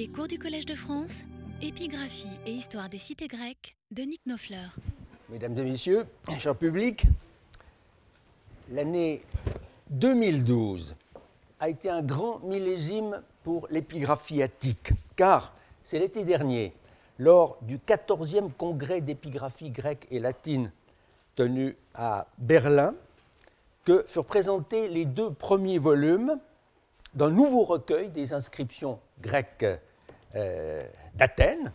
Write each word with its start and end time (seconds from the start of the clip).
Les 0.00 0.08
cours 0.08 0.28
du 0.28 0.38
Collège 0.38 0.64
de 0.64 0.74
France, 0.74 1.24
épigraphie 1.60 2.40
et 2.46 2.52
histoire 2.52 2.88
des 2.88 2.96
cités 2.96 3.28
grecques 3.28 3.76
de 3.90 4.00
Nick 4.00 4.22
Nofleur. 4.24 4.74
Mesdames 5.28 5.58
et 5.58 5.62
messieurs, 5.62 6.06
cher 6.38 6.56
public, 6.56 7.04
l'année 8.70 9.20
2012 9.90 10.94
a 11.60 11.68
été 11.68 11.90
un 11.90 12.00
grand 12.00 12.38
millésime 12.38 13.20
pour 13.44 13.68
l'épigraphie 13.70 14.42
attique, 14.42 14.92
car 15.16 15.52
c'est 15.84 15.98
l'été 15.98 16.24
dernier, 16.24 16.72
lors 17.18 17.58
du 17.60 17.76
14e 17.76 18.50
congrès 18.56 19.02
d'épigraphie 19.02 19.68
grecque 19.68 20.06
et 20.10 20.18
latine 20.18 20.72
tenu 21.36 21.76
à 21.94 22.26
Berlin, 22.38 22.94
que 23.84 24.02
furent 24.08 24.24
présentés 24.24 24.88
les 24.88 25.04
deux 25.04 25.30
premiers 25.30 25.78
volumes 25.78 26.40
d'un 27.12 27.28
nouveau 27.28 27.64
recueil 27.64 28.08
des 28.08 28.32
inscriptions 28.32 28.98
grecques 29.20 29.66
euh, 30.36 30.86
d'Athènes, 31.14 31.72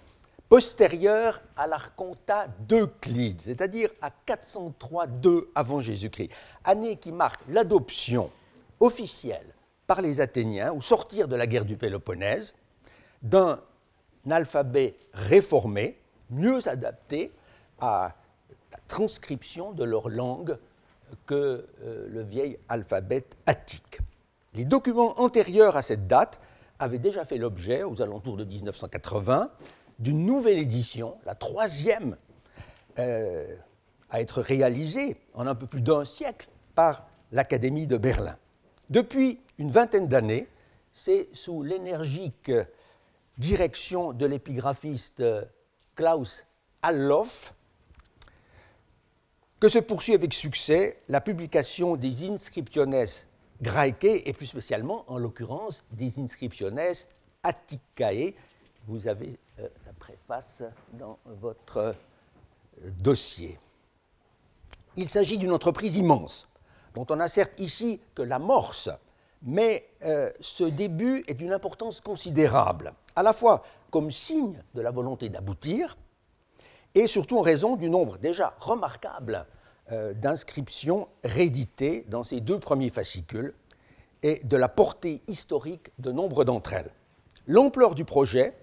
postérieur 0.50 1.42
à 1.58 1.68
l'Arconta 1.68 2.48
d'Euclide, 2.60 3.42
c'est-à-dire 3.42 3.90
à 4.02 4.12
403-2 4.28 5.48
avant 5.56 5.82
Jésus-Christ, 5.82 6.30
année 6.64 6.98
qui 6.98 7.12
marque 7.12 7.42
l'adoption 7.50 8.32
officielle 8.80 9.54
par 9.88 10.02
les 10.02 10.22
Athéniens, 10.22 10.72
au 10.72 10.82
sortir 10.82 11.28
de 11.28 11.36
la 11.36 11.48
guerre 11.48 11.66
du 11.66 11.78
Péloponnèse, 11.78 12.54
d'un 13.22 13.60
alphabet 14.30 14.96
réformé, 15.14 15.98
mieux 16.30 16.68
adapté 16.68 17.32
à 17.80 18.16
la 18.72 18.80
transcription 18.88 19.72
de 19.72 19.84
leur 19.84 20.10
langue 20.10 20.58
que 21.26 21.68
euh, 21.84 22.08
le 22.10 22.24
vieil 22.24 22.58
alphabet 22.70 23.26
attique. 23.46 24.00
Les 24.54 24.66
documents 24.66 25.20
antérieurs 25.20 25.76
à 25.76 25.82
cette 25.82 26.08
date 26.08 26.40
avaient 26.80 27.00
déjà 27.00 27.26
fait 27.26 27.38
l'objet, 27.38 27.84
aux 27.84 28.02
alentours 28.02 28.38
de 28.38 28.46
1980, 28.46 29.52
d'une 30.00 30.26
nouvelle 30.26 30.58
édition, 30.58 31.18
la 31.26 31.36
troisième 31.36 32.18
euh, 33.00 33.56
à 34.10 34.22
être 34.22 34.42
réalisée 34.42 35.18
en 35.34 35.48
un 35.48 35.56
peu 35.56 35.68
plus 35.68 35.82
d'un 35.82 36.06
siècle 36.06 36.48
par 36.76 37.08
l'Académie 37.32 37.88
de 37.88 37.98
Berlin. 37.98 38.38
Depuis 38.90 39.40
une 39.58 39.72
vingtaine 39.72 40.08
d'années, 40.08 40.48
c'est 40.94 41.30
sous 41.34 41.64
l'énergique 41.64 42.52
direction 43.38 44.14
de 44.14 44.26
l'épigraphiste 44.26 45.24
Klaus 45.96 46.46
Alloff 46.82 47.54
que 49.60 49.70
se 49.70 49.80
poursuit 49.80 50.14
avec 50.14 50.34
succès 50.34 51.02
la 51.10 51.22
publication 51.22 51.96
des 51.96 52.30
Inscriptiones 52.30 53.06
Graecae 53.62 54.22
et 54.26 54.34
plus 54.34 54.46
spécialement, 54.46 55.06
en 55.08 55.18
l'occurrence, 55.18 55.84
des 55.92 56.20
Inscriptiones 56.20 56.80
Atticae. 57.44 58.34
Vous 58.88 59.08
avez 59.08 59.38
euh, 59.60 59.68
la 59.86 59.94
préface 59.94 60.64
dans 60.94 61.18
votre 61.26 61.78
euh, 61.78 61.94
dossier. 63.00 63.58
Il 64.98 65.10
s'agit 65.10 65.38
d'une 65.38 65.52
entreprise 65.52 65.96
immense, 65.96 66.48
dont 66.94 67.06
on 67.10 67.20
a 67.20 67.28
certes 67.28 67.60
ici 67.60 68.00
que 68.14 68.22
l'amorce, 68.22 68.90
mais 69.42 69.90
euh, 70.04 70.32
ce 70.40 70.64
début 70.64 71.24
est 71.28 71.34
d'une 71.34 71.54
importance 71.54 72.02
considérable, 72.02 72.94
à 73.16 73.24
la 73.24 73.34
fois 73.34 73.64
comme 73.92 74.12
signe 74.12 74.62
de 74.74 74.82
la 74.82 74.92
volonté 74.92 75.30
d'aboutir, 75.30 75.98
et 76.94 77.08
surtout 77.08 77.38
en 77.38 77.42
raison 77.42 77.76
du 77.76 77.90
nombre 77.90 78.18
déjà 78.18 78.56
remarquable 78.60 79.46
d'inscriptions 79.92 81.08
rééditées 81.24 82.06
dans 82.08 82.24
ces 82.24 82.42
deux 82.42 82.60
premiers 82.60 82.90
fascicules 82.90 83.54
et 84.24 84.42
de 84.44 84.58
la 84.58 84.68
portée 84.68 85.22
historique 85.28 85.92
de 86.00 86.12
nombre 86.12 86.44
d'entre 86.44 86.74
elles. 86.74 86.90
L'ampleur 87.46 87.94
du 87.94 88.06
projet 88.06 88.58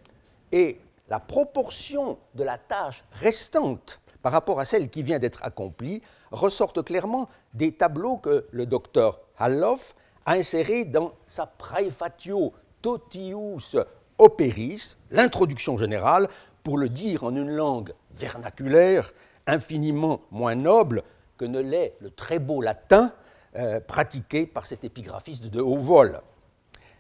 et 0.51 0.81
la 1.09 1.21
proportion 1.21 2.19
de 2.35 2.43
la 2.43 2.59
tâche 2.59 3.05
restante 3.13 4.01
par 4.23 4.33
rapport 4.33 4.61
à 4.61 4.65
celle 4.65 4.89
qui 4.89 5.03
vient 5.03 5.19
d'être 5.19 5.45
accomplie 5.45 6.03
ressortent 6.31 6.83
clairement 6.83 7.29
des 7.55 7.73
tableaux 7.73 8.17
que 8.17 8.47
le 8.51 8.67
docteur 8.67 9.21
Halloff 9.37 9.95
a 10.25 10.35
insérés 10.35 10.85
dans 10.85 11.13
sa 11.27 11.47
Praefatio 11.47 12.53
Totius 12.81 13.77
Operis, 14.19 14.97
l'introduction 15.11 15.77
générale, 15.77 16.29
pour 16.63 16.79
le 16.79 16.89
dire 16.89 17.25
en 17.25 17.35
une 17.35 17.51
langue 17.51 17.93
vernaculaire, 18.15 19.13
infiniment 19.47 20.21
moins 20.31 20.55
noble 20.55 21.03
que 21.37 21.45
ne 21.45 21.61
l'est 21.61 21.95
le 22.01 22.11
très 22.11 22.39
beau 22.39 22.61
latin 22.61 23.13
euh, 23.57 23.81
pratiqué 23.81 24.47
par 24.47 24.67
cet 24.67 24.85
épigraphiste 24.85 25.45
de 25.45 25.61
haut 25.61 25.79
vol. 25.79 26.21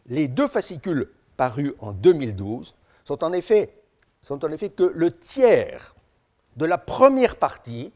Les 0.07 0.29
deux 0.29 0.49
fascicules 0.49 1.09
parus 1.37 1.73
en 1.79 1.93
2012 1.93 2.75
sont 3.05 3.25
en 3.25 3.33
effet, 3.33 3.75
sont 4.21 4.45
en 4.45 4.51
effet 4.53 4.71
que 4.71 4.83
le 4.83 5.17
tiers 5.17 5.95
de 6.57 6.67
la 6.67 6.79
première 6.79 7.37
partie, 7.37 7.93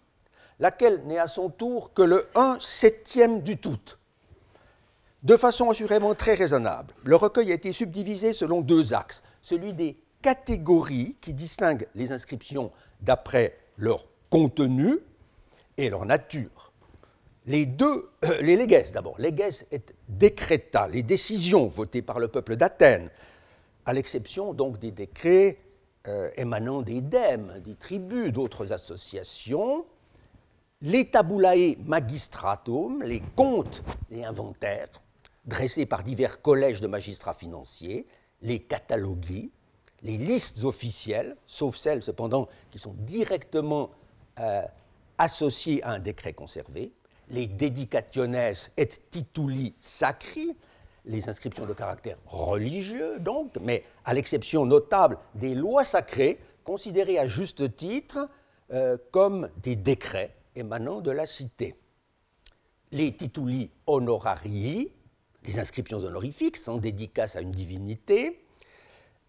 laquelle 0.59 1.03
n'est 1.05 1.19
à 1.19 1.27
son 1.27 1.51
tour 1.51 1.93
que 1.93 2.03
le 2.03 2.29
1 2.35 2.59
septième 2.61 3.43
du 3.43 3.59
tout. 3.59 3.79
De 5.23 5.37
façon 5.37 5.71
assurément 5.71 6.15
très 6.15 6.35
raisonnable, 6.35 6.95
le 7.05 7.17
recueil 7.17 7.51
a 7.51 7.55
été 7.55 7.73
subdivisé 7.73 8.33
selon 8.33 8.61
deux 8.61 8.95
axes, 8.95 9.23
celui 9.43 9.73
des 9.73 9.99
catégories 10.23 11.17
qui 11.21 11.35
distinguent 11.35 11.89
les 11.95 12.13
inscriptions 12.13 12.71
d'après 13.01 13.59
leur 13.77 14.07
contenu 14.31 14.99
et 15.77 15.91
leur 15.91 16.05
nature. 16.05 16.73
Les 17.47 17.65
deux, 17.65 18.11
euh, 18.25 18.41
les 18.41 18.67
d'abord. 18.93 19.19
Léges 19.19 19.65
est 19.71 19.95
décréta, 20.09 20.89
les 20.89 21.03
décisions 21.03 21.67
votées 21.67 22.03
par 22.03 22.19
le 22.19 22.29
peuple 22.29 22.57
d'Athènes, 22.57 23.11
à 23.85 23.93
l'exception 23.93 24.53
donc 24.53 24.79
des 24.79 24.91
décrets 24.91 25.59
euh, 26.09 26.31
émanant 26.37 26.83
des 26.83 27.01
dèmes, 27.01 27.61
des 27.65 27.75
tribus, 27.75 28.33
d'autres 28.33 28.73
associations. 28.73 29.87
Les 30.83 31.09
tabulae 31.09 31.77
magistratum, 31.85 33.03
les 33.03 33.23
comptes 33.35 33.83
et 34.11 34.25
inventaires, 34.25 34.89
dressés 35.45 35.87
par 35.87 36.03
divers 36.03 36.43
collèges 36.43 36.81
de 36.81 36.87
magistrats 36.87 37.35
financiers, 37.35 38.07
les 38.43 38.59
catalogues, 38.61 39.51
les 40.03 40.17
listes 40.17 40.65
officielles, 40.65 41.37
sauf 41.47 41.77
celles 41.77 42.03
cependant 42.03 42.49
qui 42.71 42.79
sont 42.79 42.95
directement 42.99 43.91
euh, 44.39 44.63
associées 45.19 45.83
à 45.83 45.91
un 45.91 45.99
décret 45.99 46.33
conservé, 46.33 46.93
les 47.29 47.47
dedicationes 47.47 48.53
et 48.77 48.87
tituli 49.11 49.75
sacri, 49.81 50.57
les 51.05 51.29
inscriptions 51.29 51.67
de 51.67 51.73
caractère 51.73 52.19
religieux 52.27 53.19
donc, 53.21 53.57
mais 53.61 53.85
à 54.05 54.15
l'exception 54.15 54.67
notable 54.67 55.19
des 55.35 55.55
lois 55.55 55.85
sacrées, 55.85 56.39
considérées 56.65 57.19
à 57.19 57.27
juste 57.27 57.77
titre 57.77 58.29
euh, 58.73 58.97
comme 59.13 59.49
des 59.63 59.77
décrets 59.77 60.35
émanant 60.57 61.01
de 61.01 61.11
la 61.11 61.27
cité. 61.27 61.77
Les 62.91 63.17
tituli 63.17 63.71
honorarii, 63.87 64.91
les 65.45 65.59
inscriptions 65.59 65.99
honorifiques 65.99 66.57
sans 66.57 66.79
dédicace 66.79 67.37
à 67.37 67.41
une 67.41 67.53
divinité, 67.53 68.45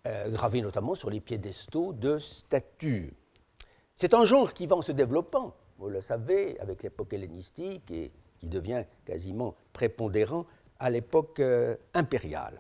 euh, 0.08 0.30
gravées 0.30 0.62
notamment 0.62 0.96
sur 0.96 1.10
les 1.10 1.20
piédestaux 1.20 1.94
de 1.94 2.18
statues. 2.18 3.14
C'est 3.96 4.14
un 4.14 4.26
genre 4.26 4.54
qui 4.54 4.68
va 4.68 4.76
en 4.76 4.82
se 4.82 4.92
développant, 4.92 5.56
vous 5.78 5.90
le 5.90 6.02
savez, 6.02 6.60
avec 6.60 6.84
l'époque 6.84 7.14
hellénistique 7.14 7.90
et 7.92 8.12
qui 8.40 8.48
devient 8.48 8.84
quasiment 9.06 9.56
prépondérant 9.74 10.46
à 10.80 10.90
l'époque 10.90 11.40
euh, 11.40 11.76
impériale. 11.94 12.60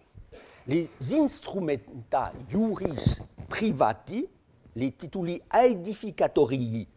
Les 0.68 0.90
instrumenta 1.14 2.34
juris 2.50 3.22
privati, 3.48 4.28
les 4.76 4.92
tituli 4.92 5.42
aedificatorii 5.54 6.88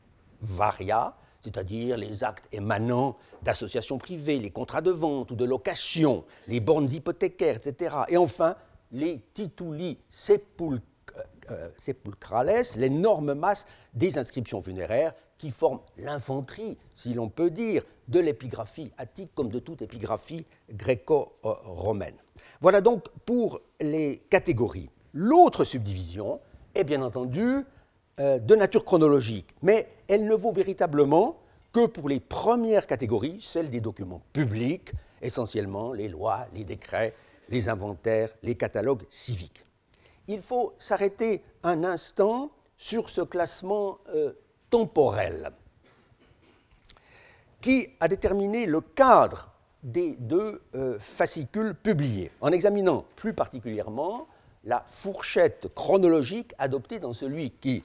varia, 0.42 1.16
c'est-à-dire 1.40 1.96
les 1.96 2.24
actes 2.24 2.48
émanant 2.52 3.16
d'associations 3.42 3.98
privées, 3.98 4.38
les 4.38 4.50
contrats 4.50 4.80
de 4.82 4.90
vente 4.90 5.30
ou 5.30 5.36
de 5.36 5.44
location, 5.44 6.24
les 6.48 6.60
bornes 6.60 6.88
hypothécaires, 6.90 7.56
etc. 7.56 7.96
Et 8.08 8.16
enfin, 8.16 8.56
les 8.92 9.20
tituli 9.32 9.98
sepulcrales, 10.10 10.82
euh, 11.50 11.68
sepulcrales, 11.78 12.64
l'énorme 12.76 13.34
masse 13.34 13.66
des 13.94 14.18
inscriptions 14.18 14.62
funéraires 14.62 15.14
qui 15.40 15.50
forment 15.50 15.80
l'infanterie, 15.96 16.76
si 16.94 17.14
l'on 17.14 17.30
peut 17.30 17.50
dire, 17.50 17.82
de 18.08 18.20
l'épigraphie 18.20 18.92
attique 18.98 19.30
comme 19.34 19.48
de 19.48 19.58
toute 19.58 19.80
épigraphie 19.80 20.44
gréco-romaine. 20.70 22.16
Voilà 22.60 22.82
donc 22.82 23.08
pour 23.24 23.62
les 23.80 24.18
catégories. 24.28 24.90
L'autre 25.14 25.64
subdivision 25.64 26.40
est 26.74 26.84
bien 26.84 27.00
entendu 27.00 27.64
euh, 28.20 28.38
de 28.38 28.54
nature 28.54 28.84
chronologique, 28.84 29.54
mais 29.62 29.88
elle 30.08 30.26
ne 30.26 30.34
vaut 30.34 30.52
véritablement 30.52 31.38
que 31.72 31.86
pour 31.86 32.10
les 32.10 32.20
premières 32.20 32.86
catégories, 32.86 33.38
celles 33.40 33.70
des 33.70 33.80
documents 33.80 34.20
publics, 34.34 34.92
essentiellement 35.22 35.94
les 35.94 36.08
lois, 36.08 36.48
les 36.54 36.64
décrets, 36.64 37.14
les 37.48 37.70
inventaires, 37.70 38.28
les 38.42 38.56
catalogues 38.56 39.06
civiques. 39.08 39.64
Il 40.28 40.42
faut 40.42 40.74
s'arrêter 40.78 41.42
un 41.62 41.82
instant 41.82 42.50
sur 42.76 43.08
ce 43.08 43.22
classement 43.22 43.98
euh, 44.14 44.34
temporel 44.70 45.52
qui 47.60 47.88
a 48.00 48.08
déterminé 48.08 48.66
le 48.66 48.80
cadre 48.80 49.50
des 49.82 50.16
deux 50.18 50.62
euh, 50.74 50.98
fascicules 50.98 51.74
publiés, 51.74 52.30
en 52.40 52.52
examinant 52.52 53.04
plus 53.16 53.34
particulièrement 53.34 54.26
la 54.64 54.84
fourchette 54.86 55.68
chronologique 55.74 56.54
adoptée 56.58 56.98
dans 56.98 57.12
celui 57.12 57.50
qui, 57.50 57.82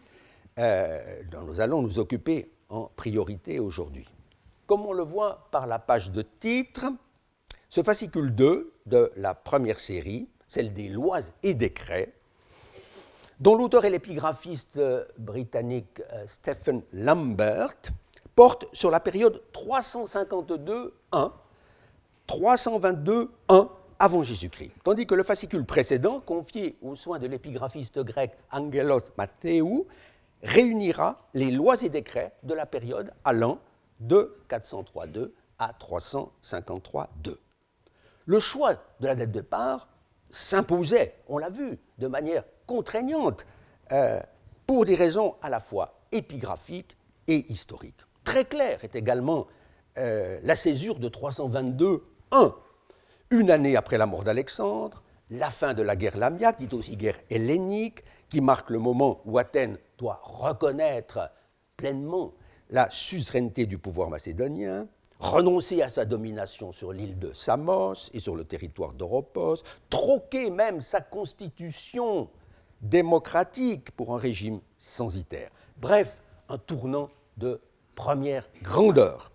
euh, 0.59 1.21
dont 1.31 1.41
nous 1.41 1.61
allons 1.61 1.81
nous 1.81 1.99
occuper 1.99 2.51
en 2.69 2.89
priorité 2.95 3.59
aujourd'hui. 3.59 4.07
Comme 4.65 4.85
on 4.85 4.93
le 4.93 5.03
voit 5.03 5.47
par 5.51 5.67
la 5.67 5.79
page 5.79 6.11
de 6.11 6.21
titre, 6.21 6.85
ce 7.69 7.83
fascicule 7.83 8.33
2 8.33 8.73
de 8.85 9.11
la 9.15 9.33
première 9.33 9.79
série, 9.79 10.27
celle 10.47 10.73
des 10.73 10.89
lois 10.89 11.19
et 11.43 11.53
décrets, 11.53 12.13
dont 13.39 13.55
l'auteur 13.55 13.85
est 13.85 13.89
l'épigraphiste 13.89 14.77
euh, 14.77 15.05
britannique 15.17 16.01
euh, 16.13 16.25
Stephen 16.27 16.81
Lambert, 16.93 17.75
porte 18.35 18.67
sur 18.73 18.91
la 18.91 18.99
période 18.99 19.41
352-1, 19.53 20.91
322-1 22.27 23.69
avant 23.97 24.23
Jésus-Christ, 24.23 24.71
tandis 24.83 25.07
que 25.07 25.15
le 25.15 25.23
fascicule 25.23 25.65
précédent, 25.65 26.19
confié 26.19 26.77
aux 26.81 26.95
soins 26.95 27.19
de 27.19 27.27
l'épigraphiste 27.27 27.99
grec 27.99 28.31
Angelos 28.51 29.03
Mathéou, 29.17 29.87
réunira 30.43 31.27
les 31.33 31.49
lois 31.51 31.81
et 31.81 31.89
décrets 31.89 32.33
de 32.43 32.53
la 32.53 32.65
période 32.65 33.11
allant 33.23 33.59
de 34.01 34.35
403-2 34.49 35.31
à 35.59 35.71
353-2. 35.79 37.37
Le 38.25 38.39
choix 38.39 38.73
de 38.99 39.07
la 39.07 39.15
date 39.15 39.29
de 39.29 39.39
départ 39.39 39.87
s'imposait, 40.29 41.15
on 41.27 41.37
l'a 41.37 41.49
vu, 41.49 41.79
de 41.97 42.07
manière 42.07 42.43
contraignante, 42.65 43.45
euh, 43.91 44.19
pour 44.65 44.85
des 44.85 44.95
raisons 44.95 45.35
à 45.41 45.49
la 45.49 45.59
fois 45.59 45.99
épigraphiques 46.11 46.97
et 47.27 47.51
historiques. 47.51 48.01
Très 48.23 48.45
claire 48.45 48.83
est 48.83 48.95
également 48.95 49.47
euh, 49.97 50.39
la 50.43 50.55
césure 50.55 50.99
de 50.99 51.09
322-1, 51.09 52.01
une 53.31 53.51
année 53.51 53.75
après 53.75 53.97
la 53.97 54.05
mort 54.05 54.23
d'Alexandre, 54.23 55.03
la 55.29 55.49
fin 55.49 55.73
de 55.73 55.81
la 55.81 55.95
guerre 55.95 56.17
lamiaque, 56.17 56.59
dite 56.59 56.73
aussi 56.73 56.97
guerre 56.97 57.19
hellénique, 57.29 58.03
qui 58.29 58.41
marque 58.41 58.69
le 58.69 58.79
moment 58.79 59.21
où 59.25 59.37
Athènes 59.37 59.77
doit 59.97 60.19
reconnaître 60.23 61.31
pleinement 61.77 62.33
la 62.69 62.89
suzeraineté 62.89 63.65
du 63.65 63.77
pouvoir 63.77 64.09
macédonien, 64.09 64.87
renoncer 65.19 65.81
à 65.81 65.89
sa 65.89 66.05
domination 66.05 66.71
sur 66.71 66.91
l'île 66.91 67.17
de 67.17 67.31
Samos 67.33 68.09
et 68.13 68.19
sur 68.19 68.35
le 68.35 68.43
territoire 68.43 68.93
d'Oropos, 68.93 69.63
troquer 69.89 70.49
même 70.49 70.81
sa 70.81 71.01
constitution 71.01 72.29
démocratique 72.89 73.91
pour 73.91 74.15
un 74.15 74.19
régime 74.19 74.61
censitaire. 74.77 75.51
Bref, 75.77 76.21
un 76.49 76.57
tournant 76.57 77.09
de 77.37 77.59
première 77.95 78.47
grandeur. 78.61 79.31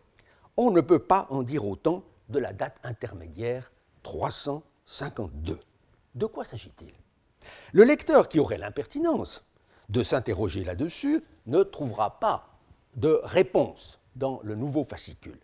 On 0.57 0.71
ne 0.71 0.81
peut 0.81 0.99
pas 0.99 1.27
en 1.31 1.43
dire 1.43 1.67
autant 1.67 2.05
de 2.29 2.39
la 2.39 2.53
date 2.53 2.79
intermédiaire 2.85 3.73
352. 4.03 5.59
De 6.15 6.27
quoi 6.27 6.45
s'agit-il? 6.45 6.93
Le 7.73 7.85
lecteur 7.85 8.29
qui 8.29 8.39
aurait 8.39 8.59
l'impertinence 8.59 9.45
de 9.89 10.03
s'interroger 10.03 10.65
là-dessus 10.65 11.25
ne 11.47 11.63
trouvera 11.63 12.21
pas 12.21 12.49
de 12.95 13.21
réponse 13.25 13.99
dans 14.17 14.41
le 14.43 14.55
nouveau 14.55 14.85
fascicule. 14.85 15.39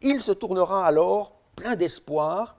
Il 0.00 0.20
se 0.20 0.32
tournera 0.32 0.86
alors, 0.86 1.40
plein 1.56 1.76
d'espoir, 1.76 2.56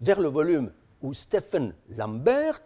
vers 0.00 0.20
le 0.20 0.28
volume 0.28 0.72
où 1.02 1.14
Stephen 1.14 1.74
Lambert 1.96 2.60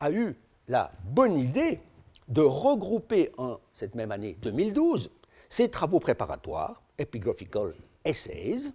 a 0.00 0.10
eu 0.10 0.36
la 0.68 0.92
bonne 1.04 1.38
idée 1.38 1.80
de 2.28 2.42
regrouper 2.42 3.32
en 3.38 3.58
cette 3.72 3.94
même 3.94 4.12
année 4.12 4.36
2012 4.42 5.10
ses 5.48 5.70
travaux 5.70 5.98
préparatoires, 5.98 6.82
Epigraphical 6.98 7.74
Essays, 8.04 8.72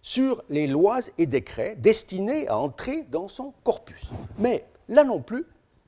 sur 0.00 0.42
les 0.48 0.66
lois 0.66 1.00
et 1.18 1.26
décrets 1.26 1.76
destinés 1.76 2.48
à 2.48 2.56
entrer 2.56 3.02
dans 3.04 3.28
son 3.28 3.52
corpus. 3.64 4.10
Mais 4.38 4.66
là 4.88 5.04
non 5.04 5.20
plus, 5.20 5.44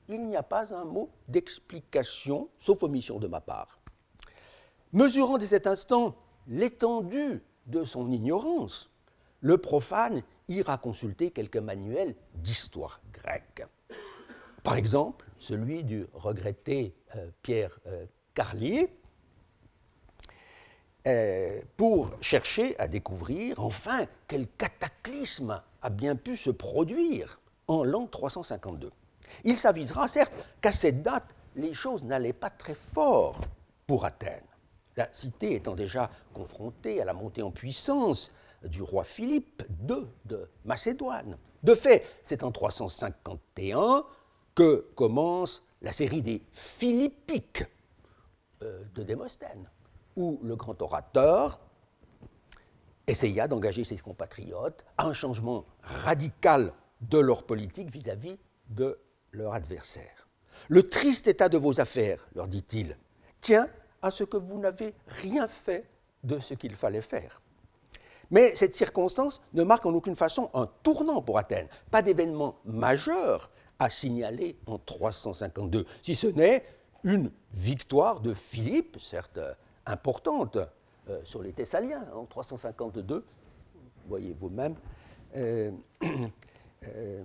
il 0.07 0.27
n'y 0.27 0.35
a 0.35 0.43
pas 0.43 0.73
un 0.73 0.83
mot 0.83 1.09
d'explication, 1.27 2.49
sauf 2.57 2.83
omission 2.83 3.17
de 3.17 3.27
ma 3.27 3.41
part. 3.41 3.79
Mesurant 4.93 5.37
dès 5.37 5.47
cet 5.47 5.67
instant 5.67 6.15
l'étendue 6.47 7.41
de 7.67 7.83
son 7.83 8.11
ignorance, 8.11 8.89
le 9.41 9.57
profane 9.57 10.21
ira 10.47 10.77
consulter 10.77 11.31
quelques 11.31 11.57
manuels 11.57 12.15
d'histoire 12.35 12.99
grecque. 13.13 13.65
Par 14.63 14.75
exemple, 14.75 15.28
celui 15.39 15.83
du 15.83 16.05
regretté 16.13 16.93
euh, 17.15 17.29
Pierre 17.41 17.79
euh, 17.87 18.05
Carlier, 18.33 18.93
euh, 21.07 21.59
pour 21.77 22.11
chercher 22.21 22.77
à 22.79 22.87
découvrir 22.87 23.59
enfin 23.59 24.05
quel 24.27 24.47
cataclysme 24.47 25.61
a 25.81 25.89
bien 25.89 26.15
pu 26.15 26.37
se 26.37 26.49
produire 26.51 27.39
en 27.67 27.83
l'an 27.83 28.05
352. 28.05 28.91
Il 29.45 29.57
s'avisera 29.57 30.07
certes 30.07 30.33
qu'à 30.61 30.71
cette 30.71 31.01
date, 31.01 31.27
les 31.55 31.73
choses 31.73 32.03
n'allaient 32.03 32.33
pas 32.33 32.49
très 32.49 32.75
fort 32.75 33.41
pour 33.87 34.05
Athènes 34.05 34.43
la 34.99 35.07
cité 35.13 35.55
étant 35.55 35.75
déjà 35.75 36.11
confrontée 36.33 37.01
à 37.01 37.05
la 37.05 37.13
montée 37.13 37.41
en 37.41 37.51
puissance 37.51 38.31
du 38.63 38.81
roi 38.81 39.05
Philippe 39.05 39.63
II 39.87 40.07
de 40.25 40.49
Macédoine. 40.65 41.37
De 41.63 41.73
fait, 41.73 42.05
c'est 42.23 42.43
en 42.43 42.51
351 42.51 44.03
que 44.59 44.85
commence 44.93 45.63
la 45.81 45.93
série 45.93 46.21
des 46.21 46.41
Philippiques 46.51 47.63
euh, 48.61 48.83
de 48.93 49.03
Démosthène, 49.03 49.69
où 50.17 50.37
le 50.43 50.57
grand 50.57 50.81
orateur 50.81 51.61
essaya 53.07 53.47
d'engager 53.47 53.85
ses 53.85 53.97
compatriotes 53.99 54.83
à 54.97 55.05
un 55.05 55.13
changement 55.13 55.63
radical 55.81 56.73
de 56.99 57.19
leur 57.19 57.43
politique 57.43 57.89
vis-à-vis 57.89 58.37
de 58.67 58.99
leur 59.31 59.53
adversaire. 59.53 60.27
Le 60.67 60.89
triste 60.89 61.29
état 61.29 61.47
de 61.47 61.57
vos 61.57 61.79
affaires, 61.79 62.27
leur 62.35 62.49
dit-il, 62.49 62.97
tient 63.39 63.69
à 64.01 64.11
ce 64.11 64.25
que 64.25 64.35
vous 64.35 64.59
n'avez 64.59 64.93
rien 65.07 65.47
fait 65.47 65.89
de 66.25 66.37
ce 66.39 66.53
qu'il 66.53 66.75
fallait 66.75 66.99
faire. 66.99 67.41
Mais 68.29 68.53
cette 68.57 68.75
circonstance 68.75 69.41
ne 69.53 69.63
marque 69.63 69.85
en 69.85 69.93
aucune 69.93 70.17
façon 70.17 70.49
un 70.53 70.69
tournant 70.83 71.21
pour 71.21 71.37
Athènes, 71.37 71.69
pas 71.89 72.01
d'événement 72.01 72.57
majeur 72.65 73.49
à 73.79 73.89
signaler 73.89 74.57
en 74.67 74.77
352, 74.77 75.85
si 76.01 76.15
ce 76.15 76.27
n'est 76.27 76.65
une 77.03 77.31
victoire 77.53 78.19
de 78.19 78.33
Philippe, 78.33 78.99
certes 78.99 79.39
importante, 79.85 80.57
euh, 81.09 81.19
sur 81.23 81.41
les 81.41 81.53
Thessaliens 81.53 82.05
en 82.13 82.25
352, 82.25 83.25
voyez 84.07 84.35
vous-même, 84.39 84.75
euh, 85.35 85.71
euh, 86.03 87.23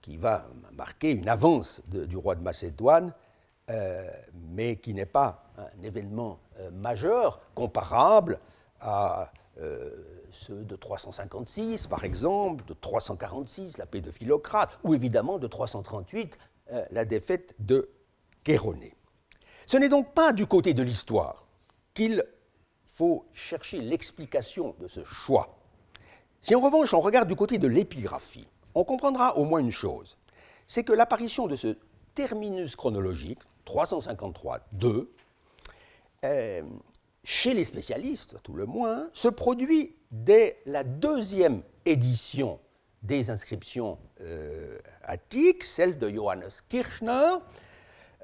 qui 0.00 0.16
va 0.16 0.48
marquer 0.72 1.12
une 1.12 1.28
avance 1.28 1.80
du 1.86 2.16
roi 2.16 2.34
de 2.34 2.42
Macédoine 2.42 3.12
euh, 3.70 4.10
mais 4.50 4.76
qui 4.76 4.92
n'est 4.92 5.06
pas 5.06 5.44
un 5.56 5.82
événement 5.82 6.40
euh, 6.58 6.70
majeur 6.72 7.40
comparable 7.54 8.40
à 8.80 9.30
euh, 9.60 9.90
ceux 10.30 10.64
de 10.64 10.76
356, 10.76 11.86
par 11.86 12.04
exemple, 12.04 12.64
de 12.66 12.74
346, 12.74 13.78
la 13.78 13.86
paix 13.86 14.00
de 14.00 14.10
Philocrate, 14.10 14.78
ou 14.84 14.94
évidemment 14.94 15.38
de 15.38 15.46
338, 15.46 16.38
la 16.90 17.04
défaite 17.04 17.54
de 17.58 17.90
Chéronée. 18.46 18.94
Ce 19.66 19.76
n'est 19.76 19.88
donc 19.88 20.14
pas 20.14 20.32
du 20.32 20.46
côté 20.46 20.74
de 20.74 20.82
l'histoire 20.82 21.46
qu'il 21.94 22.24
faut 22.84 23.26
chercher 23.32 23.80
l'explication 23.80 24.74
de 24.80 24.88
ce 24.88 25.04
choix. 25.04 25.56
Si 26.40 26.54
en 26.54 26.60
revanche 26.60 26.92
on 26.94 27.00
regarde 27.00 27.28
du 27.28 27.36
côté 27.36 27.58
de 27.58 27.68
l'épigraphie, 27.68 28.48
on 28.74 28.84
comprendra 28.84 29.36
au 29.36 29.44
moins 29.44 29.60
une 29.60 29.70
chose, 29.70 30.18
c'est 30.66 30.84
que 30.84 30.92
l'apparition 30.92 31.46
de 31.46 31.56
ce 31.56 31.76
terminus 32.14 32.76
chronologique, 32.76 33.40
353.2, 33.66 35.08
euh, 36.24 36.62
chez 37.24 37.54
les 37.54 37.64
spécialistes, 37.64 38.36
tout 38.42 38.54
le 38.54 38.66
moins, 38.66 39.08
se 39.12 39.28
produit 39.28 39.94
dès 40.10 40.58
la 40.66 40.84
deuxième 40.84 41.62
édition 41.86 42.58
des 43.02 43.30
inscriptions 43.30 43.98
euh, 44.20 44.78
attiques, 45.02 45.64
celle 45.64 45.98
de 45.98 46.08
Johannes 46.08 46.48
Kirchner, 46.68 47.36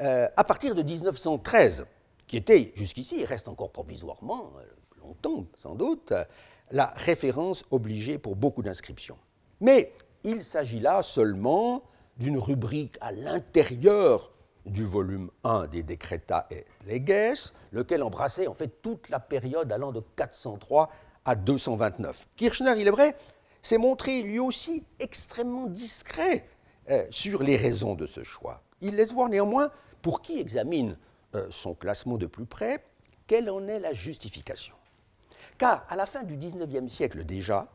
euh, 0.01 0.29
à 0.37 0.45
partir 0.45 0.75
de 0.75 0.83
1913, 0.83 1.87
qui 2.27 2.37
était 2.37 2.73
jusqu'ici, 2.77 3.25
reste 3.25 3.49
encore 3.49 3.73
provisoirement, 3.73 4.53
longtemps 5.01 5.47
sans 5.57 5.75
doute, 5.75 6.13
la 6.71 6.93
référence 6.97 7.65
obligée 7.71 8.19
pour 8.19 8.37
beaucoup 8.37 8.63
d'inscriptions. 8.63 9.19
Mais 9.61 9.93
il 10.25 10.43
s'agit 10.43 10.81
là 10.81 11.03
seulement 11.03 11.83
d'une 12.19 12.39
rubrique 12.39 12.97
à 13.01 13.13
l'intérieur 13.13 14.33
du 14.69 14.85
volume 14.85 15.31
1 15.45 15.67
des 15.67 15.83
Decreta 15.83 16.47
et 16.51 16.65
Leges, 16.87 17.53
lequel 17.73 18.03
embrassait 18.03 18.47
en 18.47 18.55
fait 18.55 18.83
toute 18.83 19.09
la 19.09 19.21
période 19.21 19.73
allant 19.73 19.93
de 19.93 20.01
403 20.17 20.91
à 21.25 21.35
229. 21.35 22.27
Kirchner, 22.37 22.75
il 22.79 22.89
est 22.89 22.93
vrai, 22.93 23.17
s'est 23.63 23.79
montré 23.79 24.23
lui 24.23 24.39
aussi 24.39 24.85
extrêmement 24.99 25.67
discret 25.67 26.47
euh, 26.91 27.05
sur 27.11 27.43
les 27.43 27.57
raisons 27.57 27.95
de 27.95 28.07
ce 28.07 28.23
choix. 28.23 28.63
Il 28.81 28.97
laisse 28.97 29.13
voir 29.13 29.29
néanmoins, 29.29 29.71
pour 30.03 30.23
qui 30.23 30.39
examine 30.39 30.97
euh, 31.35 31.47
son 31.51 31.75
classement 31.75 32.17
de 32.17 32.27
plus 32.27 32.47
près, 32.47 32.85
quelle 33.27 33.51
en 33.51 33.67
est 33.69 33.81
la 33.81 33.93
justification. 33.93 34.75
Car 35.59 35.85
à 35.89 35.97
la 35.97 36.07
fin 36.07 36.23
du 36.23 36.37
XIXe 36.37 36.91
siècle 36.91 37.25
déjà, 37.25 37.69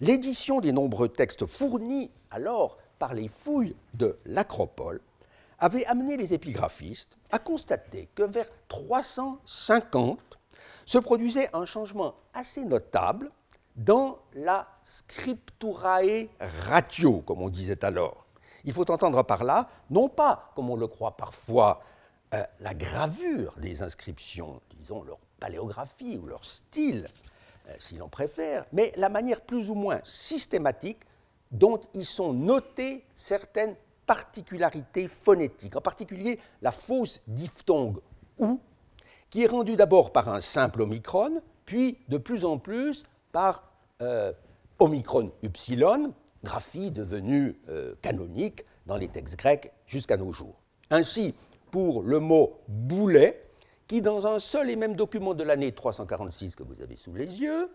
l'édition 0.00 0.60
des 0.60 0.72
nombreux 0.72 1.08
textes 1.08 1.46
fournis 1.46 2.10
alors 2.30 2.78
par 2.98 3.14
les 3.14 3.28
fouilles 3.28 3.74
de 3.94 4.18
l'Acropole 4.26 5.00
avait 5.58 5.84
amené 5.86 6.16
les 6.16 6.34
épigraphistes 6.34 7.16
à 7.30 7.38
constater 7.38 8.08
que 8.14 8.22
vers 8.22 8.46
350 8.68 10.18
se 10.86 10.98
produisait 10.98 11.48
un 11.54 11.64
changement 11.64 12.14
assez 12.32 12.64
notable 12.64 13.30
dans 13.76 14.18
la 14.34 14.68
scripturae 14.84 16.28
ratio, 16.40 17.20
comme 17.20 17.42
on 17.42 17.48
disait 17.48 17.84
alors. 17.84 18.26
Il 18.64 18.72
faut 18.72 18.90
entendre 18.90 19.22
par 19.22 19.44
là, 19.44 19.68
non 19.90 20.08
pas, 20.08 20.52
comme 20.54 20.70
on 20.70 20.76
le 20.76 20.86
croit 20.86 21.16
parfois, 21.16 21.82
euh, 22.34 22.42
la 22.60 22.74
gravure 22.74 23.54
des 23.58 23.82
inscriptions, 23.82 24.60
disons 24.78 25.02
leur 25.02 25.18
paléographie 25.38 26.18
ou 26.22 26.26
leur 26.26 26.44
style, 26.44 27.08
euh, 27.68 27.74
si 27.78 27.96
l'on 27.96 28.08
préfère, 28.08 28.64
mais 28.72 28.92
la 28.96 29.08
manière 29.08 29.40
plus 29.40 29.70
ou 29.70 29.74
moins 29.74 30.00
systématique 30.04 31.00
dont 31.50 31.80
y 31.92 32.04
sont 32.04 32.32
notées 32.32 33.04
certaines 33.14 33.76
particularités 34.06 35.08
phonétiques, 35.08 35.76
en 35.76 35.80
particulier 35.80 36.38
la 36.62 36.72
fausse 36.72 37.20
diphtongue 37.26 37.98
ou, 38.38 38.60
qui 39.30 39.42
est 39.42 39.46
rendue 39.46 39.76
d'abord 39.76 40.12
par 40.12 40.28
un 40.28 40.40
simple 40.40 40.82
omicron, 40.82 41.42
puis 41.64 41.98
de 42.08 42.18
plus 42.18 42.44
en 42.44 42.58
plus 42.58 43.04
par 43.32 43.70
euh, 44.02 44.32
omicron 44.78 45.32
upsilon, 45.42 46.12
graphie 46.42 46.90
devenue 46.90 47.58
euh, 47.68 47.94
canonique 48.02 48.64
dans 48.86 48.96
les 48.96 49.08
textes 49.08 49.38
grecs 49.38 49.72
jusqu'à 49.86 50.16
nos 50.16 50.32
jours. 50.32 50.60
Ainsi, 50.90 51.34
pour 51.70 52.02
le 52.02 52.20
mot 52.20 52.60
boulet, 52.68 53.44
qui 53.86 54.02
dans 54.02 54.26
un 54.26 54.38
seul 54.38 54.70
et 54.70 54.76
même 54.76 54.94
document 54.94 55.34
de 55.34 55.42
l'année 55.42 55.72
346 55.72 56.56
que 56.56 56.62
vous 56.62 56.80
avez 56.82 56.96
sous 56.96 57.14
les 57.14 57.40
yeux, 57.40 57.70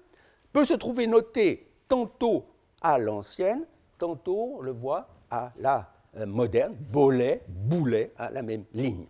peut 0.54 0.66
se 0.66 0.74
trouver 0.74 1.08
noté 1.08 1.72
tantôt 1.88 2.46
à 2.82 2.98
l'ancienne, 2.98 3.66
tantôt, 3.98 4.56
on 4.58 4.62
le 4.62 4.72
voit, 4.72 5.10
à 5.30 5.52
la 5.60 5.92
euh, 6.18 6.26
moderne, 6.26 6.76
bolet, 6.76 7.44
boulet, 7.48 8.12
à 8.18 8.32
la 8.32 8.42
même 8.42 8.66
ligne. 8.74 9.06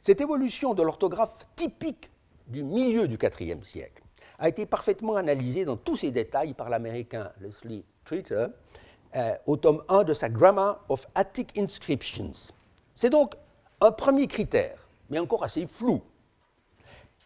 Cette 0.00 0.20
évolution 0.20 0.74
de 0.74 0.82
l'orthographe 0.82 1.46
typique 1.56 2.10
du 2.46 2.62
milieu 2.62 3.08
du 3.08 3.18
IVe 3.40 3.64
siècle 3.64 4.02
a 4.38 4.48
été 4.48 4.66
parfaitement 4.66 5.16
analysée 5.16 5.64
dans 5.64 5.76
tous 5.76 5.96
ses 5.96 6.10
détails 6.10 6.54
par 6.54 6.68
l'américain 6.70 7.32
Leslie 7.40 7.84
Treater 8.04 8.48
euh, 9.16 9.34
au 9.46 9.56
tome 9.56 9.82
1 9.88 10.04
de 10.04 10.14
sa 10.14 10.28
Grammar 10.28 10.84
of 10.88 11.06
Attic 11.14 11.56
Inscriptions. 11.58 12.52
C'est 12.94 13.10
donc 13.10 13.34
un 13.80 13.90
premier 13.90 14.26
critère, 14.26 14.88
mais 15.10 15.18
encore 15.18 15.44
assez 15.44 15.66
flou. 15.66 16.02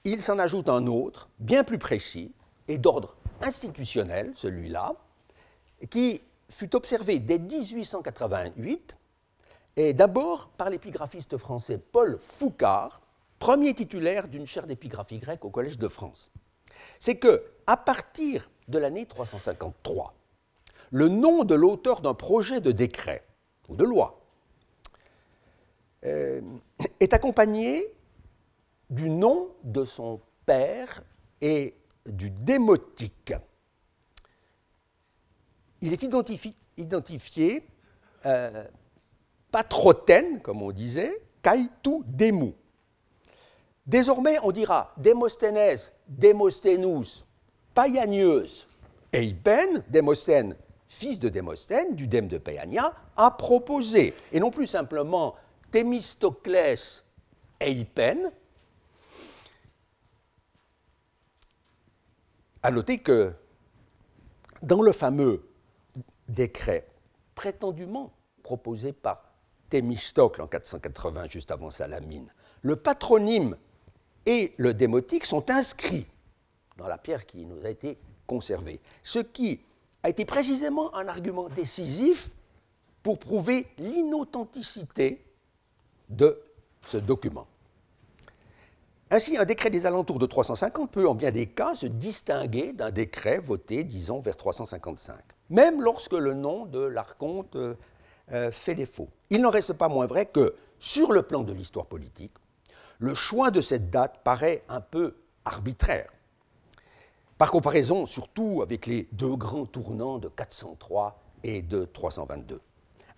Il 0.05 0.23
s'en 0.23 0.39
ajoute 0.39 0.69
un 0.69 0.87
autre, 0.87 1.29
bien 1.39 1.65
plus 1.65 1.79
précis, 1.79 2.33
et 2.69 2.79
d'ordre 2.79 3.17
institutionnel, 3.41 4.33
celui-là, 4.37 4.95
qui 5.91 6.21
fut 6.53 6.77
observé 6.77 7.19
dès 7.19 7.39
1888, 7.39 8.97
et 9.77 9.95
d'abord 9.95 10.49
par 10.51 10.71
l'épigraphiste 10.71 11.39
français 11.39 11.79
Paul 11.79 12.19
Foucard, 12.21 13.01
premier 13.39 13.75
titulaire 13.75 14.29
d'une 14.29 14.47
chaire 14.47 14.67
d'épigraphie 14.67 15.19
grecque 15.19 15.45
au 15.45 15.51
Collège 15.51 15.79
de 15.79 15.89
France. 15.89 16.31
C'est 17.01 17.17
que, 17.17 17.43
à 17.67 17.77
partir 17.77 18.51
de 18.69 18.79
l'année 18.79 19.07
353, 19.07 20.15
le 20.91 21.09
nom 21.09 21.45
de 21.45 21.55
l'auteur 21.55 22.03
d'un 22.03 22.15
projet 22.15 22.61
de 22.61 22.71
décret 22.71 23.25
ou 23.69 23.77
de 23.77 23.85
loi 23.85 24.21
euh, 26.05 26.43
est 27.01 27.15
accompagné 27.15 27.95
du 28.91 29.09
nom 29.09 29.49
de 29.65 29.87
son 29.87 30.21
père 30.45 31.03
et 31.41 31.75
du 32.05 32.29
démotique. 32.31 33.33
Il 35.83 35.93
est 35.93 36.03
identifié, 36.77 37.67
euh, 38.25 38.65
comme 40.43 40.63
on 40.63 40.71
disait, 40.71 41.21
kaitou 41.43 42.05
demu. 42.07 42.55
Désormais, 43.85 44.39
on 44.45 44.53
dira 44.53 44.95
Démosthènes, 44.97 45.79
Démosthénus, 46.07 47.27
Paianius, 47.75 48.69
Eipen, 49.13 49.83
Démosthène, 49.89 50.55
fils 50.87 51.19
de 51.19 51.29
Démosthène, 51.29 51.97
du 51.97 52.07
dème 52.07 52.29
de 52.29 52.39
Paiania, 52.39 52.93
a 53.17 53.33
proposé, 53.33 54.15
et 54.31 54.39
non 54.39 54.53
plus 54.53 54.69
simplement 54.69 55.35
Thémistoclès 55.73 57.03
Eipen, 57.59 58.31
à 62.63 62.71
noter 62.71 62.99
que 62.99 63.33
dans 64.63 64.81
le 64.81 64.93
fameux 64.93 65.43
décret 66.29 66.87
prétendument 67.35 68.13
proposé 68.43 68.93
par 68.93 69.25
Thémistocle 69.71 70.43
en 70.43 70.47
480, 70.47 71.29
juste 71.29 71.51
avant 71.51 71.71
Salamine, 71.71 72.33
le 72.61 72.77
patronyme 72.77 73.57
et 74.27 74.53
le 74.57 74.75
démotique 74.75 75.25
sont 75.25 75.51
inscrits 75.51 76.07
dans 76.77 76.87
la 76.87 76.99
pierre 76.99 77.27
qui 77.27 77.47
nous 77.47 77.65
a 77.65 77.71
été 77.71 77.99
conservée, 78.27 78.81
ce 79.03 79.19
qui 79.19 79.61
a 80.03 80.09
été 80.09 80.25
précisément 80.25 80.95
un 80.95 81.09
argument 81.09 81.49
décisif 81.49 82.31
pour 83.03 83.19
prouver 83.19 83.67
l'inauthenticité 83.79 85.25
de 86.09 86.41
ce 86.85 86.99
document. 86.99 87.47
Ainsi, 89.11 89.37
un 89.37 89.45
décret 89.45 89.69
des 89.69 89.85
alentours 89.85 90.19
de 90.19 90.27
350 90.27 90.91
peut, 90.91 91.07
en 91.07 91.15
bien 91.15 91.31
des 91.31 91.47
cas, 91.47 91.75
se 91.75 91.87
distinguer 91.87 92.73
d'un 92.73 92.91
décret 92.91 93.41
voté, 93.41 93.85
disons, 93.85 94.21
vers 94.21 94.37
355, 94.37 95.17
même 95.53 95.83
lorsque 95.83 96.15
le 96.15 96.33
nom 96.33 96.65
de 96.65 96.81
l'archonte 96.81 97.55
euh, 97.57 97.75
euh, 98.33 98.51
fait 98.51 98.75
défaut. 98.75 99.09
Il 99.31 99.43
n'en 99.43 99.51
reste 99.51 99.75
pas 99.75 99.89
moins 99.89 100.07
vrai 100.07 100.27
que, 100.27 100.55
sur 100.79 101.13
le 101.13 101.23
plan 101.23 101.43
de 101.43 101.53
l'histoire 101.53 101.87
politique, 101.87 102.33
le 102.99 103.15
choix 103.15 103.51
de 103.51 103.61
cette 103.61 103.91
date 103.91 104.21
paraît 104.25 104.65
un 104.69 104.81
peu 104.81 105.15
arbitraire. 105.45 106.11
Par 107.37 107.51
comparaison, 107.51 108.07
surtout 108.07 108.63
avec 108.63 108.87
les 108.87 109.09
deux 109.13 109.37
grands 109.37 109.67
tournants 109.67 110.19
de 110.19 110.29
403 110.29 111.21
et 111.45 111.61
de 111.61 111.85
322. 111.85 112.61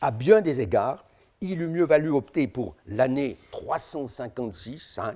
À 0.00 0.10
bien 0.10 0.40
des 0.40 0.60
égards, 0.60 1.04
il 1.40 1.62
eût 1.62 1.68
mieux 1.68 1.84
valu 1.84 2.10
opter 2.10 2.48
pour 2.48 2.74
l'année 2.86 3.38
356-5 3.52 5.14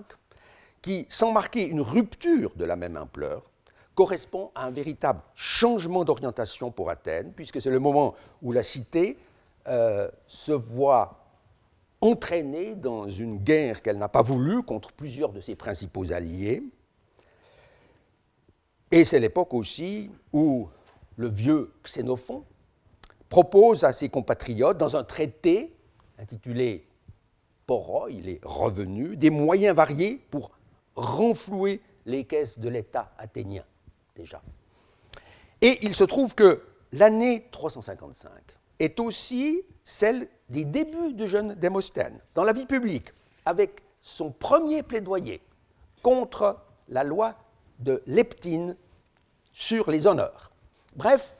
qui, 0.82 1.06
sans 1.08 1.32
marquer 1.32 1.66
une 1.66 1.80
rupture 1.80 2.52
de 2.54 2.64
la 2.64 2.76
même 2.76 2.96
ampleur, 2.96 3.42
correspond 3.98 4.52
à 4.54 4.66
un 4.66 4.70
véritable 4.70 5.20
changement 5.34 6.04
d'orientation 6.04 6.70
pour 6.70 6.88
Athènes, 6.88 7.32
puisque 7.34 7.60
c'est 7.60 7.68
le 7.68 7.80
moment 7.80 8.14
où 8.42 8.52
la 8.52 8.62
cité 8.62 9.18
euh, 9.66 10.08
se 10.28 10.52
voit 10.52 11.24
entraînée 12.00 12.76
dans 12.76 13.08
une 13.08 13.38
guerre 13.38 13.82
qu'elle 13.82 13.98
n'a 13.98 14.08
pas 14.08 14.22
voulu 14.22 14.62
contre 14.62 14.92
plusieurs 14.92 15.32
de 15.32 15.40
ses 15.40 15.56
principaux 15.56 16.12
alliés. 16.12 16.62
Et 18.92 19.04
c'est 19.04 19.18
l'époque 19.18 19.52
aussi 19.52 20.12
où 20.32 20.68
le 21.16 21.26
vieux 21.26 21.72
Xénophon 21.82 22.44
propose 23.28 23.82
à 23.82 23.92
ses 23.92 24.10
compatriotes, 24.10 24.78
dans 24.78 24.94
un 24.94 25.02
traité 25.02 25.74
intitulé 26.20 26.86
Poro, 27.66 28.06
il 28.08 28.28
est 28.28 28.40
revenu, 28.44 29.16
des 29.16 29.30
moyens 29.30 29.74
variés 29.74 30.20
pour 30.30 30.52
renflouer 30.94 31.80
les 32.06 32.22
caisses 32.22 32.60
de 32.60 32.68
l'État 32.68 33.10
athénien, 33.18 33.64
déjà. 34.18 34.42
Et 35.62 35.78
il 35.82 35.94
se 35.94 36.04
trouve 36.04 36.34
que 36.34 36.62
l'année 36.92 37.48
355 37.50 38.30
est 38.78 39.00
aussi 39.00 39.62
celle 39.82 40.28
des 40.50 40.64
débuts 40.64 41.14
du 41.14 41.26
jeune 41.26 41.54
Démosthène 41.54 42.20
dans 42.34 42.44
la 42.44 42.52
vie 42.52 42.66
publique, 42.66 43.12
avec 43.46 43.82
son 44.00 44.30
premier 44.30 44.82
plaidoyer 44.82 45.40
contre 46.02 46.58
la 46.88 47.04
loi 47.04 47.34
de 47.78 48.02
Leptine 48.06 48.76
sur 49.52 49.90
les 49.90 50.06
honneurs. 50.06 50.52
Bref, 50.96 51.34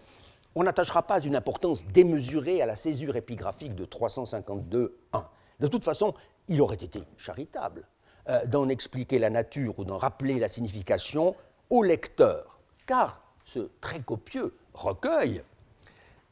on 0.55 0.65
n'attachera 0.65 1.03
pas 1.03 1.21
une 1.21 1.37
importance 1.37 1.85
démesurée 1.87 2.61
à 2.61 2.67
la 2.67 2.75
césure 2.77 3.17
épigraphique 3.17 3.75
de 3.75 3.85
352.1. 3.85 5.25
De 5.61 5.67
toute 5.69 5.85
façon, 5.85 6.15
il 6.49 6.61
aurait 6.61 6.77
été 6.77 7.03
charitable 7.17 7.87
euh, 8.29 8.45
d'en 8.47 8.69
expliquer 8.69 9.19
la 9.19 9.31
nature 9.31 9.79
ou 9.79 9.85
d'en 9.85 9.99
rappeler 9.99 10.39
la 10.39 10.49
signification 10.49 11.37
au 11.71 11.83
lecteur, 11.83 12.58
car 12.89 13.23
ce 13.45 13.71
très 13.81 14.01
copieux 14.01 14.57
recueil 14.75 15.45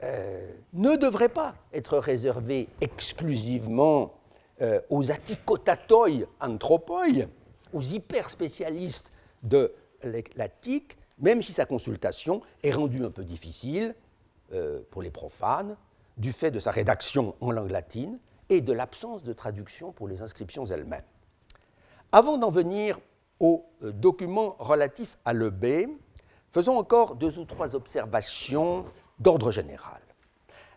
euh, 0.02 0.52
ne 0.72 0.96
devrait 0.96 1.28
pas 1.28 1.54
être 1.72 1.98
réservé 1.98 2.68
exclusivement 2.80 4.14
euh, 4.62 4.80
aux 4.90 5.12
atticotatoi 5.12 6.26
anthropoi, 6.40 7.04
aux 7.72 7.80
hyper-spécialistes 7.80 9.12
de 9.44 9.72
l'attique, 10.34 10.98
même 11.18 11.42
si 11.42 11.52
sa 11.52 11.66
consultation 11.66 12.42
est 12.64 12.72
rendue 12.72 13.04
un 13.04 13.10
peu 13.10 13.22
difficile 13.24 13.94
pour 14.90 15.02
les 15.02 15.10
profanes 15.10 15.76
du 16.16 16.32
fait 16.32 16.50
de 16.50 16.60
sa 16.60 16.70
rédaction 16.70 17.34
en 17.40 17.50
langue 17.50 17.70
latine 17.70 18.18
et 18.48 18.60
de 18.60 18.72
l'absence 18.72 19.22
de 19.22 19.32
traduction 19.32 19.92
pour 19.92 20.08
les 20.08 20.22
inscriptions 20.22 20.64
elles-mêmes. 20.66 21.02
Avant 22.12 22.38
d'en 22.38 22.50
venir 22.50 22.98
aux 23.40 23.66
euh, 23.82 23.92
documents 23.92 24.56
relatifs 24.58 25.18
à 25.24 25.34
l'EB, 25.34 25.88
faisons 26.50 26.76
encore 26.78 27.16
deux 27.16 27.38
ou 27.38 27.44
trois 27.44 27.74
observations 27.74 28.84
d'ordre 29.18 29.50
général. 29.50 30.00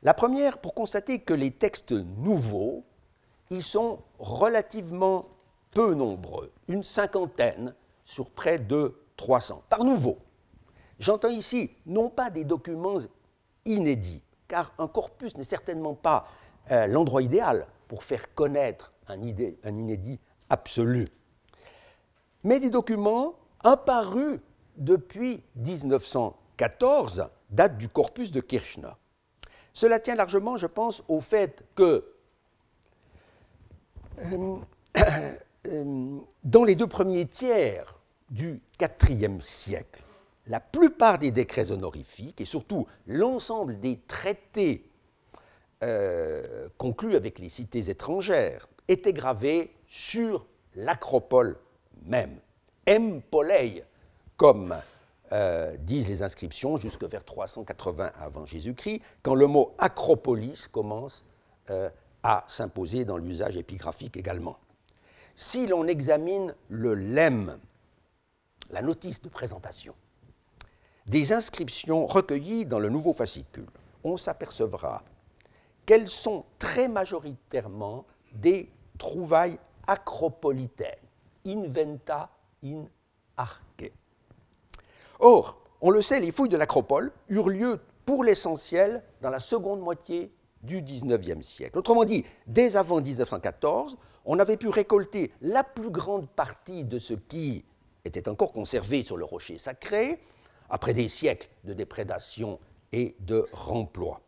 La 0.02 0.14
première 0.14 0.60
pour 0.60 0.74
constater 0.74 1.20
que 1.20 1.34
les 1.34 1.52
textes 1.52 1.92
nouveaux 1.92 2.86
y 3.50 3.62
sont 3.62 4.00
relativement 4.18 5.28
peu 5.72 5.94
nombreux, 5.94 6.52
une 6.68 6.84
cinquantaine 6.84 7.74
sur 8.06 8.30
près 8.30 8.58
de 8.60 8.96
300. 9.18 9.64
Par 9.70 9.84
nouveau, 9.84 10.18
j'entends 11.00 11.30
ici 11.30 11.72
non 11.86 12.10
pas 12.10 12.30
des 12.30 12.44
documents 12.44 12.98
inédits, 13.66 14.24
car 14.48 14.74
un 14.78 14.88
corpus 14.88 15.36
n'est 15.36 15.44
certainement 15.44 15.94
pas 15.94 16.28
euh, 16.72 16.88
l'endroit 16.88 17.22
idéal 17.22 17.68
pour 17.88 18.04
faire 18.04 18.34
connaître 18.34 18.94
un 19.08 19.22
inédit 19.22 20.20
absolu, 20.50 21.08
mais 22.44 22.60
des 22.60 22.70
documents 22.70 23.34
apparus 23.64 24.40
depuis 24.80 25.44
1914, 25.56 27.28
date 27.50 27.78
du 27.78 27.90
corpus 27.90 28.32
de 28.32 28.42
Kirchner. 28.42 28.92
Cela 29.74 30.00
tient 30.00 30.16
largement, 30.16 30.58
je 30.58 30.68
pense, 30.68 31.04
au 31.08 31.22
fait 31.22 31.64
que 31.76 32.06
euh, 34.20 34.58
euh, 35.68 36.20
dans 36.44 36.64
les 36.64 36.76
deux 36.76 36.88
premiers 36.88 37.28
tiers 37.28 38.00
du 38.30 38.62
IVe 38.82 39.42
siècle, 39.42 40.02
la 40.48 40.60
plupart 40.60 41.20
des 41.20 41.32
décrets 41.32 41.72
honorifiques 41.72 42.42
et 42.42 42.46
surtout 42.46 42.88
l'ensemble 43.06 43.80
des 43.80 44.00
traités 44.00 44.90
euh, 45.84 46.68
conclus 46.78 47.16
avec 47.16 47.40
les 47.40 47.50
cités 47.50 47.90
étrangères 47.90 48.68
étaient 48.88 49.14
gravés 49.14 49.72
sur 49.88 50.46
l'acropole 50.76 51.58
même. 52.06 52.40
M. 52.86 53.22
Comme 54.40 54.74
euh, 55.34 55.76
disent 55.80 56.08
les 56.08 56.24
inscriptions, 56.24 56.78
jusque 56.78 57.04
vers 57.04 57.26
380 57.26 58.14
avant 58.18 58.46
Jésus-Christ, 58.46 59.02
quand 59.22 59.36
le 59.36 59.48
mot 59.48 59.76
acropolis 59.78 60.70
commence 60.70 61.26
euh, 61.70 61.90
à 62.24 62.46
s'imposer 62.48 63.04
dans 63.04 63.18
l'usage 63.18 63.58
épigraphique 63.58 64.16
également. 64.16 64.58
Si 65.36 65.68
l'on 65.68 65.88
examine 65.88 66.56
le 66.70 66.94
lemme, 66.94 67.60
la 68.70 68.82
notice 68.82 69.22
de 69.22 69.28
présentation, 69.28 69.94
des 71.06 71.34
inscriptions 71.34 72.08
recueillies 72.08 72.66
dans 72.66 72.80
le 72.80 72.88
nouveau 72.88 73.14
fascicule, 73.14 73.68
on 74.06 74.16
s'apercevra 74.16 75.04
qu'elles 75.86 76.08
sont 76.08 76.46
très 76.60 76.88
majoritairement 76.88 78.06
des 78.32 78.72
trouvailles 78.98 79.60
acropolitaines, 79.86 80.96
inventa 81.46 82.30
in 82.64 82.86
arche. 83.36 83.60
Or, 85.20 85.62
on 85.82 85.90
le 85.92 86.02
sait, 86.02 86.20
les 86.20 86.32
fouilles 86.32 86.50
de 86.50 86.58
l'acropole 86.58 87.12
eurent 87.30 87.50
lieu 87.50 87.80
pour 88.06 88.24
l'essentiel 88.24 89.04
dans 89.22 89.30
la 89.30 89.40
seconde 89.40 89.82
moitié 89.82 90.34
du 90.64 90.82
XIXe 90.82 91.46
siècle. 91.46 91.78
Autrement 91.78 92.06
dit, 92.06 92.26
dès 92.48 92.76
avant 92.76 93.02
1914, 93.02 93.98
on 94.26 94.40
avait 94.40 94.58
pu 94.58 94.68
récolter 94.68 95.32
la 95.42 95.64
plus 95.64 95.90
grande 95.90 96.28
partie 96.30 96.84
de 96.84 97.00
ce 97.00 97.14
qui 97.14 97.64
était 98.06 98.28
encore 98.28 98.52
conservé 98.52 99.04
sur 99.04 99.18
le 99.18 99.26
rocher 99.26 99.58
sacré, 99.58 100.20
après 100.70 100.94
des 100.94 101.08
siècles 101.08 101.50
de 101.64 101.74
déprédation 101.74 102.60
et 102.92 103.16
de 103.20 103.48
remploi. 103.52 104.22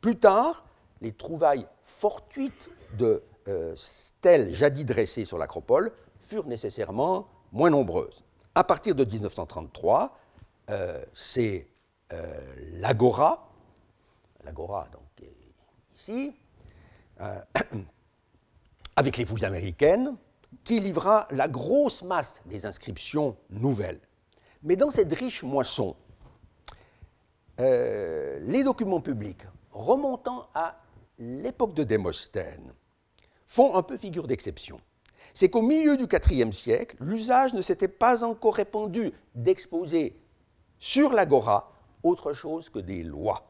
Plus 0.00 0.16
tard, 0.16 0.64
les 1.00 1.12
trouvailles 1.12 1.66
fortuites 1.82 2.68
de 2.98 3.22
euh, 3.48 3.72
stèles 3.76 4.52
jadis 4.52 4.84
dressées 4.84 5.24
sur 5.24 5.38
l'acropole 5.38 5.92
furent 6.20 6.46
nécessairement 6.46 7.28
moins 7.52 7.70
nombreuses. 7.70 8.23
À 8.54 8.64
partir 8.64 8.94
de 8.94 9.04
1933, 9.04 10.16
euh, 10.70 11.04
c'est 11.12 11.66
euh, 12.12 12.54
l'Agora, 12.74 13.50
l'Agora 14.44 14.88
donc 14.92 15.02
ici, 15.96 16.34
avec 18.96 19.16
les 19.16 19.26
fouilles 19.26 19.44
américaines, 19.44 20.16
qui 20.64 20.80
livra 20.80 21.26
la 21.30 21.48
grosse 21.48 22.02
masse 22.02 22.42
des 22.46 22.66
inscriptions 22.66 23.36
nouvelles. 23.50 24.00
Mais 24.62 24.76
dans 24.76 24.90
cette 24.90 25.12
riche 25.12 25.42
moisson, 25.42 25.96
les 27.58 28.62
documents 28.64 29.00
publics 29.00 29.42
remontant 29.70 30.48
à 30.54 30.76
l'époque 31.18 31.74
de 31.74 31.84
Démosthène 31.84 32.72
font 33.46 33.76
un 33.76 33.82
peu 33.82 33.96
figure 33.96 34.26
d'exception. 34.26 34.80
C'est 35.34 35.50
qu'au 35.50 35.62
milieu 35.62 35.96
du 35.96 36.06
IVe 36.30 36.52
siècle, 36.52 36.96
l'usage 37.00 37.52
ne 37.54 37.60
s'était 37.60 37.88
pas 37.88 38.24
encore 38.24 38.54
répandu 38.54 39.12
d'exposer 39.34 40.16
sur 40.78 41.12
l'agora 41.12 41.72
autre 42.04 42.32
chose 42.32 42.70
que 42.70 42.78
des 42.78 43.02
lois. 43.02 43.48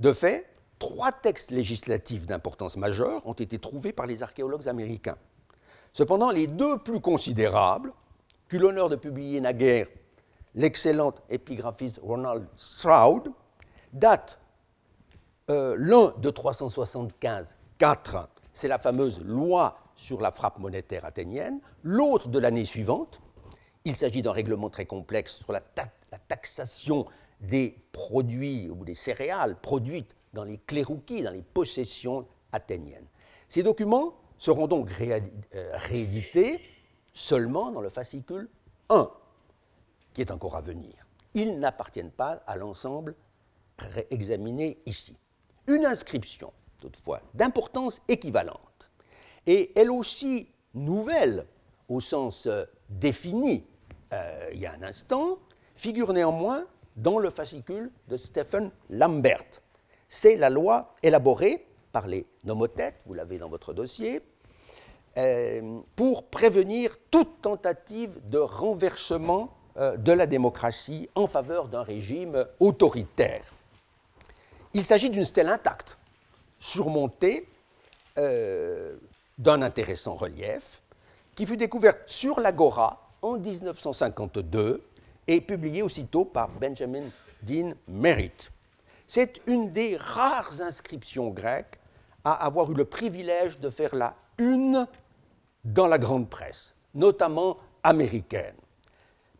De 0.00 0.12
fait, 0.12 0.46
trois 0.80 1.12
textes 1.12 1.52
législatifs 1.52 2.26
d'importance 2.26 2.76
majeure 2.76 3.24
ont 3.26 3.32
été 3.32 3.58
trouvés 3.58 3.92
par 3.92 4.06
les 4.06 4.24
archéologues 4.24 4.68
américains. 4.68 5.18
Cependant, 5.92 6.30
les 6.30 6.48
deux 6.48 6.78
plus 6.78 7.00
considérables, 7.00 7.92
qu'eut 8.48 8.58
l'honneur 8.58 8.88
de 8.88 8.96
publier 8.96 9.40
naguère 9.40 9.86
l'excellent 10.54 11.14
épigraphiste 11.30 12.00
Ronald 12.02 12.46
Stroud, 12.56 13.30
datent 13.92 14.38
euh, 15.50 15.76
l'un 15.78 16.12
de 16.18 16.30
375-4, 16.30 18.26
c'est 18.52 18.68
la 18.68 18.78
fameuse 18.78 19.20
loi 19.20 19.78
sur 19.98 20.20
la 20.20 20.30
frappe 20.30 20.58
monétaire 20.58 21.04
athénienne, 21.04 21.60
l'autre 21.82 22.28
de 22.28 22.38
l'année 22.38 22.64
suivante, 22.64 23.20
il 23.84 23.96
s'agit 23.96 24.22
d'un 24.22 24.32
règlement 24.32 24.70
très 24.70 24.86
complexe 24.86 25.34
sur 25.34 25.52
la, 25.52 25.60
taxation 26.28 27.04
des 27.40 27.76
produits 27.92 28.70
ou 28.70 28.84
des 28.84 28.94
céréales 28.94 29.56
produites 29.60 30.14
dans 30.32 30.44
les 30.44 30.58
clérouquis, 30.58 31.22
dans 31.22 31.32
les 31.32 31.42
possessions 31.42 32.26
athéniennes. 32.52 33.06
Ces 33.48 33.62
documents 33.62 34.14
seront 34.36 34.68
donc 34.68 34.88
euh, 35.00 35.20
réédités 35.74 36.60
seulement 37.12 37.70
dans 37.72 37.80
le 37.80 37.90
fascicule 37.90 38.48
1, 38.90 39.10
qui 40.14 40.20
est 40.20 40.30
encore 40.30 40.56
à 40.56 40.62
venir. 40.62 40.94
Ils 41.34 41.58
n'appartiennent 41.58 42.12
pas 42.12 42.42
à 42.46 42.56
l'ensemble 42.56 43.16
examiné 44.10 44.78
ici 44.86 45.16
une 45.68 45.84
inscription, 45.84 46.52
toutefois, 46.80 47.20
d'importance 47.34 48.00
équivalente, 48.08 48.67
et 49.48 49.72
elle 49.74 49.90
aussi 49.90 50.46
nouvelle 50.74 51.46
au 51.88 52.00
sens 52.00 52.46
euh, 52.46 52.64
défini 52.90 53.64
euh, 54.12 54.50
il 54.52 54.60
y 54.60 54.66
a 54.66 54.72
un 54.72 54.82
instant, 54.82 55.38
figure 55.74 56.12
néanmoins 56.12 56.66
dans 56.96 57.18
le 57.18 57.30
fascicule 57.30 57.90
de 58.08 58.16
Stephen 58.16 58.70
Lambert. 58.90 59.44
C'est 60.08 60.36
la 60.36 60.50
loi 60.50 60.94
élaborée 61.02 61.66
par 61.92 62.06
les 62.06 62.26
nomothètes, 62.44 63.00
vous 63.06 63.14
l'avez 63.14 63.38
dans 63.38 63.48
votre 63.48 63.72
dossier, 63.72 64.20
euh, 65.16 65.80
pour 65.96 66.24
prévenir 66.24 66.96
toute 67.10 67.40
tentative 67.40 68.12
de 68.28 68.38
renversement 68.38 69.54
de 69.78 70.10
la 70.10 70.26
démocratie 70.26 71.08
en 71.14 71.28
faveur 71.28 71.68
d'un 71.68 71.84
régime 71.84 72.44
autoritaire. 72.58 73.44
Il 74.74 74.84
s'agit 74.84 75.08
d'une 75.08 75.24
stèle 75.24 75.48
intacte, 75.48 75.96
surmontée 76.58 77.46
d'un 79.38 79.62
intéressant 79.62 80.14
relief, 80.14 80.82
qui 81.34 81.46
fut 81.46 81.56
découverte 81.56 82.00
sur 82.06 82.40
l'Agora 82.40 83.08
en 83.22 83.38
1952 83.38 84.82
et 85.26 85.40
publiée 85.40 85.82
aussitôt 85.82 86.24
par 86.24 86.48
Benjamin 86.48 87.04
Dean 87.42 87.72
Merritt. 87.86 88.50
C'est 89.06 89.40
une 89.46 89.72
des 89.72 89.96
rares 89.96 90.60
inscriptions 90.60 91.30
grecques 91.30 91.78
à 92.24 92.44
avoir 92.44 92.70
eu 92.70 92.74
le 92.74 92.84
privilège 92.84 93.58
de 93.60 93.70
faire 93.70 93.94
la 93.94 94.14
une 94.38 94.86
dans 95.64 95.86
la 95.86 95.98
grande 95.98 96.28
presse, 96.28 96.74
notamment 96.94 97.58
américaine, 97.82 98.54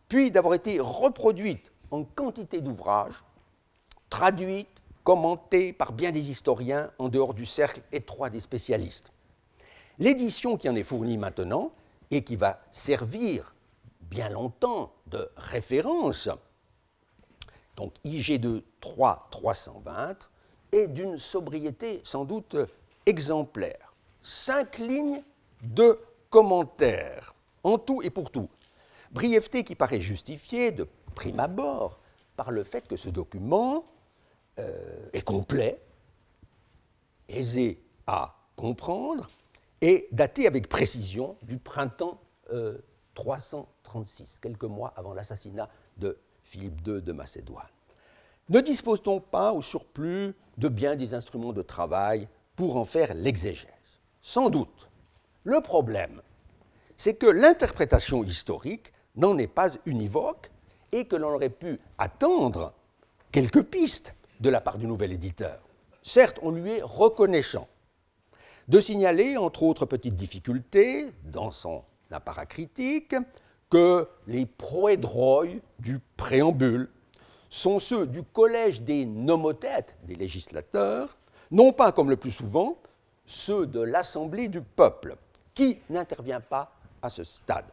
puis 0.07 0.31
d'avoir 0.31 0.53
été 0.53 0.79
reproduite 0.79 1.71
en 1.91 2.03
quantité 2.03 2.61
d'ouvrages, 2.61 3.23
traduite, 4.09 4.67
commenté 5.03 5.73
par 5.73 5.91
bien 5.91 6.11
des 6.11 6.29
historiens 6.29 6.91
en 6.99 7.09
dehors 7.09 7.33
du 7.33 7.45
cercle 7.45 7.81
étroit 7.91 8.29
des 8.29 8.39
spécialistes. 8.39 9.11
L'édition 9.99 10.55
qui 10.55 10.69
en 10.69 10.75
est 10.75 10.83
fournie 10.83 11.17
maintenant 11.17 11.73
et 12.09 12.23
qui 12.23 12.37
va 12.37 12.61
servir 12.71 13.53
bien 14.01 14.29
longtemps 14.29 14.93
de 15.07 15.29
référence, 15.35 16.29
donc 17.75 17.93
IG2 18.05 18.63
3 18.79 19.27
320, 19.29 20.29
est 20.71 20.87
d'une 20.87 21.17
sobriété 21.17 21.99
sans 22.05 22.23
doute 22.23 22.55
exemplaire. 23.05 23.93
Cinq 24.21 24.77
lignes 24.77 25.21
de 25.61 25.99
commentaires, 26.29 27.35
en 27.63 27.77
tout 27.77 28.01
et 28.01 28.09
pour 28.09 28.31
tout. 28.31 28.49
Brièveté 29.11 29.63
qui 29.63 29.75
paraît 29.75 29.99
justifiée 29.99 30.71
de 30.71 30.87
prime 31.13 31.39
abord 31.39 31.99
par 32.37 32.51
le 32.51 32.63
fait 32.63 32.87
que 32.87 32.95
ce 32.95 33.09
document 33.09 33.83
euh, 34.59 35.09
est 35.11 35.23
complet, 35.23 35.81
aisé 37.27 37.81
à 38.07 38.35
comprendre 38.55 39.29
et 39.81 40.07
daté 40.11 40.47
avec 40.47 40.67
précision 40.67 41.37
du 41.41 41.57
printemps 41.57 42.19
336, 43.13 44.23
euh, 44.23 44.25
quelques 44.41 44.63
mois 44.63 44.93
avant 44.95 45.13
l'assassinat 45.13 45.69
de 45.97 46.17
Philippe 46.43 46.85
II 46.87 47.01
de 47.01 47.11
Macédoine. 47.11 47.65
ne 48.49 48.59
dispose-t-on 48.59 49.19
pas 49.19 49.53
au 49.53 49.61
surplus 49.61 50.33
de 50.57 50.67
bien 50.67 50.95
des 50.95 51.13
instruments 51.13 51.53
de 51.53 51.61
travail 51.61 52.27
pour 52.55 52.75
en 52.75 52.85
faire 52.85 53.13
l'exégèse? 53.13 53.69
Sans 54.21 54.49
doute. 54.49 54.89
Le 55.43 55.61
problème, 55.61 56.21
c'est 56.97 57.13
que 57.13 57.27
l'interprétation 57.27 58.23
historique 58.23 58.91
n'en 59.15 59.37
est 59.37 59.47
pas 59.47 59.69
univoque 59.85 60.51
et 60.91 61.05
que 61.05 61.15
l'on 61.15 61.35
aurait 61.35 61.49
pu 61.49 61.79
attendre 61.97 62.73
quelques 63.31 63.63
pistes 63.63 64.13
de 64.39 64.49
la 64.49 64.59
part 64.59 64.77
du 64.77 64.87
nouvel 64.87 65.13
éditeur. 65.13 65.61
Certes, 66.01 66.39
on 66.41 66.51
lui 66.51 66.71
est 66.71 66.81
reconnaissant 66.81 67.67
de 68.69 68.79
signaler, 68.79 69.35
entre 69.35 69.63
autres 69.63 69.87
petites 69.87 70.15
difficultés, 70.15 71.11
dans 71.23 71.49
son 71.49 71.83
apparat 72.11 72.45
critique, 72.45 73.15
que 73.69 74.07
les 74.27 74.45
proédroïs 74.45 75.59
du 75.79 75.99
préambule 76.15 76.87
sont 77.49 77.79
ceux 77.79 78.05
du 78.05 78.21
collège 78.21 78.83
des 78.83 79.05
nomothètes, 79.05 79.95
des 80.03 80.15
législateurs, 80.15 81.17
non 81.49 81.73
pas, 81.73 81.91
comme 81.91 82.11
le 82.11 82.15
plus 82.15 82.31
souvent, 82.31 82.77
ceux 83.25 83.65
de 83.65 83.81
l'Assemblée 83.81 84.47
du 84.47 84.61
peuple, 84.61 85.17
qui 85.55 85.79
n'intervient 85.89 86.41
pas 86.41 86.71
à 87.01 87.09
ce 87.09 87.23
stade. 87.23 87.65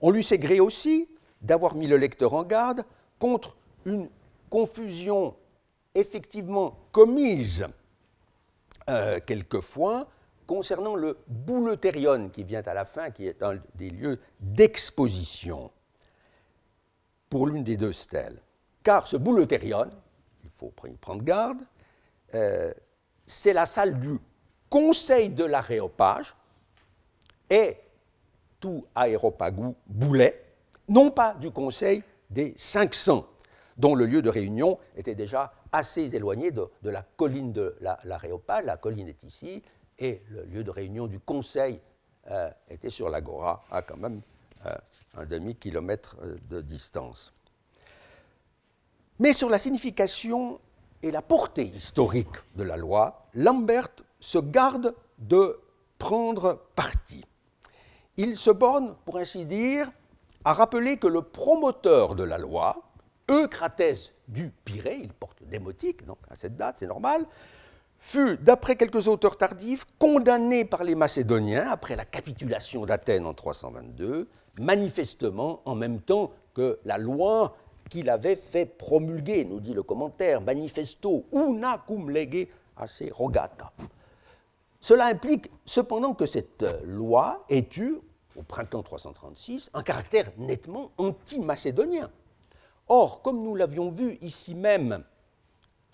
On 0.00 0.10
lui 0.10 0.24
sait 0.24 0.38
gré 0.38 0.58
aussi 0.58 1.08
d'avoir 1.40 1.76
mis 1.76 1.86
le 1.86 1.96
lecteur 1.96 2.34
en 2.34 2.42
garde 2.42 2.84
contre 3.20 3.56
une 3.84 4.08
confusion 4.48 5.36
effectivement 5.94 6.76
commise 6.90 7.66
euh, 8.88 9.20
quelquefois 9.24 10.08
concernant 10.46 10.96
le 10.96 11.18
bouleterion 11.28 12.28
qui 12.28 12.42
vient 12.42 12.62
à 12.62 12.74
la 12.74 12.84
fin, 12.84 13.10
qui 13.10 13.26
est 13.26 13.42
un 13.42 13.60
des 13.76 13.90
lieux 13.90 14.18
d'exposition 14.40 15.70
pour 17.28 17.46
l'une 17.46 17.62
des 17.62 17.76
deux 17.76 17.92
stèles. 17.92 18.42
Car 18.82 19.06
ce 19.06 19.16
bouleterion, 19.16 19.90
il 20.42 20.50
faut 20.58 20.72
prendre 21.00 21.22
garde, 21.22 21.60
euh, 22.34 22.72
c'est 23.26 23.52
la 23.52 23.66
salle 23.66 24.00
du 24.00 24.18
conseil 24.68 25.28
de 25.28 25.44
l'aréopage 25.44 26.34
et 27.48 27.76
tout 28.58 28.84
aéropagou 28.94 29.76
boulet, 29.86 30.44
non 30.88 31.10
pas 31.10 31.34
du 31.34 31.50
conseil 31.50 32.02
des 32.28 32.54
500, 32.56 33.26
dont 33.76 33.94
le 33.94 34.06
lieu 34.06 34.22
de 34.22 34.30
réunion 34.30 34.78
était 34.96 35.14
déjà 35.14 35.52
assez 35.72 36.14
éloigné 36.14 36.50
de, 36.50 36.68
la 36.82 37.02
colline 37.02 37.52
de 37.52 37.76
l'aréopage. 38.04 38.64
La, 38.64 38.76
colline 38.76 39.08
est 39.08 39.22
ici, 39.22 39.62
et 39.98 40.22
le 40.30 40.44
lieu 40.44 40.64
de 40.64 40.70
réunion 40.70 41.06
du 41.06 41.20
conseil 41.20 41.80
euh, 42.30 42.50
était 42.68 42.90
sur 42.90 43.08
l'agora, 43.10 43.64
à 43.70 43.82
quand 43.82 43.96
même 43.96 44.20
euh, 44.66 44.74
un 45.16 45.26
demi-kilomètre 45.26 46.16
euh, 46.22 46.36
de 46.48 46.60
distance. 46.60 47.32
Mais 49.18 49.32
sur 49.32 49.50
la 49.50 49.58
signification 49.58 50.60
et 51.02 51.10
la 51.10 51.22
portée 51.22 51.66
historique 51.66 52.36
de 52.56 52.62
la 52.62 52.76
loi, 52.76 53.26
Lambert 53.34 53.88
se 54.18 54.38
garde 54.38 54.94
de 55.18 55.58
prendre 55.98 56.62
parti. 56.74 57.24
Il 58.16 58.36
se 58.36 58.50
borne, 58.50 58.96
pour 59.04 59.18
ainsi 59.18 59.46
dire, 59.46 59.90
à 60.44 60.52
rappeler 60.52 60.96
que 60.96 61.06
le 61.06 61.22
promoteur 61.22 62.14
de 62.14 62.24
la 62.24 62.38
loi, 62.38 62.89
Eucratès 63.30 64.12
du 64.28 64.52
Pirée, 64.64 64.98
il 65.02 65.12
porte 65.12 65.42
démotique, 65.44 66.04
donc 66.04 66.18
à 66.28 66.34
cette 66.34 66.56
date, 66.56 66.76
c'est 66.80 66.86
normal, 66.86 67.24
fut, 67.98 68.36
d'après 68.38 68.74
quelques 68.74 69.06
auteurs 69.06 69.36
tardifs, 69.36 69.86
condamné 69.98 70.64
par 70.64 70.82
les 70.82 70.96
Macédoniens 70.96 71.68
après 71.70 71.94
la 71.94 72.04
capitulation 72.04 72.84
d'Athènes 72.84 73.26
en 73.26 73.34
322, 73.34 74.28
manifestement 74.58 75.62
en 75.64 75.76
même 75.76 76.00
temps 76.00 76.32
que 76.54 76.80
la 76.84 76.98
loi 76.98 77.56
qu'il 77.88 78.10
avait 78.10 78.36
fait 78.36 78.66
promulguer, 78.66 79.44
nous 79.44 79.60
dit 79.60 79.74
le 79.74 79.82
commentaire, 79.82 80.40
manifesto 80.40 81.24
una 81.32 81.78
cum 81.78 82.10
lege 82.10 82.48
asse 82.76 83.04
rogata. 83.12 83.72
Cela 84.80 85.06
implique 85.06 85.50
cependant 85.64 86.14
que 86.14 86.26
cette 86.26 86.64
loi 86.84 87.44
ait 87.48 87.68
eu, 87.76 87.98
au 88.36 88.42
printemps 88.42 88.82
336, 88.82 89.70
un 89.74 89.82
caractère 89.82 90.30
nettement 90.38 90.90
anti-macédonien. 90.98 92.10
Or, 92.92 93.22
comme 93.22 93.44
nous 93.44 93.54
l'avions 93.54 93.92
vu 93.92 94.18
ici 94.20 94.52
même 94.52 95.04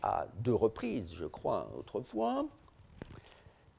à 0.03 0.27
deux 0.39 0.55
reprises, 0.55 1.13
je 1.13 1.27
crois, 1.27 1.71
autrefois, 1.79 2.47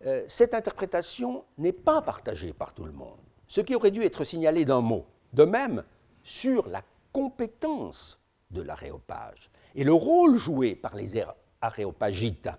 euh, 0.06 0.23
cette 0.27 0.53
interprétation 0.53 1.43
n'est 1.58 1.71
pas 1.71 2.03
partagée 2.03 2.53
par 2.53 2.75
tout 2.75 2.84
le 2.84 2.91
monde, 2.91 3.17
ce 3.47 3.62
qui 3.62 3.73
aurait 3.73 3.89
dû 3.89 4.03
être 4.03 4.23
signalé 4.23 4.65
d'un 4.65 4.82
mot. 4.82 5.08
De 5.34 5.45
même, 5.45 5.84
sur 6.21 6.69
la 6.69 6.84
compétence 7.12 8.19
de 8.51 8.62
l'aréopage 8.62 9.49
et 9.73 9.84
le 9.84 9.93
rôle 9.93 10.38
joué 10.38 10.75
par 10.75 10.95
les 10.95 11.19
aréopagites 11.60 12.49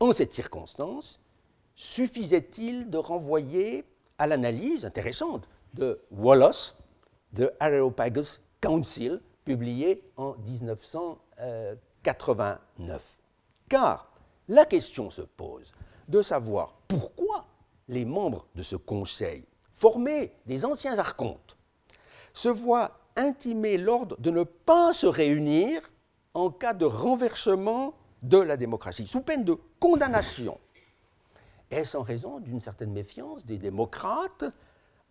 en 0.00 0.12
cette 0.12 0.32
circonstance, 0.32 1.20
suffisait-il 1.74 2.88
de 2.88 2.96
renvoyer 2.96 3.84
à 4.16 4.26
l'analyse 4.26 4.86
intéressante 4.86 5.46
de 5.74 6.00
Wallace, 6.10 6.78
de 7.34 7.52
Areopagus 7.60 8.40
Council, 8.62 9.20
publié 9.48 10.04
en 10.18 10.36
1989 10.46 13.18
Car 13.66 14.12
la 14.46 14.66
question 14.66 15.10
se 15.10 15.22
pose 15.22 15.72
de 16.06 16.20
savoir 16.20 16.74
pourquoi 16.86 17.46
les 17.88 18.04
membres 18.04 18.44
de 18.54 18.62
ce 18.62 18.76
conseil, 18.76 19.46
formés 19.72 20.34
des 20.44 20.66
anciens 20.66 20.98
archontes, 20.98 21.56
se 22.34 22.50
voient 22.50 22.98
intimer 23.16 23.78
l'ordre 23.78 24.20
de 24.20 24.30
ne 24.30 24.42
pas 24.42 24.92
se 24.92 25.06
réunir 25.06 25.80
en 26.34 26.50
cas 26.50 26.74
de 26.74 26.84
renversement 26.84 27.94
de 28.22 28.36
la 28.36 28.58
démocratie, 28.58 29.06
sous 29.06 29.22
peine 29.22 29.44
de 29.44 29.56
condamnation. 29.80 30.60
Est-ce 31.70 31.96
en 31.96 32.02
raison 32.02 32.38
d'une 32.38 32.60
certaine 32.60 32.92
méfiance 32.92 33.46
des 33.46 33.56
démocrates, 33.56 34.44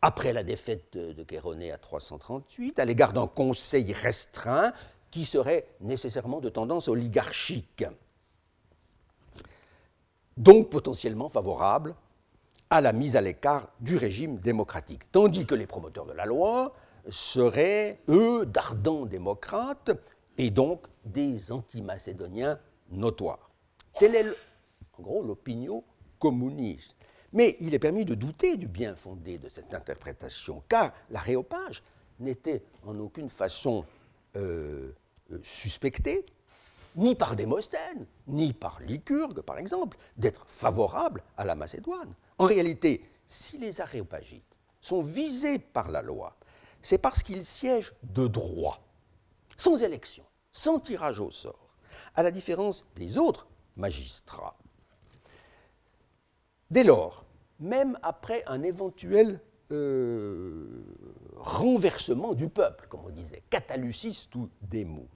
après 0.02 0.34
la 0.34 0.44
défaite 0.44 0.98
de 0.98 1.26
Chéronée 1.30 1.72
à 1.72 1.78
338, 1.78 2.80
à 2.80 2.86
l'égard 2.86 3.14
d'un 3.14 3.28
conseil 3.28 3.94
restreint 3.94 4.72
qui 5.12 5.26
serait 5.26 5.68
nécessairement 5.82 6.40
de 6.40 6.50
tendance 6.50 6.88
oligarchique, 6.88 7.86
donc 10.36 10.70
potentiellement 10.70 11.30
favorable 11.30 11.96
à 12.70 12.82
la 12.82 12.94
mise 12.94 13.16
à 13.16 13.22
l'écart 13.22 13.70
du 13.80 13.98
régime 13.98 14.38
démocratique, 14.38 15.10
tandis 15.12 15.46
que 15.46 15.56
les 15.56 15.66
promoteurs 15.66 16.06
de 16.06 16.14
la 16.14 16.26
loi 16.26 16.76
seraient, 17.08 18.00
eux, 18.10 18.46
d'ardents 18.46 19.06
démocrates 19.06 19.92
et 20.38 20.50
donc 20.50 20.86
des 21.06 21.52
anti-macédoniens 21.52 22.60
notoires. 22.92 23.50
Telle 23.98 24.16
est, 24.16 24.28
en 25.00 25.02
gros, 25.02 25.24
l'opinion 25.24 25.84
communiste? 26.20 26.97
Mais 27.34 27.58
il 27.60 27.74
est 27.74 27.80
permis 27.80 28.06
de 28.06 28.16
douter 28.16 28.58
du 28.58 28.68
bien 28.68 28.96
fondé 28.96 29.38
de 29.38 29.50
cette 29.50 29.74
interprétation, 29.74 30.64
car 30.70 30.94
l'aréopage 31.10 31.84
n'était 32.20 32.64
en 32.86 32.98
aucune 33.00 33.30
façon 33.30 33.86
euh, 34.36 34.92
euh, 35.32 35.40
suspecté, 35.44 36.26
ni 36.96 37.16
par 37.16 37.36
Démosthène, 37.36 38.08
ni 38.28 38.54
par 38.54 38.80
Lycurgue, 38.80 39.42
par 39.42 39.60
exemple, 39.60 39.98
d'être 40.18 40.46
favorable 40.48 41.24
à 41.38 41.46
la 41.46 41.56
Macédoine. 41.56 42.14
En 42.38 42.46
réalité, 42.46 43.04
si 43.28 43.58
les 43.58 43.82
aréopagites 43.82 44.56
sont 44.82 45.02
visés 45.02 45.60
par 45.60 45.92
la 45.92 46.02
loi, 46.02 46.36
c'est 46.82 46.98
parce 46.98 47.22
qu'ils 47.22 47.46
siègent 47.46 47.94
de 48.04 48.28
droit, 48.28 48.82
sans 49.58 49.84
élection, 49.84 50.24
sans 50.52 50.80
tirage 50.80 51.20
au 51.20 51.30
sort, 51.30 51.76
à 52.16 52.24
la 52.24 52.32
différence 52.32 52.86
des 52.96 53.18
autres 53.18 53.48
magistrats. 53.76 54.58
Dès 56.70 56.84
lors, 56.84 57.26
même 57.60 57.98
après 58.04 58.44
un 58.46 58.62
éventuel 58.62 59.40
euh, 59.72 60.84
renversement 61.36 62.34
du 62.34 62.50
peuple, 62.50 62.88
comme 62.90 63.02
on 63.06 63.10
disait, 63.10 63.42
catalucis 63.50 64.30
ou 64.36 64.50
démo, 64.62 65.08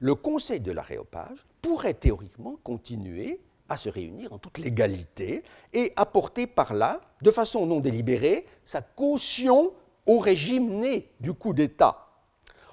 le 0.00 0.14
Conseil 0.14 0.60
de 0.60 0.72
l'aréopage 0.72 1.44
pourrait 1.62 1.94
théoriquement 1.94 2.56
continuer 2.62 3.40
à 3.68 3.76
se 3.76 3.88
réunir 3.88 4.32
en 4.32 4.38
toute 4.38 4.58
légalité 4.58 5.42
et 5.72 5.92
apporter 5.96 6.46
par 6.46 6.74
là, 6.74 7.00
de 7.22 7.30
façon 7.30 7.66
non 7.66 7.80
délibérée, 7.80 8.46
sa 8.64 8.80
caution 8.80 9.72
au 10.06 10.18
régime 10.18 10.80
né 10.80 11.10
du 11.20 11.32
coup 11.32 11.52
d'État. 11.52 12.08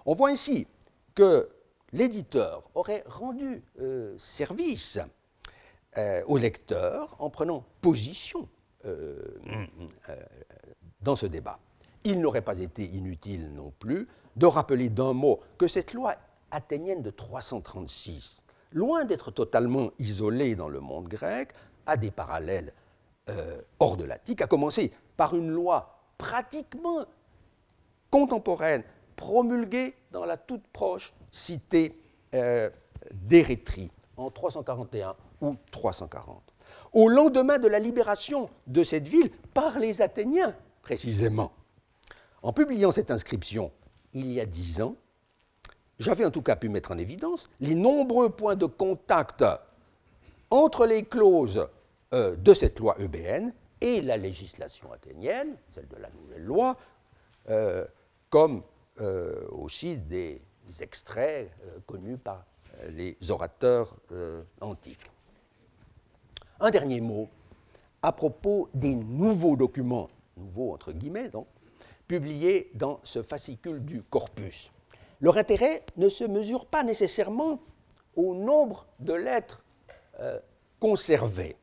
On 0.06 0.14
voit 0.14 0.30
ainsi 0.30 0.68
que 1.14 1.50
l'éditeur 1.92 2.70
aurait 2.76 3.04
rendu 3.08 3.64
euh, 3.80 4.16
service 4.18 5.00
euh, 5.98 6.24
au 6.28 6.38
lecteur 6.38 7.16
en 7.20 7.30
prenant 7.30 7.64
position 7.82 8.48
euh, 8.86 9.18
dans 11.02 11.16
ce 11.16 11.26
débat. 11.26 11.60
Il 12.04 12.20
n'aurait 12.20 12.42
pas 12.42 12.60
été 12.60 12.84
inutile 12.84 13.52
non 13.54 13.74
plus 13.80 14.08
de 14.36 14.46
rappeler 14.46 14.90
d'un 14.90 15.14
mot 15.14 15.40
que 15.58 15.68
cette 15.68 15.94
loi 15.94 16.16
athénienne 16.52 17.02
de 17.02 17.10
336, 17.10 18.42
loin 18.72 19.06
d'être 19.06 19.32
totalement 19.32 19.92
isolée 20.00 20.56
dans 20.56 20.70
le 20.70 20.80
monde 20.80 21.08
grec, 21.08 21.54
a 21.86 21.98
des 21.98 22.12
parallèles 22.12 22.74
hors 23.80 23.98
de 23.98 24.04
l'Attique, 24.04 24.42
a 24.42 24.48
commencé 24.48 24.92
par 25.18 25.36
une 25.36 25.50
loi 25.50 25.96
pratiquement 26.18 27.06
contemporaine, 28.12 28.84
promulguée 29.16 29.96
dans 30.12 30.26
la 30.26 30.38
toute 30.38 30.66
proche 30.68 31.14
cité 31.32 32.00
euh, 32.34 32.70
en 34.18 34.32
341 34.32 35.16
ou 35.42 35.56
340. 35.72 36.42
Au 36.94 37.08
lendemain 37.08 37.58
de 37.58 37.68
la 37.68 37.80
libération 37.80 38.50
de 38.68 38.84
cette 38.84 39.08
ville 39.08 39.30
par 39.54 39.80
les 39.80 40.02
Athéniens, 40.02 40.56
précisément. 40.82 41.52
En 42.42 42.54
publiant 42.54 42.92
cette 42.92 43.12
inscription 43.12 43.72
il 44.14 44.32
y 44.32 44.40
a 44.40 44.46
dix 44.46 44.82
ans, 44.82 44.96
j'avais 46.00 46.26
en 46.26 46.32
tout 46.32 46.42
cas 46.42 46.56
pu 46.56 46.70
mettre 46.70 46.92
en 46.92 46.98
évidence 46.98 47.50
les 47.60 47.76
nombreux 47.76 48.30
points 48.30 48.56
de 48.56 48.66
contact 48.66 49.44
entre 50.50 50.86
les 50.86 51.04
clauses 51.04 51.68
euh, 52.14 52.36
de 52.36 52.54
cette 52.54 52.80
loi 52.80 52.96
EBN 53.00 53.52
et 53.82 54.02
la 54.02 54.18
législation 54.18 54.92
athénienne, 54.94 55.58
celle 55.74 55.88
de 55.88 55.98
la 55.98 56.10
nouvelle 56.12 56.44
loi, 56.44 56.78
euh, 57.50 57.86
comme 58.30 58.64
euh, 59.02 59.46
aussi 59.50 59.98
des 59.98 60.42
extraits 60.80 61.52
connus 61.86 62.18
par 62.18 62.46
les 62.90 63.18
orateurs 63.30 63.96
antiques. 64.60 65.10
Un 66.60 66.72
dernier 66.72 67.02
mot 67.02 67.28
à 68.02 68.12
propos 68.12 68.70
des 68.74 68.96
nouveaux 68.96 69.56
documents, 69.56 70.10
nouveaux 70.38 70.74
entre 70.74 70.92
guillemets 70.92 71.30
donc, 71.30 71.48
publiés 72.08 72.72
dans 72.76 73.00
ce 73.04 73.24
fascicule 73.24 73.84
du 73.84 74.04
corpus. 74.04 74.72
Leur 75.22 75.38
intérêt 75.38 75.84
ne 75.98 76.08
se 76.08 76.24
mesure 76.24 76.66
pas 76.66 76.84
nécessairement 76.84 77.60
au 78.16 78.36
nombre 78.36 78.86
de 79.00 79.14
lettres 79.14 79.64
euh, 80.20 80.40
conservées. 80.80 81.58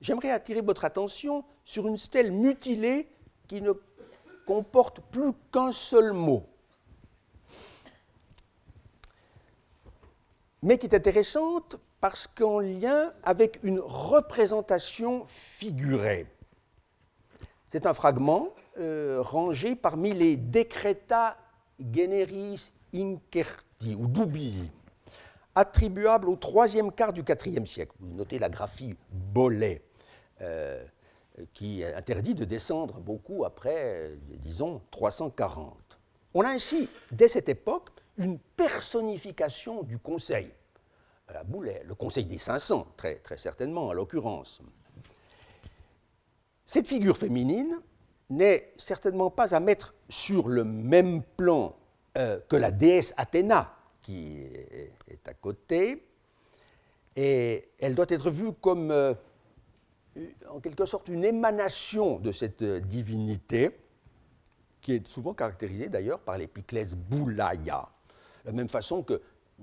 J'aimerais 0.00 0.30
attirer 0.30 0.60
votre 0.60 0.84
attention 0.84 1.44
sur 1.64 1.88
une 1.88 1.96
stèle 1.96 2.30
mutilée 2.30 3.08
qui 3.48 3.60
ne 3.60 3.72
comporte 4.46 5.00
plus 5.00 5.32
qu'un 5.52 5.72
seul 5.72 6.12
mot, 6.12 6.44
mais 10.62 10.78
qui 10.78 10.86
est 10.86 10.94
intéressante 10.94 11.76
parce 12.06 12.28
qu'en 12.28 12.60
lien 12.60 13.12
avec 13.24 13.58
une 13.64 13.80
représentation 13.80 15.24
figurée. 15.26 16.28
C'est 17.66 17.84
un 17.84 17.94
fragment 17.94 18.50
euh, 18.78 19.20
rangé 19.20 19.74
parmi 19.74 20.12
les 20.12 20.36
Decreta 20.36 21.36
Generis 21.80 22.70
Incerti, 22.94 23.96
ou 23.98 24.06
Doubii, 24.06 24.70
attribuables 25.56 26.28
au 26.28 26.36
troisième 26.36 26.92
quart 26.92 27.12
du 27.12 27.24
IVe 27.44 27.66
siècle. 27.66 27.96
Vous 27.98 28.14
notez 28.14 28.38
la 28.38 28.50
graphie 28.50 28.94
Bolet, 29.10 29.82
euh, 30.42 30.84
qui 31.54 31.82
interdit 31.82 32.36
de 32.36 32.44
descendre 32.44 33.00
beaucoup 33.00 33.44
après, 33.44 33.82
euh, 33.82 34.16
disons, 34.44 34.80
340. 34.92 35.76
On 36.34 36.42
a 36.42 36.50
ainsi, 36.50 36.88
dès 37.10 37.26
cette 37.26 37.48
époque, 37.48 37.90
une 38.16 38.38
personnification 38.38 39.82
du 39.82 39.98
Conseil. 39.98 40.52
À 41.28 41.42
le 41.42 41.94
Conseil 41.94 42.24
des 42.24 42.38
500, 42.38 42.86
très, 42.96 43.16
très 43.16 43.36
certainement, 43.36 43.88
en 43.88 43.92
l'occurrence. 43.92 44.60
Cette 46.64 46.86
figure 46.86 47.16
féminine 47.16 47.80
n'est 48.30 48.72
certainement 48.76 49.30
pas 49.30 49.54
à 49.54 49.60
mettre 49.60 49.94
sur 50.08 50.48
le 50.48 50.64
même 50.64 51.22
plan 51.36 51.74
euh, 52.16 52.40
que 52.48 52.56
la 52.56 52.70
déesse 52.70 53.12
Athéna, 53.16 53.74
qui 54.02 54.38
est 55.08 55.28
à 55.28 55.34
côté, 55.34 56.06
et 57.16 57.70
elle 57.78 57.94
doit 57.94 58.06
être 58.08 58.30
vue 58.30 58.52
comme 58.52 58.90
euh, 58.90 59.14
en 60.48 60.60
quelque 60.60 60.84
sorte 60.84 61.08
une 61.08 61.24
émanation 61.24 62.18
de 62.18 62.30
cette 62.30 62.62
divinité, 62.62 63.76
qui 64.80 64.94
est 64.94 65.06
souvent 65.08 65.34
caractérisée 65.34 65.88
d'ailleurs 65.88 66.20
par 66.20 66.38
l'épiclèse 66.38 66.94
Boulaya, 66.94 67.88
de 68.44 68.50
la 68.50 68.52
même 68.52 68.68
façon 68.68 69.02
que 69.02 69.20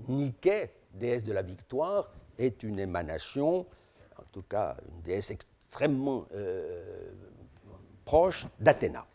Nike, 0.08 0.50
déesse 0.94 1.24
de 1.24 1.32
la 1.32 1.42
victoire, 1.42 2.10
est 2.38 2.62
une 2.62 2.78
émanation, 2.78 3.66
en 4.18 4.24
tout 4.32 4.42
cas 4.42 4.76
une 4.88 5.02
déesse 5.02 5.30
extrêmement 5.30 6.26
euh, 6.34 7.12
proche 8.04 8.46
d'Athéna. 8.60 9.06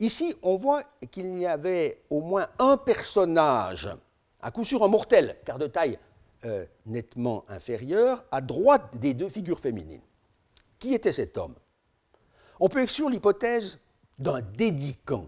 Ici, 0.00 0.34
on 0.42 0.56
voit 0.56 0.82
qu'il 1.10 1.38
y 1.38 1.46
avait 1.46 2.02
au 2.10 2.20
moins 2.20 2.48
un 2.58 2.76
personnage, 2.76 3.88
à 4.40 4.50
coup 4.50 4.64
sûr 4.64 4.82
un 4.82 4.88
mortel, 4.88 5.36
car 5.44 5.58
de 5.58 5.68
taille 5.68 5.98
euh, 6.44 6.66
nettement 6.86 7.44
inférieure, 7.48 8.24
à 8.30 8.40
droite 8.40 8.96
des 8.96 9.14
deux 9.14 9.28
figures 9.28 9.60
féminines. 9.60 10.02
Qui 10.78 10.94
était 10.94 11.12
cet 11.12 11.38
homme? 11.38 11.54
On 12.58 12.68
peut 12.68 12.82
exclure 12.82 13.10
l'hypothèse 13.10 13.78
d'un 14.18 14.40
dédicant, 14.40 15.26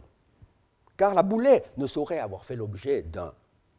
car 0.97 1.15
la 1.15 1.23
boulet 1.23 1.65
ne 1.77 1.87
saurait 1.87 2.19
avoir 2.19 2.45
fait 2.45 2.57
l'objet 2.57 3.03
d'un 3.03 3.33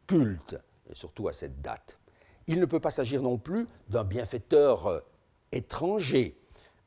culte, 0.06 0.56
surtout 0.92 1.28
à 1.28 1.32
cette 1.32 1.60
date. 1.60 1.98
Il 2.46 2.60
ne 2.60 2.66
peut 2.66 2.80
pas 2.80 2.90
s'agir 2.90 3.22
non 3.22 3.38
plus 3.38 3.66
d'un 3.88 4.04
bienfaiteur 4.04 4.86
euh, 4.86 5.00
étranger 5.52 6.38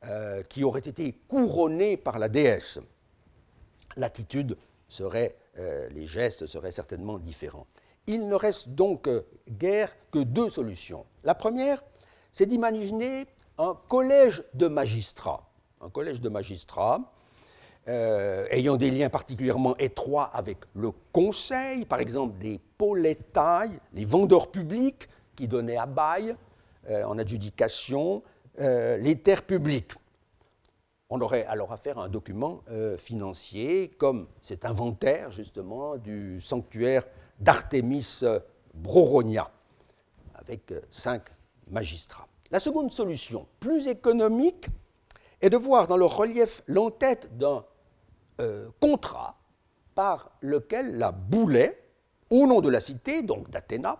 euh, 0.04 0.42
qui 0.44 0.64
aurait 0.64 0.80
été 0.80 1.12
couronné 1.28 1.96
par 1.96 2.18
la 2.18 2.28
déesse 2.28 2.80
l'attitude 3.96 4.56
serait, 4.88 5.36
euh, 5.58 5.88
les 5.90 6.06
gestes 6.06 6.46
seraient 6.46 6.72
certainement 6.72 7.18
différents. 7.18 7.66
Il 8.06 8.28
ne 8.28 8.34
reste 8.34 8.70
donc 8.70 9.08
guère 9.48 9.94
que 10.10 10.18
deux 10.18 10.48
solutions. 10.48 11.06
La 11.22 11.34
première, 11.34 11.82
c'est 12.32 12.46
d'imaginer 12.46 13.26
un 13.58 13.78
collège 13.88 14.42
de 14.54 14.66
magistrats. 14.66 15.48
Un 15.80 15.90
collège 15.90 16.20
de 16.20 16.28
magistrats 16.28 17.12
euh, 17.90 18.46
ayant 18.50 18.76
des 18.76 18.90
liens 18.90 19.10
particulièrement 19.10 19.76
étroits 19.76 20.30
avec 20.32 20.58
le 20.74 20.92
conseil, 21.12 21.84
par 21.84 22.00
exemple 22.00 22.38
des 22.38 22.58
polétailles, 22.78 23.78
les 23.92 24.04
vendeurs 24.04 24.50
publics 24.50 25.08
qui 25.36 25.48
donnaient 25.48 25.76
à 25.76 25.86
bail 25.86 26.36
en 26.88 27.18
adjudication 27.18 28.22
les 28.58 29.16
terres 29.22 29.42
publiques 29.42 29.92
on 31.10 31.20
aurait 31.20 31.44
alors 31.46 31.72
affaire 31.72 31.98
à 31.98 32.04
un 32.04 32.08
document 32.08 32.62
euh, 32.70 32.96
financier 32.96 33.88
comme 33.88 34.28
cet 34.42 34.64
inventaire 34.64 35.32
justement 35.32 35.96
du 35.96 36.40
sanctuaire 36.40 37.04
d'Artémis 37.40 38.20
euh, 38.22 38.38
Broronia, 38.74 39.50
avec 40.36 40.70
euh, 40.70 40.80
cinq 40.90 41.24
magistrats. 41.68 42.28
La 42.52 42.60
seconde 42.60 42.92
solution, 42.92 43.46
plus 43.58 43.88
économique, 43.88 44.68
est 45.40 45.50
de 45.50 45.56
voir 45.56 45.88
dans 45.88 45.96
le 45.96 46.04
relief 46.04 46.62
l'entête 46.68 47.36
d'un 47.36 47.64
contrat 48.80 49.36
par 49.94 50.30
lequel 50.40 50.98
la 50.98 51.12
Boulet, 51.12 51.82
au 52.30 52.46
nom 52.46 52.60
de 52.60 52.68
la 52.68 52.80
cité, 52.80 53.22
donc 53.22 53.50
d'Athéna, 53.50 53.98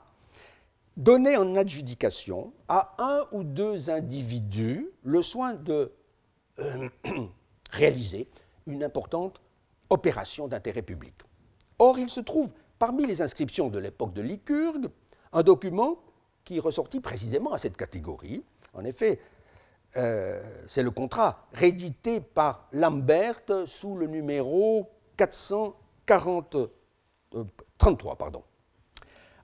donnait 0.96 1.37
en 1.37 1.57
adjudication 1.57 2.53
à 2.68 2.94
un 2.98 3.24
ou 3.33 3.42
deux 3.42 3.90
individus 3.90 4.88
le 5.03 5.22
soin 5.22 5.55
de 5.55 5.92
euh, 6.59 6.88
réaliser 7.70 8.29
une 8.66 8.85
importante 8.85 9.40
opération 9.88 10.46
d'intérêt 10.46 10.83
public. 10.83 11.14
Or, 11.79 11.98
il 11.98 12.11
se 12.11 12.20
trouve 12.20 12.53
parmi 12.79 13.07
les 13.07 13.22
inscriptions 13.22 13.68
de 13.68 13.79
l'époque 13.79 14.12
de 14.12 14.22
Lycurgue 14.22 14.90
un 15.33 15.42
document 15.42 15.98
qui 16.44 16.61
ressortit 16.61 17.00
précisément 17.00 17.53
à 17.53 17.59
cette 17.59 17.76
catégorie. 17.76 18.42
En 18.74 18.85
effet, 18.85 19.20
euh, 19.96 20.40
c'est 20.68 20.83
le 20.85 20.90
contrat 20.92 21.46
réédité 21.53 22.20
par 22.20 22.68
Lambert 22.72 23.40
sous 23.66 23.96
le 23.96 24.07
numéro 24.07 24.88
433. 25.16 26.68
Euh. 27.35 27.44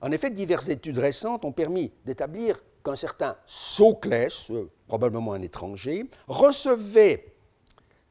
En 0.01 0.11
effet, 0.11 0.29
diverses 0.29 0.69
études 0.69 0.99
récentes 0.99 1.43
ont 1.43 1.51
permis 1.51 1.91
d'établir 2.05 2.63
qu'un 2.83 2.95
certain 2.95 3.35
Soclès, 3.45 4.49
euh, 4.51 4.71
probablement 4.87 5.33
un 5.33 5.41
étranger, 5.41 6.09
recevait 6.27 7.33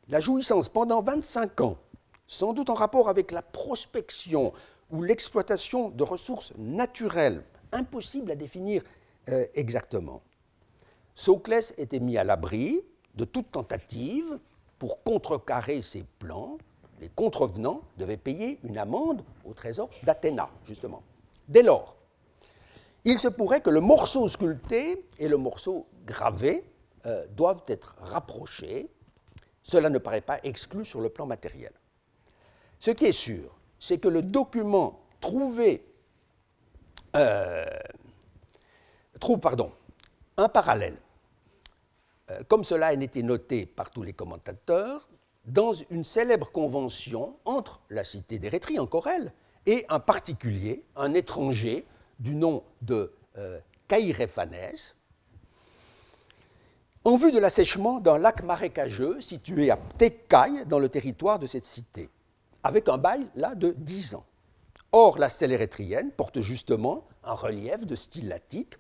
la 0.09 0.21
jouissance 0.21 0.69
pendant 0.69 1.01
25 1.01 1.63
ans, 1.63 1.79
sans 2.27 2.53
doute 2.53 2.69
en 2.69 2.75
rapport 2.75 3.09
avec 3.09 3.31
la 3.33 3.41
prospection 3.41 4.53
ou 4.91 5.03
l'exploitation 5.03 5.89
de 5.89 6.03
ressources 6.05 6.53
naturelles, 6.59 7.43
impossibles 7.73 8.31
à 8.31 8.37
définir 8.37 8.83
exactement. 9.55 10.23
Soclès 11.17 11.75
était 11.79 11.99
mis 11.99 12.19
à 12.19 12.25
l'abri 12.25 12.83
de 13.15 13.25
toute 13.25 13.51
tentative 13.51 14.39
pour 14.79 15.03
contrecarrer 15.03 15.81
ses 15.81 16.05
plans. 16.19 16.59
Les 17.01 17.09
contrevenants 17.09 17.81
devaient 17.97 18.19
payer 18.19 18.61
une 18.63 18.77
amende 18.77 19.25
au 19.45 19.55
trésor 19.55 19.89
d'Athéna, 20.03 20.51
justement. 20.67 21.03
Dès 21.49 21.63
lors, 21.63 21.97
il 23.05 23.19
se 23.19 23.29
pourrait 23.29 23.63
que 23.63 23.71
le 23.71 23.81
morceau 23.81 24.29
sculpté 24.29 25.07
et 25.19 25.27
le 25.27 25.39
morceau 25.39 25.87
gravé 26.05 26.65
euh, 27.07 27.27
doivent 27.35 27.65
être 27.67 27.97
rapprochés. 27.99 28.91
Cela 29.63 29.89
ne 29.89 29.99
paraît 29.99 30.21
pas 30.21 30.39
exclu 30.45 30.85
sur 30.85 31.01
le 31.01 31.09
plan 31.09 31.25
matériel. 31.25 31.73
Ce 32.79 32.91
qui 32.91 33.07
est 33.07 33.13
sûr, 33.13 33.57
c'est 33.79 33.99
que 33.99 34.09
le 34.09 34.21
document 34.21 35.01
trouvé 35.21 35.83
euh, 37.17 37.65
trouve 39.19 39.41
un 40.37 40.49
parallèle, 40.49 40.99
comme 42.49 42.65
cela 42.65 42.89
a 42.89 42.93
été 42.93 43.23
noté 43.23 43.67
par 43.67 43.91
tous 43.91 44.03
les 44.03 44.13
commentateurs, 44.13 45.09
dans 45.45 45.73
une 45.91 46.05
célèbre 46.05 46.51
convention 46.51 47.37
entre 47.45 47.81
la 47.91 48.05
cité 48.05 48.39
d'Érythrée, 48.39 48.79
encore 48.79 49.07
elle, 49.07 49.33
et 49.67 49.87
un 49.89 50.01
particulier, 50.01 50.83
un 50.97 51.15
étranger, 51.15 51.87
du 52.19 52.35
nom 52.35 52.63
de 52.83 53.13
euh, 53.37 53.61
en 57.05 57.17
vue 57.17 57.31
de 57.31 57.39
l'assèchement 57.39 58.01
d'un 58.01 58.19
lac 58.19 58.43
marécageux 58.43 59.21
situé 59.21 59.71
à 59.71 59.77
Ptekai, 59.77 60.65
dans 60.67 60.81
le 60.81 60.89
territoire 60.89 61.39
de 61.39 61.47
cette 61.47 61.65
cité, 61.65 62.11
avec 62.65 62.89
un 62.89 62.99
bail 62.99 63.29
là 63.37 63.55
de 63.55 63.77
10 63.79 64.17
ans. 64.17 64.25
Or, 64.91 65.19
la 65.19 65.29
stèle 65.29 65.53
érythrienne 65.53 66.11
porte 66.11 66.41
justement 66.41 67.05
un 67.23 67.35
relief 67.35 67.87
de 67.87 67.95
style 67.95 68.27
lattique, 68.27 68.75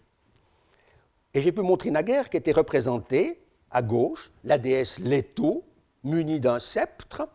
et 1.37 1.43
j'ai 1.43 1.53
pu 1.53 1.61
montrer 1.61 1.91
naguère 1.91 2.31
qu'était 2.31 2.51
représentée 2.51 3.39
à 3.71 3.83
gauche 3.83 4.33
la 4.43 4.57
déesse 4.57 4.99
Leto, 4.99 5.65
munie 6.03 6.41
d'un 6.41 6.59
sceptre, 6.59 7.29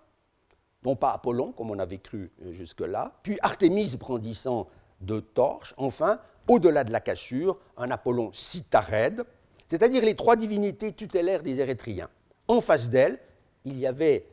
non 0.83 0.95
pas 0.95 1.11
Apollon, 1.11 1.51
comme 1.51 1.69
on 1.69 1.77
avait 1.77 1.99
cru 1.99 2.31
euh, 2.41 2.51
jusque-là, 2.51 3.13
puis 3.21 3.37
Artémise 3.43 3.97
brandissant 3.97 4.67
deux 5.01 5.21
torches, 5.21 5.75
enfin, 5.77 6.19
au-delà 6.47 6.83
de 6.83 6.91
la 6.91 6.99
cassure, 6.99 7.59
un 7.77 7.91
Apollon 7.91 8.31
citarède, 8.33 9.23
c'est-à-dire 9.67 10.03
les 10.03 10.15
trois 10.15 10.35
divinités 10.35 10.93
tutélaires 10.93 11.43
des 11.43 11.59
Érythréens. 11.59 12.09
En 12.47 12.59
face 12.59 12.89
d'elle, 12.89 13.19
il 13.65 13.77
y 13.77 13.85
avait 13.85 14.25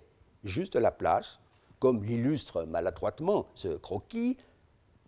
juste 0.45 0.77
la 0.77 0.93
place, 0.93 1.41
comme 1.79 2.03
l'illustre 2.05 2.63
maladroitement 2.65 3.49
ce 3.55 3.77
croquis, 3.77 4.39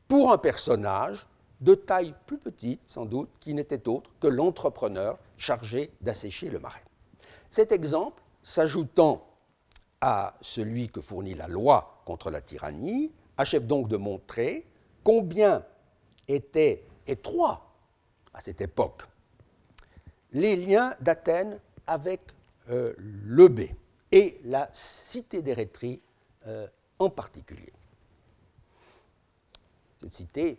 pour 0.06 0.30
un 0.30 0.38
personnage 0.38 1.26
de 1.60 1.74
taille 1.74 2.14
plus 2.26 2.38
petite, 2.38 2.80
sans 2.86 3.04
doute, 3.04 3.28
qui 3.40 3.54
n'était 3.54 3.88
autre 3.88 4.10
que 4.20 4.26
l'entrepreneur 4.26 5.18
chargé 5.36 5.90
d'assécher 6.00 6.48
le 6.48 6.58
marais. 6.58 6.84
Cet 7.50 7.72
exemple, 7.72 8.22
s'ajoutant 8.42 9.26
à 10.00 10.34
celui 10.40 10.88
que 10.88 11.00
fournit 11.00 11.34
la 11.34 11.48
loi 11.48 12.02
contre 12.06 12.30
la 12.30 12.40
tyrannie, 12.40 13.12
achève 13.36 13.66
donc 13.66 13.88
de 13.88 13.96
montrer 13.96 14.66
combien 15.04 15.64
étaient 16.28 16.84
étroits 17.06 17.74
à 18.32 18.40
cette 18.40 18.60
époque 18.60 19.02
les 20.32 20.56
liens 20.56 20.94
d'Athènes 21.00 21.58
avec 21.86 22.20
euh, 22.70 22.94
le 22.98 23.48
et 24.12 24.40
la 24.44 24.68
cité 24.72 25.42
d'Érythrée 25.42 26.00
euh, 26.46 26.66
en 26.98 27.10
particulier. 27.10 27.72
Cette 30.00 30.14
cité, 30.14 30.58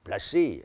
euh, 0.00 0.04
placée 0.04 0.64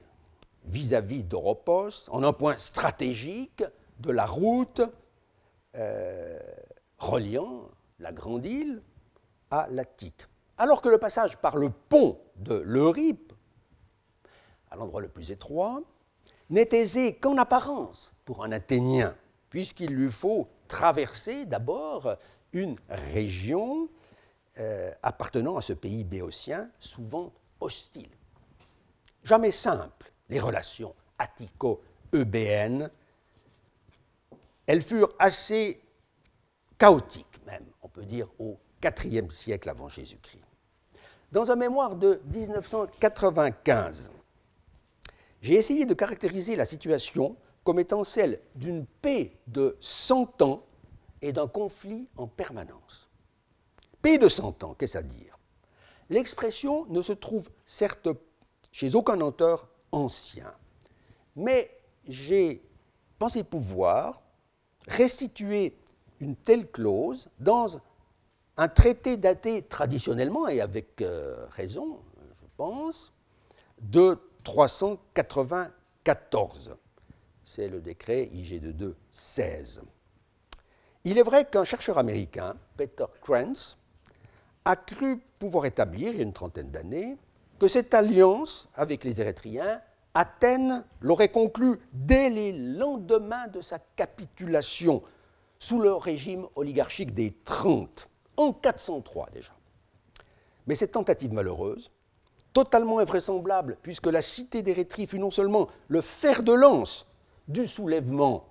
vis-à-vis 0.66 1.24
d'Oropos, 1.24 2.10
en 2.10 2.24
un 2.24 2.34
point 2.34 2.58
stratégique 2.58 3.64
de 4.00 4.12
la 4.12 4.26
route 4.26 4.82
reliant 6.98 7.70
la 8.00 8.12
grande 8.12 8.46
île 8.46 8.82
à 9.52 9.68
l'Attique. 9.70 10.26
Alors 10.58 10.82
que 10.82 10.90
le 10.90 10.98
passage 10.98 11.38
par 11.38 11.58
le 11.58 11.70
pont 11.70 12.20
de 12.38 12.56
l'Euripe, 12.56 13.34
à 14.72 14.76
l'endroit 14.76 15.02
le 15.02 15.10
plus 15.10 15.32
étroit, 15.32 15.82
n'est 16.50 16.70
aisé 16.72 17.16
qu'en 17.16 17.38
apparence 17.38 18.14
pour 18.24 18.44
un 18.44 18.52
Athénien, 18.52 19.16
puisqu'il 19.50 19.92
lui 19.92 20.12
faut 20.12 20.48
traverser 20.68 21.46
d'abord 21.46 22.16
une 22.54 22.78
région 22.90 23.90
euh, 24.58 24.92
appartenant 25.04 25.58
à 25.58 25.62
ce 25.62 25.74
pays 25.74 26.04
béotien, 26.04 26.70
souvent 26.80 27.34
hostile. 27.60 28.10
Jamais 29.26 29.52
simple 29.52 30.14
les 30.30 30.40
relations 30.40 30.96
attico-eubéennes. 31.18 32.90
Elles 34.68 34.84
furent 34.84 35.14
assez 35.20 35.82
chaotiques 36.78 37.26
même, 37.46 37.66
on 37.82 37.90
peut 37.90 38.06
dire, 38.06 38.28
au 38.40 38.58
IVe 38.84 39.32
siècle 39.32 39.70
avant 39.70 39.90
Jésus-Christ. 39.90 40.44
Dans 41.32 41.50
un 41.52 41.56
mémoire 41.56 41.96
de 41.96 42.22
1995, 42.32 44.12
j'ai 45.42 45.56
essayé 45.56 45.86
de 45.86 45.94
caractériser 45.96 46.56
la 46.56 46.66
situation 46.66 47.36
comme 47.64 47.80
étant 47.80 48.04
celle 48.04 48.40
d'une 48.54 48.86
paix 48.86 49.34
de 49.48 49.76
100 49.80 50.44
ans 50.44 50.64
et 51.22 51.34
d'un 51.34 51.48
conflit 51.48 52.08
en 52.16 52.28
permanence. 52.28 53.10
Paix 54.04 54.20
de 54.20 54.30
100 54.30 54.64
ans, 54.64 54.76
qu'est-ce 54.76 55.00
à 55.00 55.04
dire? 55.04 55.40
L'expression 56.12 56.86
ne 56.88 57.02
se 57.02 57.14
trouve 57.14 57.50
certes 57.66 58.10
chez 58.76 58.94
aucun 58.94 59.20
auteur 59.22 59.70
ancien, 59.94 60.54
mais 61.38 61.72
j'ai 62.10 62.62
pensé 63.18 63.46
pouvoir 63.46 64.22
restituer 64.86 65.78
une 66.20 66.36
telle 66.36 66.70
clause 66.70 67.30
dans 67.40 67.80
un 68.58 68.68
traité 68.68 69.16
daté 69.16 69.62
traditionnellement, 69.62 70.50
et 70.50 70.60
avec 70.60 71.02
euh, 71.02 71.46
raison, 71.52 72.02
je 72.34 72.44
pense, 72.58 73.14
de 73.82 74.20
394. 74.44 76.76
C'est 77.46 77.70
le 77.70 77.80
décret 77.80 78.30
IG22 78.34 78.94
16. 79.14 79.84
Il 81.06 81.18
est 81.18 81.24
vrai 81.24 81.46
qu'un 81.46 81.64
chercheur 81.64 81.98
américain, 81.98 82.58
Peter 82.76 83.06
Krantz, 83.22 83.78
a 84.66 84.76
cru 84.76 85.22
pouvoir 85.40 85.66
établir, 85.66 86.12
il 86.12 86.18
y 86.18 86.20
a 86.20 86.24
une 86.24 86.34
trentaine 86.34 86.72
d'années, 86.72 87.16
que 87.60 87.68
cette 87.68 87.94
alliance 87.94 88.70
avec 88.76 89.04
les 89.04 89.22
Érythréens, 89.22 89.82
Athènes 90.14 90.84
l'aurait 91.02 91.30
conclue 91.30 91.80
dès 91.92 92.30
les 92.30 92.54
lendemains 92.54 93.48
de 93.48 93.62
sa 93.62 93.80
capitulation 93.80 95.04
sous 95.60 95.80
le 95.80 95.94
régime 95.94 96.48
oligarchique 96.56 97.14
des 97.14 97.32
Trente, 97.44 98.10
en 98.38 98.54
403 98.54 99.30
déjà. 99.34 99.52
Mais 100.68 100.76
cette 100.76 100.94
tentative 100.94 101.34
malheureuse 101.34 101.92
totalement 102.54 103.00
invraisemblable, 103.00 103.78
puisque 103.82 104.08
la 104.08 104.22
cité 104.22 104.62
d'Érythrée 104.62 105.06
fut 105.06 105.20
non 105.20 105.30
seulement 105.30 105.68
le 105.90 106.00
fer 106.00 106.42
de 106.42 106.54
lance 106.54 107.06
du 107.50 107.68
soulèvement 107.68 108.48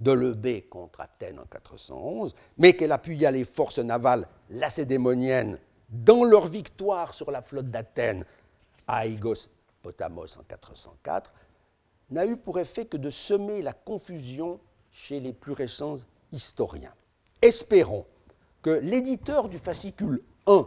de 0.00 0.12
l'Eubée 0.12 0.62
contre 0.62 1.00
Athènes 1.00 1.40
en 1.40 1.46
411, 1.46 2.34
mais 2.56 2.74
qu'elle 2.74 2.92
appuya 2.92 3.32
les 3.32 3.44
forces 3.44 3.80
navales 3.80 4.28
lacédémoniennes 4.50 5.58
dans 5.88 6.22
leur 6.22 6.46
victoire 6.46 7.14
sur 7.14 7.32
la 7.32 7.42
flotte 7.42 7.70
d'Athènes 7.70 8.24
Aigos 8.88 9.48
Potamos 9.82 10.36
en 10.38 10.42
404, 10.42 11.32
n'a 12.10 12.26
eu 12.26 12.36
pour 12.36 12.58
effet 12.58 12.86
que 12.86 12.96
de 12.96 13.10
semer 13.10 13.62
la 13.62 13.72
confusion 13.72 14.60
chez 14.90 15.20
les 15.20 15.32
plus 15.32 15.52
récents 15.52 15.96
historiens. 16.32 16.92
Espérons 17.42 18.04
que 18.62 18.70
l'éditeur 18.70 19.48
du 19.48 19.58
fascicule 19.58 20.22
1 20.46 20.66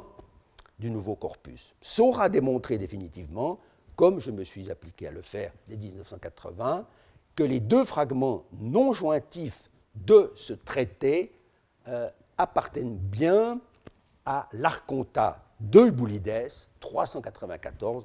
du 0.79 0.89
nouveau 0.89 1.15
corpus 1.15 1.73
saura 1.81 2.29
démontrer 2.29 2.77
définitivement, 2.77 3.59
comme 3.95 4.19
je 4.19 4.31
me 4.31 4.43
suis 4.43 4.71
appliqué 4.71 5.07
à 5.07 5.11
le 5.11 5.21
faire 5.21 5.51
dès 5.67 5.77
1980, 5.77 6.85
que 7.35 7.43
les 7.43 7.59
deux 7.59 7.85
fragments 7.85 8.45
non 8.59 8.93
jointifs 8.93 9.69
de 9.95 10.31
ce 10.35 10.53
traité 10.53 11.33
euh, 11.87 12.09
appartiennent 12.37 12.97
bien 12.97 13.59
à 14.25 14.47
l'Arconta 14.53 15.43
de 15.61 15.89
Boulides, 15.89 16.49
394-3, 16.81 18.03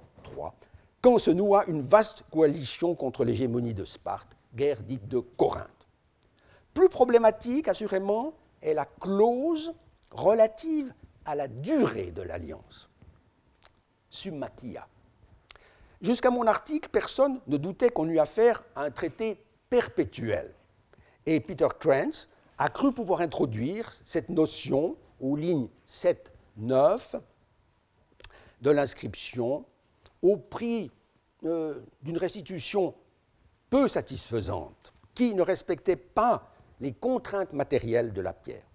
quand 1.00 1.18
se 1.18 1.30
noua 1.30 1.64
une 1.66 1.82
vaste 1.82 2.24
coalition 2.30 2.94
contre 2.94 3.24
l'hégémonie 3.24 3.74
de 3.74 3.84
Sparte, 3.84 4.36
guerre 4.54 4.82
dite 4.82 5.08
de 5.08 5.20
Corinthe. 5.20 5.70
Plus 6.74 6.88
problématique, 6.88 7.68
assurément, 7.68 8.34
est 8.60 8.74
la 8.74 8.84
clause 8.84 9.72
relative 10.10 10.92
à 11.24 11.34
la 11.34 11.48
durée 11.48 12.10
de 12.10 12.22
l'alliance. 12.22 12.90
Summachia. 14.10 14.86
Jusqu'à 16.02 16.30
mon 16.30 16.46
article, 16.46 16.88
personne 16.90 17.40
ne 17.46 17.56
doutait 17.56 17.90
qu'on 17.90 18.08
eût 18.08 18.18
affaire 18.18 18.62
à 18.74 18.82
un 18.82 18.90
traité 18.90 19.42
perpétuel. 19.70 20.52
Et 21.24 21.40
Peter 21.40 21.68
Krantz 21.78 22.28
a 22.58 22.68
cru 22.68 22.92
pouvoir 22.92 23.20
introduire 23.20 23.90
cette 24.04 24.28
notion 24.28 24.96
aux 25.20 25.36
lignes 25.36 25.68
7-9 25.88 27.20
de 28.60 28.70
l'inscription 28.70 29.64
au 30.22 30.36
prix 30.36 30.90
euh, 31.44 31.80
d'une 32.02 32.18
restitution 32.18 32.94
peu 33.70 33.88
satisfaisante 33.88 34.92
qui 35.14 35.34
ne 35.34 35.42
respectait 35.42 35.96
pas 35.96 36.50
les 36.80 36.92
contraintes 36.92 37.52
matérielles 37.52 38.12
de 38.12 38.20
la 38.20 38.32
pierre. 38.32 38.66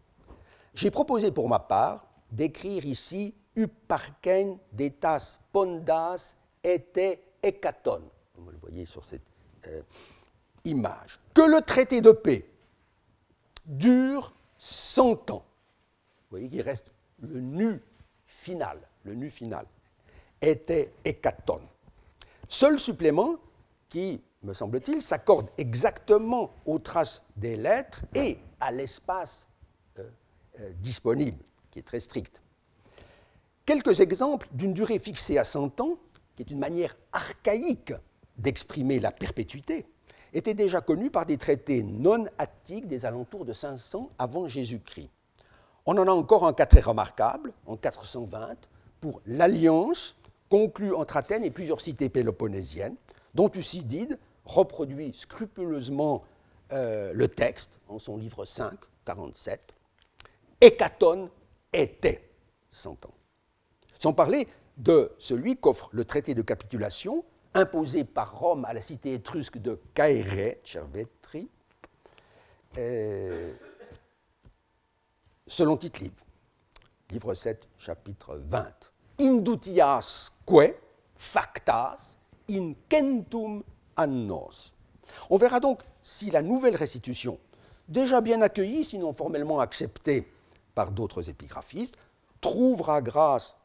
J'ai 0.73 0.91
proposé 0.91 1.31
pour 1.31 1.49
ma 1.49 1.59
part 1.59 2.07
d'écrire 2.31 2.85
ici 2.85 3.33
Uparken 3.55 4.57
detas 4.71 5.39
pondas 5.51 6.35
ete 6.63 7.19
hécaton. 7.43 8.01
Vous 8.35 8.51
le 8.51 8.57
voyez 8.57 8.85
sur 8.85 9.03
cette 9.03 9.21
euh, 9.67 9.81
image. 10.63 11.19
Que 11.33 11.41
le 11.41 11.61
traité 11.61 12.01
de 12.01 12.11
paix 12.11 12.49
dure 13.65 14.33
100 14.57 15.31
ans. 15.31 15.45
Vous 16.23 16.37
voyez 16.37 16.47
qu'il 16.47 16.61
reste 16.61 16.91
le 17.19 17.41
nu 17.41 17.81
final. 18.25 18.79
Le 19.03 19.13
nu 19.13 19.29
final 19.29 19.65
était 20.41 20.91
hécaton. 21.03 21.61
Seul 22.47 22.79
supplément 22.79 23.35
qui, 23.89 24.21
me 24.43 24.53
semble-t-il, 24.53 25.01
s'accorde 25.01 25.49
exactement 25.57 26.51
aux 26.65 26.79
traces 26.79 27.21
des 27.35 27.55
lettres 27.55 28.01
et 28.15 28.37
à 28.59 28.71
l'espace 28.71 29.47
euh, 29.99 30.09
euh, 30.59 30.71
disponible 30.79 31.43
qui 31.69 31.79
est 31.79 31.83
très 31.83 31.99
stricte. 31.99 32.41
Quelques 33.65 33.99
exemples 33.99 34.47
d'une 34.51 34.73
durée 34.73 34.99
fixée 34.99 35.37
à 35.37 35.43
100 35.43 35.79
ans, 35.79 35.97
qui 36.35 36.43
est 36.43 36.51
une 36.51 36.59
manière 36.59 36.95
archaïque 37.13 37.93
d'exprimer 38.37 38.99
la 38.99 39.11
perpétuité 39.11 39.85
était 40.33 40.53
déjà 40.53 40.81
connu 40.81 41.09
par 41.09 41.25
des 41.25 41.37
traités 41.37 41.83
non 41.83 42.25
attiques 42.37 42.87
des 42.87 43.05
alentours 43.05 43.45
de 43.45 43.53
500 43.53 44.09
avant 44.17 44.47
Jésus-Christ. 44.47 45.09
On 45.85 45.97
en 45.97 46.07
a 46.07 46.11
encore 46.11 46.45
un 46.45 46.53
cas 46.53 46.65
très 46.65 46.81
remarquable, 46.81 47.53
en 47.65 47.75
420, 47.75 48.55
pour 49.01 49.21
l'alliance 49.25 50.15
conclue 50.49 50.93
entre 50.93 51.17
Athènes 51.17 51.43
et 51.43 51.51
plusieurs 51.51 51.81
cités 51.81 52.07
péloponnésiennes, 52.07 52.95
dont 53.33 53.49
Thucydide 53.49 54.19
reproduit 54.45 55.13
scrupuleusement 55.13 56.21
euh, 56.71 57.11
le 57.13 57.27
texte 57.27 57.79
en 57.87 57.99
son 57.99 58.17
livre 58.17 58.45
5, 58.45 58.73
47. 59.05 59.73
Hécaton 60.61 61.29
était, 61.73 62.29
s'entend. 62.69 63.13
Sans 63.97 64.13
parler 64.13 64.47
de 64.77 65.11
celui 65.17 65.57
qu'offre 65.57 65.89
le 65.91 66.05
traité 66.05 66.33
de 66.33 66.41
capitulation 66.41 67.25
imposé 67.53 68.03
par 68.03 68.39
Rome 68.39 68.65
à 68.65 68.73
la 68.73 68.81
cité 68.81 69.13
étrusque 69.13 69.57
de 69.57 69.79
Caere, 69.93 70.55
Cervetri, 70.63 71.49
euh, 72.77 73.53
selon 75.47 75.75
tite 75.75 75.99
livre 77.09 77.33
7, 77.33 77.67
chapitre 77.77 78.37
20. 78.37 78.90
Indutias 79.21 80.31
que 80.47 80.75
factas 81.15 82.17
in 82.49 82.73
centum 82.89 83.61
annos. 83.95 84.73
On 85.29 85.37
verra 85.37 85.59
donc 85.59 85.81
si 86.01 86.31
la 86.31 86.41
nouvelle 86.41 86.75
restitution, 86.75 87.37
déjà 87.87 88.19
bien 88.19 88.41
accueillie, 88.41 88.83
sinon 88.83 89.13
formellement 89.13 89.59
acceptée 89.59 90.27
par 90.73 90.89
d'autres 90.89 91.29
épigraphistes, 91.29 91.95
trouvera 92.39 93.01
grâce 93.03 93.55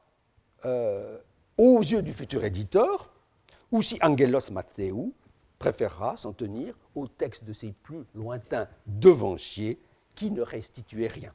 euh, 0.67 1.19
aux 1.57 1.81
yeux 1.81 2.03
du 2.03 2.13
futur 2.13 2.45
éditeur, 2.45 3.11
ou 3.73 3.81
si 3.81 3.99
Angelos 4.03 4.51
Matteu 4.53 4.93
préférera 5.59 6.19
s'en 6.19 6.35
tenir 6.35 6.75
au 6.95 7.09
texte 7.09 7.45
de 7.45 7.55
ses 7.55 7.73
plus 7.73 8.05
lointains 8.15 8.69
devanciers 8.87 9.81
qui 10.15 10.31
ne 10.31 10.43
restituaient 10.43 11.07
rien. 11.07 11.33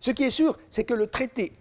Ce 0.00 0.10
qui 0.10 0.24
est 0.24 0.30
sûr, 0.30 0.58
c'est 0.70 0.84
que 0.84 0.92
le 0.92 1.06
traité 1.06 1.54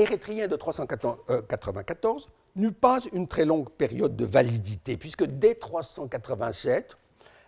attico-érythréen 0.00 0.48
de 0.48 0.56
394 0.56 2.28
n'eut 2.56 2.72
pas 2.72 2.98
une 3.12 3.28
très 3.28 3.44
longue 3.44 3.70
période 3.70 4.16
de 4.16 4.24
validité, 4.24 4.96
puisque 4.96 5.24
dès 5.24 5.54
387, 5.54 6.96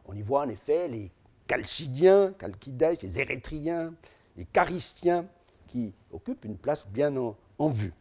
On 0.07 0.15
y 0.15 0.23
voit 0.23 0.41
en 0.43 0.49
effet 0.49 0.89
les 0.89 1.13
Chalcidiens, 1.49 2.35
Chalcidae, 2.41 2.95
les 3.03 3.21
Érythriens, 3.21 3.95
les 4.37 4.47
Charistiens, 4.55 5.27
qui 5.67 5.93
occupent 6.11 6.45
une 6.45 6.57
place 6.57 6.87
bien 6.89 7.15
en, 7.17 7.37
vue. 7.69 7.93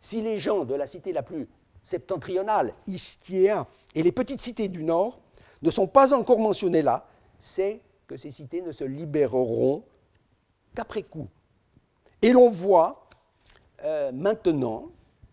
Si 0.00 0.22
les 0.22 0.38
gens 0.38 0.64
de 0.64 0.74
la 0.74 0.86
cité 0.86 1.12
la 1.12 1.22
plus 1.22 1.46
septentrionale, 1.86 2.74
Istia, 2.88 3.64
et 3.94 4.02
les 4.02 4.10
petites 4.10 4.40
cités 4.40 4.68
du 4.68 4.82
nord 4.82 5.20
ne 5.62 5.70
sont 5.70 5.86
pas 5.86 6.12
encore 6.12 6.40
mentionnés 6.40 6.82
là, 6.82 7.06
c'est 7.38 7.80
que 8.08 8.16
ces 8.16 8.32
cités 8.32 8.60
ne 8.60 8.72
se 8.72 8.82
libéreront 8.82 9.84
qu'après 10.74 11.04
coup. 11.04 11.28
Et 12.20 12.32
l'on 12.32 12.50
voit 12.50 13.08
euh, 13.84 14.10
maintenant, 14.10 14.86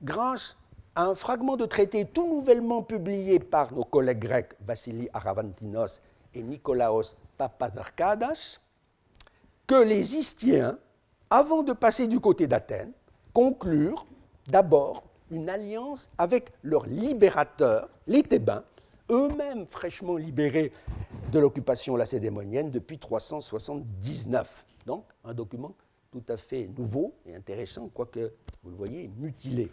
grâce 0.03 0.55
à 0.95 1.05
un 1.05 1.15
fragment 1.15 1.57
de 1.57 1.65
traité 1.65 2.05
tout 2.05 2.27
nouvellement 2.27 2.83
publié 2.83 3.39
par 3.39 3.73
nos 3.73 3.83
collègues 3.83 4.19
grecs 4.19 4.53
Vassili 4.61 5.09
Aravantinos 5.11 6.01
et 6.35 6.43
Nikolaos 6.43 7.15
Papadarkadas, 7.35 8.59
que 9.65 9.81
les 9.83 10.15
Istiens, 10.15 10.77
avant 11.31 11.63
de 11.63 11.73
passer 11.73 12.05
du 12.05 12.19
côté 12.19 12.45
d'Athènes, 12.45 12.91
conclurent 13.33 14.05
d'abord 14.47 15.03
une 15.31 15.49
alliance 15.49 16.09
avec 16.17 16.51
leurs 16.63 16.85
libérateurs, 16.85 17.89
les 18.07 18.23
Thébains, 18.23 18.63
eux-mêmes 19.09 19.65
fraîchement 19.67 20.17
libérés 20.17 20.71
de 21.31 21.39
l'occupation 21.39 21.95
lacédémonienne 21.95 22.71
depuis 22.71 22.99
379. 22.99 24.65
Donc 24.85 25.05
un 25.23 25.33
document 25.33 25.75
tout 26.11 26.23
à 26.29 26.37
fait 26.37 26.69
nouveau 26.77 27.15
et 27.25 27.35
intéressant, 27.35 27.89
quoique, 27.93 28.33
vous 28.63 28.69
le 28.69 28.75
voyez, 28.75 29.09
mutilé. 29.17 29.71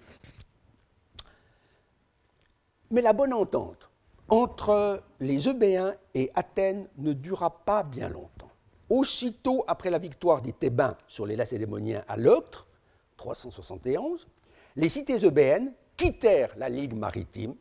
Mais 2.91 3.03
la 3.03 3.13
bonne 3.13 3.33
entente 3.33 3.91
entre 4.29 5.03
les 5.19 5.49
Eubéens 5.49 5.95
et 6.15 6.31
Athènes 6.35 6.89
ne 6.99 7.13
dura 7.13 7.65
pas 7.65 7.83
bien 7.83 8.09
longtemps. 8.09 8.51
Aussitôt 8.89 9.65
après 9.69 9.91
la 9.91 9.99
victoire 9.99 10.41
des 10.41 10.53
Thébains 10.53 10.97
sur 11.07 11.27
les 11.27 11.37
Lacédémoniens 11.37 12.05
à 12.09 12.17
Leuctre, 12.17 12.67
371, 13.17 14.27
les 14.77 14.89
cités 14.89 15.25
eubéennes 15.25 15.73
quittèrent 15.97 16.55
la 16.57 16.69
Ligue 16.69 16.95
maritime 16.95 17.55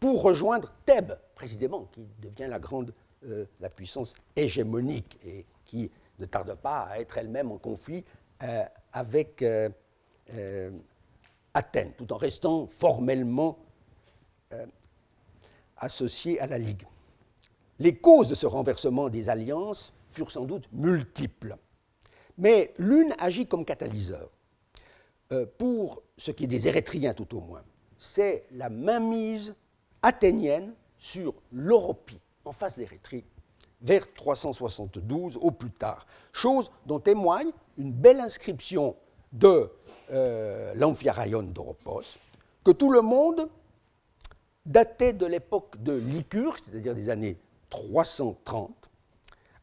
pour 0.00 0.22
rejoindre 0.22 0.72
Thèbes, 0.84 1.18
précisément, 1.34 1.88
qui 1.92 2.06
devient 2.20 2.48
la 2.48 2.58
grande 2.58 2.92
euh, 3.24 3.46
puissance 3.74 4.14
hégémonique 4.36 5.18
et 5.24 5.44
qui 5.64 5.90
ne 6.18 6.26
tarde 6.26 6.54
pas 6.54 6.82
à 6.82 6.98
être 6.98 7.18
elle-même 7.18 7.50
en 7.50 7.58
conflit 7.58 8.04
euh, 8.42 8.64
avec 8.92 9.42
euh, 9.42 9.70
Athènes, 11.54 11.92
tout 11.96 12.12
en 12.12 12.16
restant 12.16 12.66
formellement 12.66 13.58
associés 15.78 16.38
à 16.40 16.46
la 16.46 16.58
Ligue. 16.58 16.84
Les 17.78 17.96
causes 17.96 18.28
de 18.28 18.34
ce 18.34 18.46
renversement 18.46 19.08
des 19.08 19.28
alliances 19.28 19.92
furent 20.10 20.30
sans 20.30 20.44
doute 20.44 20.68
multiples, 20.72 21.56
mais 22.38 22.72
l'une 22.78 23.12
agit 23.18 23.46
comme 23.46 23.64
catalyseur. 23.64 24.30
Pour 25.58 26.02
ce 26.16 26.30
qui 26.30 26.44
est 26.44 26.48
des 26.48 26.68
Érythriens 26.68 27.14
tout 27.14 27.36
au 27.36 27.40
moins, 27.40 27.62
c'est 27.98 28.46
la 28.52 28.70
mainmise 28.70 29.54
athénienne 30.02 30.74
sur 30.98 31.34
l'Europie, 31.52 32.20
en 32.44 32.52
face 32.52 32.78
d'Érythrée, 32.78 33.24
vers 33.82 34.12
372 34.14 35.36
au 35.36 35.50
plus 35.50 35.70
tard, 35.70 36.06
chose 36.32 36.70
dont 36.86 37.00
témoigne 37.00 37.50
une 37.76 37.92
belle 37.92 38.20
inscription 38.20 38.96
de 39.32 39.70
euh, 40.10 40.72
l'Amphiaraion 40.74 41.42
d'Oropos, 41.42 42.18
que 42.64 42.70
tout 42.70 42.90
le 42.90 43.02
monde 43.02 43.48
datait 44.64 45.12
de 45.12 45.26
l'époque 45.26 45.82
de 45.82 45.92
Lycure, 45.92 46.56
c'est-à-dire 46.64 46.94
des 46.94 47.10
années 47.10 47.36
330, 47.70 48.70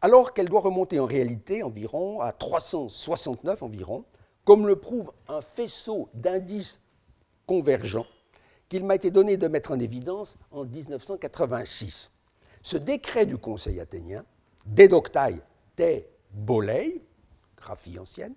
alors 0.02 0.34
qu'elle 0.34 0.50
doit 0.50 0.62
remonter 0.62 1.00
en 1.00 1.06
réalité 1.06 1.64
environ 1.64 2.20
à 2.20 2.32
369 2.32 3.64
environ, 3.64 4.06
comme 4.46 4.68
le 4.68 4.76
prouve 4.76 5.12
un 5.28 5.42
faisceau 5.42 6.10
d'indices 6.14 6.82
convergents 7.46 8.08
qu'il 8.70 8.84
m'a 8.86 8.96
été 8.96 9.12
donné 9.12 9.38
de 9.38 9.48
mettre 9.48 9.72
en 9.72 9.80
évidence 9.80 10.38
en 10.52 10.66
1986. 10.66 12.12
Ce 12.62 12.78
décret 12.78 13.26
du 13.26 13.38
Conseil 13.38 13.80
athénien, 13.80 14.26
Dédoctae 14.66 15.40
te 15.76 16.02
bolei, 16.32 17.04
graphie 17.58 18.00
ancienne, 18.00 18.34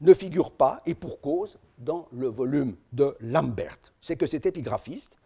ne 0.00 0.14
figure 0.14 0.52
pas, 0.52 0.80
et 0.86 0.94
pour 0.94 1.20
cause, 1.20 1.58
dans 1.78 2.08
le 2.12 2.28
volume 2.28 2.76
de 2.92 3.16
Lambert. 3.20 3.78
C'est 4.00 4.16
que 4.16 4.26
cet 4.26 4.46
épigraphiste 4.46 5.18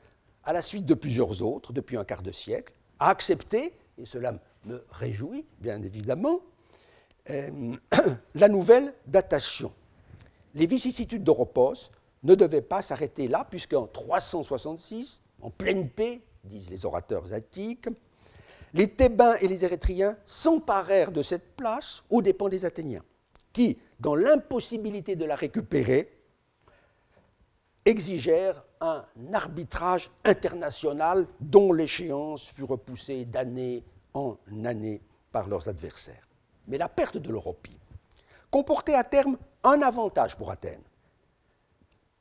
à 0.44 0.52
la 0.52 0.62
suite 0.62 0.86
de 0.86 0.94
plusieurs 0.94 1.42
autres, 1.42 1.72
depuis 1.72 1.96
un 1.96 2.04
quart 2.04 2.22
de 2.22 2.32
siècle, 2.32 2.72
a 2.98 3.10
accepté, 3.10 3.74
et 3.98 4.06
cela 4.06 4.34
me 4.64 4.82
réjouit 4.90 5.46
bien 5.60 5.82
évidemment, 5.82 6.40
euh, 7.30 7.76
la 8.34 8.48
nouvelle 8.48 8.94
datation. 9.06 9.72
Les 10.54 10.66
vicissitudes 10.66 11.24
d'Oropos 11.24 11.90
ne 12.22 12.34
devaient 12.34 12.60
pas 12.60 12.82
s'arrêter 12.82 13.28
là, 13.28 13.46
puisqu'en 13.48 13.86
366, 13.86 15.22
en 15.40 15.50
pleine 15.50 15.88
paix, 15.88 16.20
disent 16.44 16.70
les 16.70 16.84
orateurs 16.84 17.32
attiques, 17.32 17.88
les 18.74 18.88
Thébains 18.88 19.36
et 19.36 19.48
les 19.48 19.64
Érythriens 19.64 20.16
s'emparèrent 20.24 21.12
de 21.12 21.22
cette 21.22 21.56
place 21.56 22.02
aux 22.10 22.22
dépens 22.22 22.48
des 22.48 22.64
Athéniens, 22.64 23.04
qui, 23.52 23.78
dans 24.00 24.14
l'impossibilité 24.14 25.14
de 25.16 25.24
la 25.24 25.36
récupérer, 25.36 26.18
exigèrent 27.84 28.64
un 28.80 29.04
arbitrage 29.32 30.10
international 30.24 31.26
dont 31.40 31.72
l'échéance 31.72 32.46
fut 32.46 32.64
repoussée 32.64 33.24
d'année 33.24 33.84
en 34.14 34.36
année 34.64 35.00
par 35.30 35.48
leurs 35.48 35.68
adversaires. 35.68 36.28
Mais 36.68 36.78
la 36.78 36.88
perte 36.88 37.16
de 37.16 37.30
l'Europie 37.30 37.76
comportait 38.50 38.94
à 38.94 39.04
terme 39.04 39.36
un 39.64 39.82
avantage 39.82 40.36
pour 40.36 40.50
Athènes. 40.50 40.82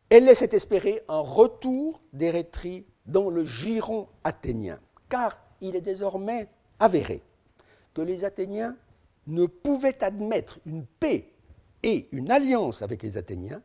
Elle 0.09 0.25
laissait 0.25 0.53
espérer 0.53 1.01
un 1.07 1.19
retour 1.19 2.01
d'Érythrée 2.13 2.85
dans 3.05 3.29
le 3.29 3.45
giron 3.45 4.07
athénien, 4.23 4.79
car 5.09 5.39
il 5.61 5.75
est 5.75 5.81
désormais 5.81 6.49
avéré 6.79 7.21
que 7.93 8.01
les 8.01 8.25
Athéniens 8.25 8.75
ne 9.27 9.45
pouvaient 9.45 10.03
admettre 10.03 10.59
une 10.65 10.85
paix 10.85 11.31
et 11.83 12.07
une 12.11 12.31
alliance 12.31 12.81
avec 12.81 13.03
les 13.03 13.17
Athéniens 13.17 13.61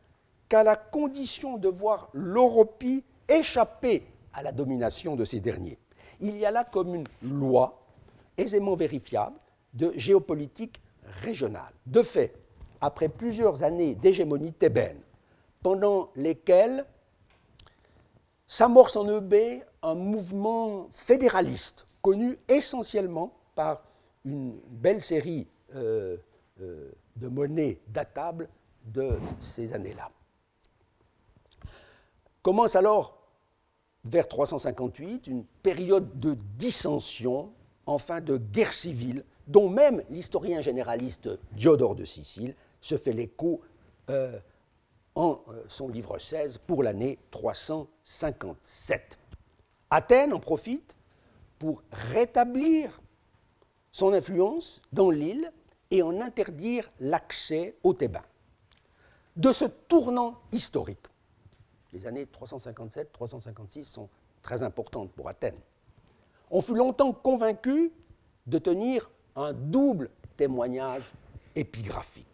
qu'à 0.49 0.63
la 0.63 0.75
condition 0.75 1.57
de 1.57 1.67
voir 1.67 2.09
l'Europie 2.13 3.03
échapper 3.27 4.05
à 4.33 4.43
la 4.43 4.51
domination 4.51 5.15
de 5.15 5.25
ces 5.25 5.39
derniers. 5.39 5.77
Il 6.19 6.37
y 6.37 6.45
a 6.45 6.51
là 6.51 6.63
comme 6.63 6.95
une 6.95 7.07
loi 7.21 7.83
aisément 8.37 8.75
vérifiable 8.75 9.35
de 9.73 9.91
géopolitique 9.95 10.81
régionale. 11.21 11.73
De 11.85 12.03
fait, 12.03 12.33
après 12.81 13.09
plusieurs 13.09 13.63
années 13.63 13.95
d'hégémonie 13.95 14.53
thébaine, 14.53 14.99
pendant 15.61 16.09
lesquelles 16.15 16.85
s'amorce 18.47 18.95
en 18.95 19.07
Eubée 19.09 19.63
un 19.83 19.95
mouvement 19.95 20.89
fédéraliste 20.93 21.85
connu 22.01 22.37
essentiellement 22.47 23.33
par 23.55 23.83
une 24.25 24.59
belle 24.69 25.01
série 25.01 25.47
euh, 25.75 26.17
euh, 26.61 26.91
de 27.15 27.27
monnaies 27.27 27.79
datables 27.87 28.47
de 28.85 29.17
ces 29.41 29.73
années-là. 29.73 30.09
Commence 32.41 32.75
alors, 32.75 33.17
vers 34.05 34.27
358, 34.27 35.27
une 35.27 35.43
période 35.63 36.17
de 36.17 36.35
dissension, 36.57 37.51
enfin 37.85 38.21
de 38.21 38.37
guerre 38.37 38.73
civile, 38.73 39.25
dont 39.47 39.69
même 39.69 40.03
l'historien 40.09 40.61
généraliste 40.61 41.29
Diodore 41.53 41.95
de 41.95 42.05
Sicile 42.05 42.55
se 42.81 42.97
fait 42.97 43.13
l'écho 43.13 43.61
euh, 44.09 44.39
en 45.15 45.39
son 45.67 45.89
livre 45.89 46.17
16 46.19 46.59
pour 46.59 46.83
l'année 46.83 47.17
357. 47.31 49.17
Athènes 49.89 50.33
en 50.33 50.39
profite 50.39 50.95
pour 51.57 51.81
rétablir 51.91 53.01
son 53.91 54.13
influence 54.13 54.81
dans 54.91 55.09
l'île 55.09 55.51
et 55.89 56.03
en 56.03 56.21
interdire 56.21 56.91
l'accès 56.99 57.75
aux 57.83 57.93
Thébains. 57.93 58.25
De 59.35 59.51
ce 59.51 59.65
tournant 59.65 60.35
historique, 60.51 61.07
les 61.93 62.05
années 62.05 62.25
357-356 62.25 63.83
sont 63.85 64.09
très 64.41 64.61
importantes 64.61 65.11
pour 65.11 65.29
Athènes. 65.29 65.59
On 66.51 66.61
fut 66.61 66.75
longtemps 66.75 67.13
convaincu 67.13 67.91
de 68.45 68.57
tenir 68.59 69.09
un 69.35 69.53
double 69.53 70.09
témoignage 70.37 71.11
épigraphique. 71.55 72.26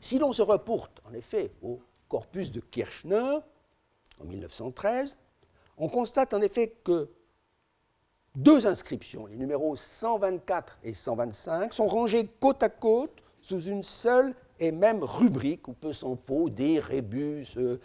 Si 0.00 0.18
l'on 0.18 0.32
se 0.32 0.42
reporte 0.42 1.00
en 1.08 1.14
effet 1.14 1.52
au 1.62 1.80
corpus 2.08 2.50
de 2.50 2.60
Kirchner 2.60 3.38
en 4.20 4.24
1913, 4.24 5.18
on 5.78 5.88
constate 5.88 6.34
en 6.34 6.40
effet 6.40 6.74
que 6.84 7.10
deux 8.34 8.66
inscriptions, 8.66 9.26
les 9.26 9.36
numéros 9.36 9.76
124 9.76 10.78
et 10.84 10.94
125, 10.94 11.72
sont 11.72 11.86
rangées 11.86 12.28
côte 12.40 12.62
à 12.62 12.68
côte 12.68 13.22
sous 13.40 13.62
une 13.62 13.82
seule 13.82 14.34
et 14.58 14.72
même 14.72 15.02
rubrique, 15.02 15.68
où 15.68 15.72
peu 15.72 15.92
s'en 15.92 16.16
faut, 16.16 16.50
des 16.50 16.80
rebus 16.80 17.46
euh. 17.56 17.78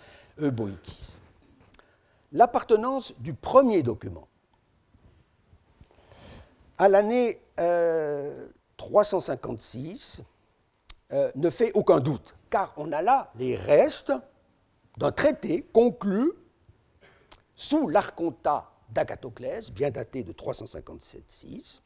L'appartenance 2.31 3.13
du 3.19 3.33
premier 3.33 3.83
document 3.83 4.27
à 6.77 6.89
l'année 6.89 7.39
356 8.77 10.23
euh, 11.13 11.31
ne 11.35 11.49
fait 11.49 11.71
aucun 11.73 11.99
doute, 11.99 12.35
car 12.49 12.73
on 12.77 12.91
a 12.91 13.01
là 13.01 13.31
les 13.35 13.55
restes 13.55 14.13
d'un 14.97 15.11
traité 15.11 15.63
conclu 15.73 16.31
sous 17.55 17.89
l'archontat 17.89 18.71
d'Agathoclès, 18.89 19.71
bien 19.71 19.91
daté 19.91 20.23
de 20.23 20.33
357-6, 20.33 21.81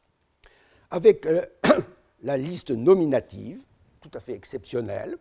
avec 0.90 1.26
euh, 1.26 1.44
la 2.22 2.36
liste 2.36 2.70
nominative, 2.70 3.62
tout 4.00 4.10
à 4.14 4.20
fait 4.20 4.32
exceptionnelle, 4.34 5.16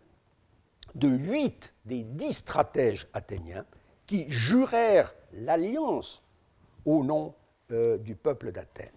de 0.93 1.09
huit 1.09 1.73
des 1.85 2.03
dix 2.03 2.33
stratèges 2.33 3.07
athéniens 3.13 3.65
qui 4.05 4.29
jurèrent 4.29 5.13
l'alliance 5.33 6.21
au 6.85 7.03
nom 7.03 7.33
euh, 7.71 7.97
du 7.97 8.15
peuple 8.15 8.51
d'Athènes. 8.51 8.91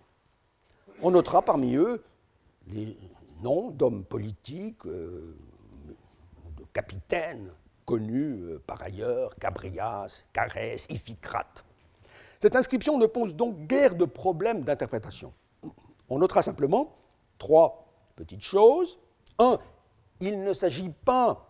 On 1.02 1.10
notera 1.10 1.42
parmi 1.42 1.74
eux 1.76 2.04
les 2.68 2.96
noms 3.42 3.70
d'hommes 3.70 4.04
politiques, 4.04 4.86
euh, 4.86 5.36
de 6.56 6.64
capitaines 6.72 7.52
connus 7.84 8.58
par 8.66 8.82
ailleurs, 8.82 9.34
Cabrias, 9.36 10.22
Carès, 10.32 10.86
Iphicrate. 10.90 11.64
Cette 12.40 12.54
inscription 12.54 12.98
ne 12.98 13.06
pose 13.06 13.34
donc 13.34 13.66
guère 13.66 13.94
de 13.94 14.04
problème 14.04 14.62
d'interprétation. 14.62 15.32
On 16.08 16.18
notera 16.18 16.42
simplement 16.42 16.94
trois 17.38 17.86
petites 18.14 18.42
choses. 18.42 18.98
Un, 19.38 19.58
il 20.20 20.42
ne 20.42 20.52
s'agit 20.52 20.90
pas, 20.90 21.48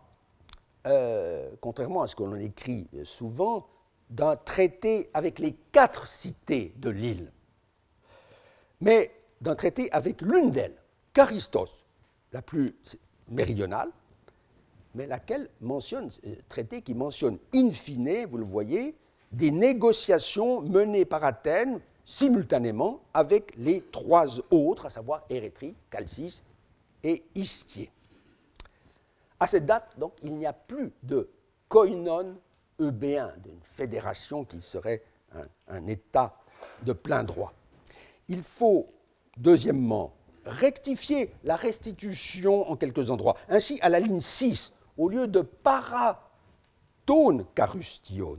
euh, 0.86 1.50
contrairement 1.60 2.02
à 2.02 2.06
ce 2.06 2.16
que 2.16 2.22
l'on 2.22 2.36
écrit 2.36 2.88
souvent, 3.04 3.66
d'un 4.10 4.36
traité 4.36 5.10
avec 5.12 5.38
les 5.38 5.54
quatre 5.72 6.06
cités 6.06 6.72
de 6.76 6.90
l'île, 6.90 7.32
mais 8.80 9.10
d'un 9.40 9.54
traité 9.54 9.90
avec 9.92 10.22
l'une 10.22 10.50
d'elles, 10.50 10.80
Charistos, 11.12 11.77
la 12.32 12.42
plus 12.42 12.74
méridionale, 13.28 13.90
mais 14.94 15.06
laquelle 15.06 15.48
mentionne, 15.60 16.10
euh, 16.26 16.34
traité 16.48 16.82
qui 16.82 16.94
mentionne 16.94 17.38
in 17.54 17.70
fine, 17.70 18.26
vous 18.26 18.38
le 18.38 18.44
voyez, 18.44 18.96
des 19.32 19.50
négociations 19.50 20.62
menées 20.62 21.04
par 21.04 21.24
Athènes 21.24 21.80
simultanément 22.04 23.00
avec 23.12 23.54
les 23.56 23.82
trois 23.82 24.40
autres, 24.50 24.86
à 24.86 24.90
savoir 24.90 25.24
Érythrée, 25.28 25.74
Chalcis 25.92 26.42
et 27.02 27.22
Istier. 27.34 27.90
À 29.38 29.46
cette 29.46 29.66
date, 29.66 29.98
donc, 29.98 30.14
il 30.22 30.34
n'y 30.34 30.46
a 30.46 30.54
plus 30.54 30.90
de 31.02 31.28
koinon 31.68 32.36
eubéen, 32.80 33.32
d'une 33.44 33.60
fédération 33.62 34.44
qui 34.44 34.60
serait 34.62 35.02
un 35.68 35.86
État 35.86 36.34
de 36.82 36.92
plein 36.92 37.22
droit. 37.22 37.52
Il 38.28 38.42
faut, 38.42 38.88
deuxièmement, 39.36 40.14
rectifier 40.48 41.32
la 41.44 41.56
restitution 41.56 42.70
en 42.70 42.76
quelques 42.76 43.10
endroits. 43.10 43.36
Ainsi, 43.48 43.78
à 43.82 43.88
la 43.88 44.00
ligne 44.00 44.20
6, 44.20 44.72
au 44.96 45.08
lieu 45.08 45.26
de 45.26 45.40
paratone 45.40 47.44
carustion, 47.54 48.38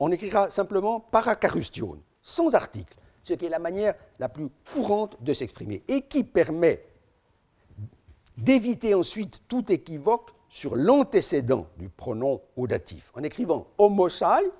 on 0.00 0.12
écrira 0.12 0.50
simplement 0.50 1.00
paracarustion, 1.00 1.98
sans 2.22 2.54
article, 2.54 2.96
ce 3.22 3.34
qui 3.34 3.46
est 3.46 3.50
la 3.50 3.58
manière 3.58 3.94
la 4.18 4.28
plus 4.28 4.48
courante 4.72 5.22
de 5.22 5.34
s'exprimer, 5.34 5.82
et 5.88 6.02
qui 6.02 6.24
permet 6.24 6.84
d'éviter 8.36 8.94
ensuite 8.94 9.42
tout 9.48 9.70
équivoque 9.70 10.30
sur 10.48 10.76
l'antécédent 10.76 11.66
du 11.76 11.88
pronom 11.88 12.40
audatif, 12.56 13.10
en 13.14 13.22
écrivant 13.22 13.66
homosai, 13.76 14.50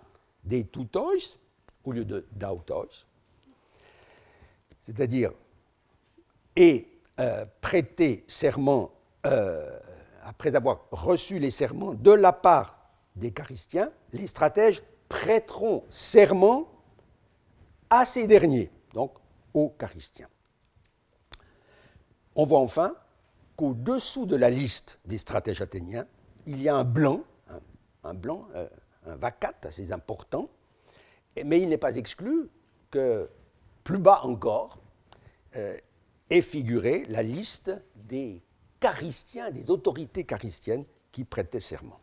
des 0.44 0.64
toutois, 0.64 1.38
au 1.84 1.92
lieu 1.92 2.04
de 2.04 2.26
dautois, 2.32 2.88
c'est-à-dire 4.82 5.32
et 6.58 6.88
euh, 7.20 7.46
prêter 7.60 8.24
serment 8.26 8.90
euh, 9.26 9.78
après 10.24 10.54
avoir 10.56 10.86
reçu 10.90 11.38
les 11.38 11.52
serments 11.52 11.94
de 11.94 12.10
la 12.10 12.32
part 12.32 12.76
des 13.14 13.32
charistiens, 13.34 13.90
les 14.12 14.26
stratèges 14.26 14.82
prêteront 15.08 15.84
serment 15.88 16.68
à 17.88 18.04
ces 18.04 18.26
derniers, 18.26 18.70
donc 18.92 19.12
aux 19.54 19.72
charistiens. 19.80 20.28
On 22.34 22.44
voit 22.44 22.58
enfin 22.58 22.94
qu'au-dessous 23.56 24.26
de 24.26 24.36
la 24.36 24.50
liste 24.50 24.98
des 25.04 25.18
stratèges 25.18 25.62
athéniens, 25.62 26.06
il 26.46 26.60
y 26.60 26.68
a 26.68 26.74
un 26.74 26.84
blanc, 26.84 27.22
un, 28.02 28.14
blanc, 28.14 28.42
euh, 28.54 28.68
un 29.06 29.16
vacat 29.16 29.54
assez 29.62 29.92
important, 29.92 30.48
mais 31.44 31.60
il 31.60 31.68
n'est 31.68 31.78
pas 31.78 31.96
exclu 31.96 32.50
que 32.90 33.30
plus 33.84 33.98
bas 33.98 34.20
encore 34.24 34.78
euh, 35.56 35.76
est 36.30 36.42
figurée 36.42 37.04
la 37.08 37.22
liste 37.22 37.70
des 37.94 38.42
charistiens, 38.82 39.50
des 39.50 39.70
autorités 39.70 40.26
charistiennes 40.28 40.84
qui 41.12 41.24
prêtaient 41.24 41.60
serment. 41.60 41.98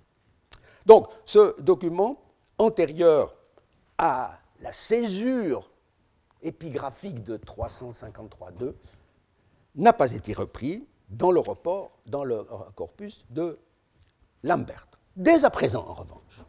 Donc, 0.86 1.08
ce 1.26 1.60
document 1.62 2.22
antérieure 2.58 3.36
à 3.98 4.40
la 4.62 4.72
césure 4.72 5.70
épigraphique 6.42 7.24
de 7.24 7.38
353.2 7.38 8.74
n'a 9.76 9.94
pas 9.94 10.14
été 10.14 10.34
repris 10.34 10.88
dans 11.10 11.32
le 11.32 11.40
report, 11.40 11.92
dans 12.06 12.24
le 12.24 12.46
corpus 12.76 13.26
de 13.30 13.60
Lambert. 14.44 14.88
Dès 15.16 15.46
à 15.46 15.50
présent, 15.50 15.86
en 15.88 15.94
revanche, 15.94 16.44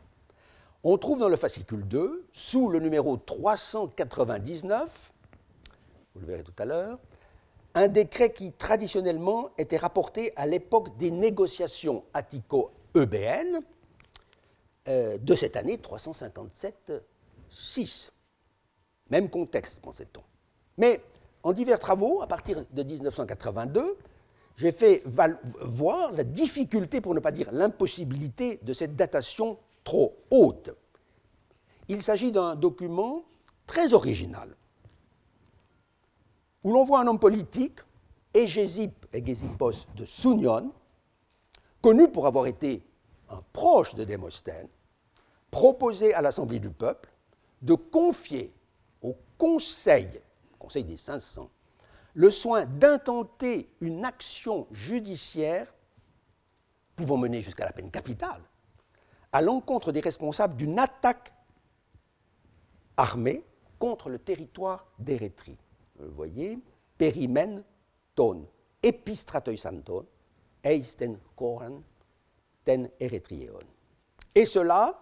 on 0.83 0.99
trouve 0.99 1.19
dans 1.19 1.29
le 1.29 1.37
fascicule 1.37 1.87
2, 1.87 2.29
sous 2.33 2.69
le 2.69 2.79
numéro 2.79 3.17
399, 3.17 5.13
vous 6.15 6.21
le 6.21 6.27
verrez 6.27 6.45
tout 6.45 6.55
à 6.59 6.65
l'heure, 6.65 6.99
un 7.77 7.87
décret 7.89 8.33
qui 8.33 8.53
traditionnellement 8.53 9.51
était 9.59 9.77
rapporté 9.77 10.33
à 10.35 10.47
l'époque 10.47 10.97
des 10.97 11.11
négociations 11.11 12.05
attico-eubéennes 12.15 13.61
euh, 14.89 15.19
de 15.19 15.35
cette 15.35 15.57
année 15.57 15.77
357-6. 15.77 18.13
Même 19.11 19.29
contexte, 19.29 19.81
pensait-on. 19.81 20.23
Mais 20.79 21.03
en 21.43 21.53
divers 21.53 21.79
travaux, 21.79 22.23
à 22.23 22.27
partir 22.27 22.65
de 22.73 22.83
1982, 22.83 23.99
j'ai 24.57 24.73
fait 24.73 25.03
voir 25.05 26.13
la 26.13 26.25
difficulté, 26.25 27.03
pour 27.03 27.15
ne 27.15 27.21
pas 27.21 27.31
dire 27.31 27.53
l'impossibilité, 27.53 28.59
de 28.63 28.73
cette 28.73 28.97
datation 28.97 29.59
trop 29.85 30.17
haute. 30.31 30.71
Il 31.89 32.01
s'agit 32.01 32.33
d'un 32.33 32.57
document 32.57 33.23
très 33.67 33.93
original, 33.93 34.57
où 36.67 36.73
l'on 36.73 36.83
voit 36.83 37.01
un 37.01 37.07
homme 37.07 37.21
politique, 37.21 37.79
Égésip 38.35 39.07
Égésipos 39.13 39.87
de 39.95 40.05
Sounion, 40.05 40.73
connu 41.81 42.09
pour 42.09 42.27
avoir 42.27 42.49
été 42.49 42.83
un 43.31 43.41
proche 43.53 43.95
de 43.95 44.03
Démosthène, 44.03 44.67
proposer 45.49 46.13
à 46.13 46.23
l'Assemblée 46.23 46.59
du 46.59 46.71
peuple 46.71 47.09
de 47.63 47.75
confier 47.75 48.53
au 49.01 49.17
Conseil, 49.39 50.09
Conseil 50.59 50.83
des 50.83 50.97
500, 50.97 51.49
le 52.15 52.31
soin 52.33 52.67
d'intenter 52.67 53.73
une 53.81 54.05
action 54.05 54.67
judiciaire 54.73 55.73
pouvant 56.97 57.17
mener 57.17 57.43
jusqu'à 57.43 57.65
la 57.65 57.73
peine 57.73 57.93
capitale 57.93 58.43
à 59.31 59.41
l'encontre 59.41 59.93
des 59.93 60.01
responsables 60.01 60.57
d'une 60.57 60.81
attaque 60.81 61.33
armée 62.97 63.45
contre 63.79 64.09
le 64.09 64.19
territoire 64.19 64.89
d'Érythrée. 64.99 65.59
Vous 65.99 66.15
voyez, 66.15 66.59
Perimen 66.99 67.63
ton, 68.15 68.47
epistratoisanton, 68.83 70.07
eisten 70.65 71.19
koran, 71.37 71.83
ten 72.65 72.89
erythrieon. 73.01 73.65
Et 74.35 74.47
cela, 74.47 74.99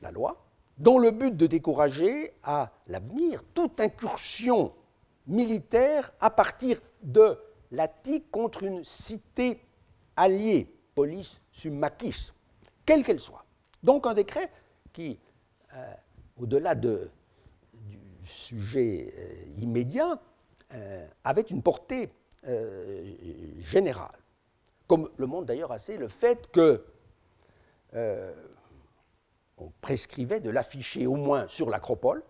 la 0.00 0.10
loi, 0.10 0.44
dans 0.78 0.98
le 0.98 1.10
but 1.10 1.36
de 1.36 1.46
décourager 1.46 2.34
à 2.42 2.72
l'avenir 2.88 3.42
toute 3.54 3.80
incursion 3.80 4.72
militaire 5.26 6.12
à 6.20 6.30
partir 6.30 6.80
de 7.02 7.38
l'Attique 7.70 8.30
contre 8.30 8.64
une 8.64 8.84
cité 8.84 9.60
alliée, 10.16 10.68
polis 10.94 11.40
summaquis, 11.52 12.32
quelle 12.84 13.04
qu'elle 13.04 13.20
soit. 13.20 13.44
Donc 13.82 14.06
un 14.06 14.14
décret 14.14 14.50
qui, 14.92 15.18
euh, 15.74 15.94
au-delà 16.36 16.74
de, 16.74 17.10
sujet 18.26 19.12
euh, 19.16 19.60
immédiat, 19.60 20.20
euh, 20.74 21.06
avait 21.24 21.42
une 21.42 21.62
portée 21.62 22.10
générale. 23.60 24.18
Comme 24.88 25.08
le 25.16 25.26
montre 25.26 25.46
d'ailleurs 25.46 25.70
assez 25.70 25.96
le 25.96 26.08
fait 26.08 26.50
que 26.50 26.84
on 27.94 29.70
prescrivait 29.80 30.40
de 30.40 30.50
l'afficher 30.50 31.06
au 31.06 31.14
moins 31.14 31.46
sur 31.46 31.70
l'acropole, 31.70 32.24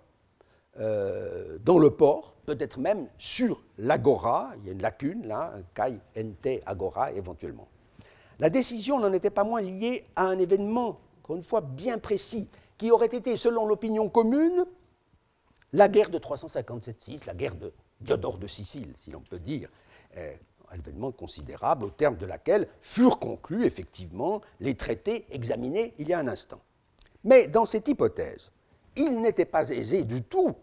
dans 0.76 1.78
le 1.78 1.90
port, 1.92 2.34
peut-être 2.44 2.78
même 2.78 3.08
sur 3.16 3.64
l'agora, 3.78 4.52
il 4.58 4.66
y 4.66 4.68
a 4.68 4.72
une 4.72 4.82
lacune 4.82 5.26
là, 5.26 5.54
un 5.56 5.62
kai 5.72 5.98
ente 6.14 6.60
agora 6.66 7.10
éventuellement. 7.12 7.68
La 8.38 8.50
décision 8.50 9.00
n'en 9.00 9.14
était 9.14 9.30
pas 9.30 9.44
moins 9.44 9.62
liée 9.62 10.04
à 10.14 10.26
un 10.26 10.38
événement 10.38 11.00
encore 11.22 11.36
une 11.36 11.44
fois 11.44 11.60
bien 11.60 11.98
précis, 11.98 12.48
qui 12.78 12.90
aurait 12.90 13.06
été, 13.06 13.36
selon 13.36 13.64
l'opinion 13.66 14.08
commune, 14.08 14.64
la 15.72 15.88
guerre 15.88 16.10
de 16.10 16.18
357-6, 16.18 17.26
la 17.26 17.34
guerre 17.34 17.54
de 17.54 17.72
Diodore 18.00 18.38
de 18.38 18.46
Sicile, 18.46 18.92
si 18.96 19.10
l'on 19.10 19.20
peut 19.20 19.38
dire, 19.38 19.68
un 20.16 20.78
événement 20.78 21.12
considérable 21.12 21.84
au 21.84 21.90
terme 21.90 22.16
de 22.16 22.26
laquelle 22.26 22.68
furent 22.80 23.18
conclus 23.18 23.64
effectivement 23.64 24.40
les 24.60 24.74
traités 24.74 25.26
examinés 25.30 25.94
il 25.98 26.08
y 26.08 26.12
a 26.12 26.18
un 26.18 26.28
instant. 26.28 26.60
Mais 27.24 27.46
dans 27.46 27.66
cette 27.66 27.88
hypothèse, 27.88 28.50
il 28.96 29.20
n'était 29.20 29.44
pas 29.44 29.70
aisé 29.70 30.04
du 30.04 30.22
tout 30.22 30.54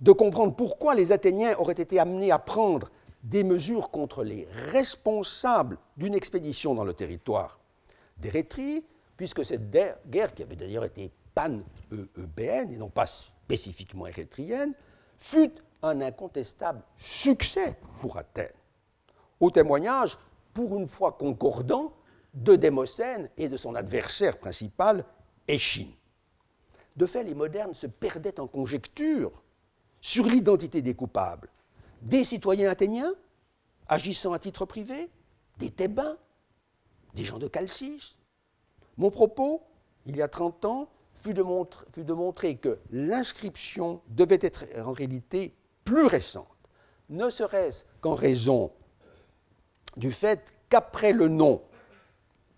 de 0.00 0.12
comprendre 0.12 0.54
pourquoi 0.54 0.94
les 0.94 1.12
Athéniens 1.12 1.56
auraient 1.58 1.74
été 1.74 1.98
amenés 1.98 2.30
à 2.30 2.38
prendre 2.38 2.90
des 3.22 3.44
mesures 3.44 3.90
contre 3.90 4.24
les 4.24 4.48
responsables 4.72 5.78
d'une 5.96 6.14
expédition 6.14 6.74
dans 6.74 6.84
le 6.84 6.94
territoire 6.94 7.60
d'Érythrée, 8.16 8.84
puisque 9.16 9.44
cette 9.44 9.70
guerre, 9.70 10.34
qui 10.34 10.42
avait 10.42 10.56
d'ailleurs 10.56 10.84
été 10.84 11.10
pan-eubéenne 11.34 12.72
et 12.72 12.78
non 12.78 12.88
pas 12.88 13.06
spécifiquement 13.50 14.06
érythrienne, 14.06 14.74
fut 15.18 15.52
un 15.82 16.00
incontestable 16.02 16.82
succès 16.94 17.76
pour 18.00 18.16
Athènes. 18.16 18.54
Au 19.40 19.50
témoignage, 19.50 20.16
pour 20.54 20.76
une 20.78 20.86
fois 20.86 21.12
concordant, 21.12 21.92
de 22.32 22.54
Démosthène 22.54 23.28
et 23.36 23.48
de 23.48 23.56
son 23.56 23.74
adversaire 23.74 24.38
principal, 24.38 25.04
Échine. 25.48 25.90
De 26.94 27.06
fait, 27.06 27.24
les 27.24 27.34
modernes 27.34 27.74
se 27.74 27.88
perdaient 27.88 28.38
en 28.38 28.46
conjectures 28.46 29.32
sur 30.00 30.26
l'identité 30.26 30.80
des 30.80 30.94
coupables. 30.94 31.48
Des 32.02 32.22
citoyens 32.22 32.70
athéniens, 32.70 33.12
agissant 33.88 34.32
à 34.32 34.38
titre 34.38 34.64
privé, 34.64 35.10
des 35.58 35.70
Thébains, 35.70 36.16
des 37.14 37.24
gens 37.24 37.38
de 37.38 37.48
Calcis, 37.48 38.16
mon 38.96 39.10
propos, 39.10 39.64
il 40.06 40.16
y 40.16 40.22
a 40.22 40.28
30 40.28 40.64
ans, 40.66 40.88
fut 41.22 41.34
de, 41.34 41.42
montrer 42.12 42.56
que 42.56 42.78
l'inscription 42.90 44.00
devait 44.08 44.38
être 44.40 44.64
en 44.78 44.92
réalité 44.92 45.54
plus 45.84 46.06
récente, 46.06 46.46
ne 47.08 47.28
serait-ce 47.28 47.84
qu'en 48.00 48.14
raison 48.14 48.70
du 49.96 50.12
fait 50.12 50.54
qu'après 50.68 51.12
le 51.12 51.28
nom 51.28 51.62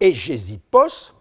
Égésipos, 0.01 1.15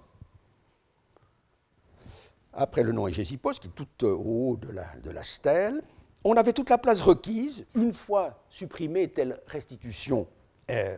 après 2.54 2.84
le 2.84 2.92
nom 2.92 3.06
qui 3.06 3.22
est 3.22 3.76
tout 3.76 4.06
au 4.06 4.16
haut 4.16 4.58
de 4.58 4.72
la, 5.12 5.24
stèle, 5.24 5.82
on 6.24 6.36
avait 6.36 6.54
toute 6.54 6.70
la 6.70 6.78
place 6.78 7.02
requise, 7.02 7.66
une 7.76 7.94
fois 7.94 8.44
supprimée 8.50 9.08
telle 9.08 9.40
restitution 9.48 10.28
euh, 10.70 10.98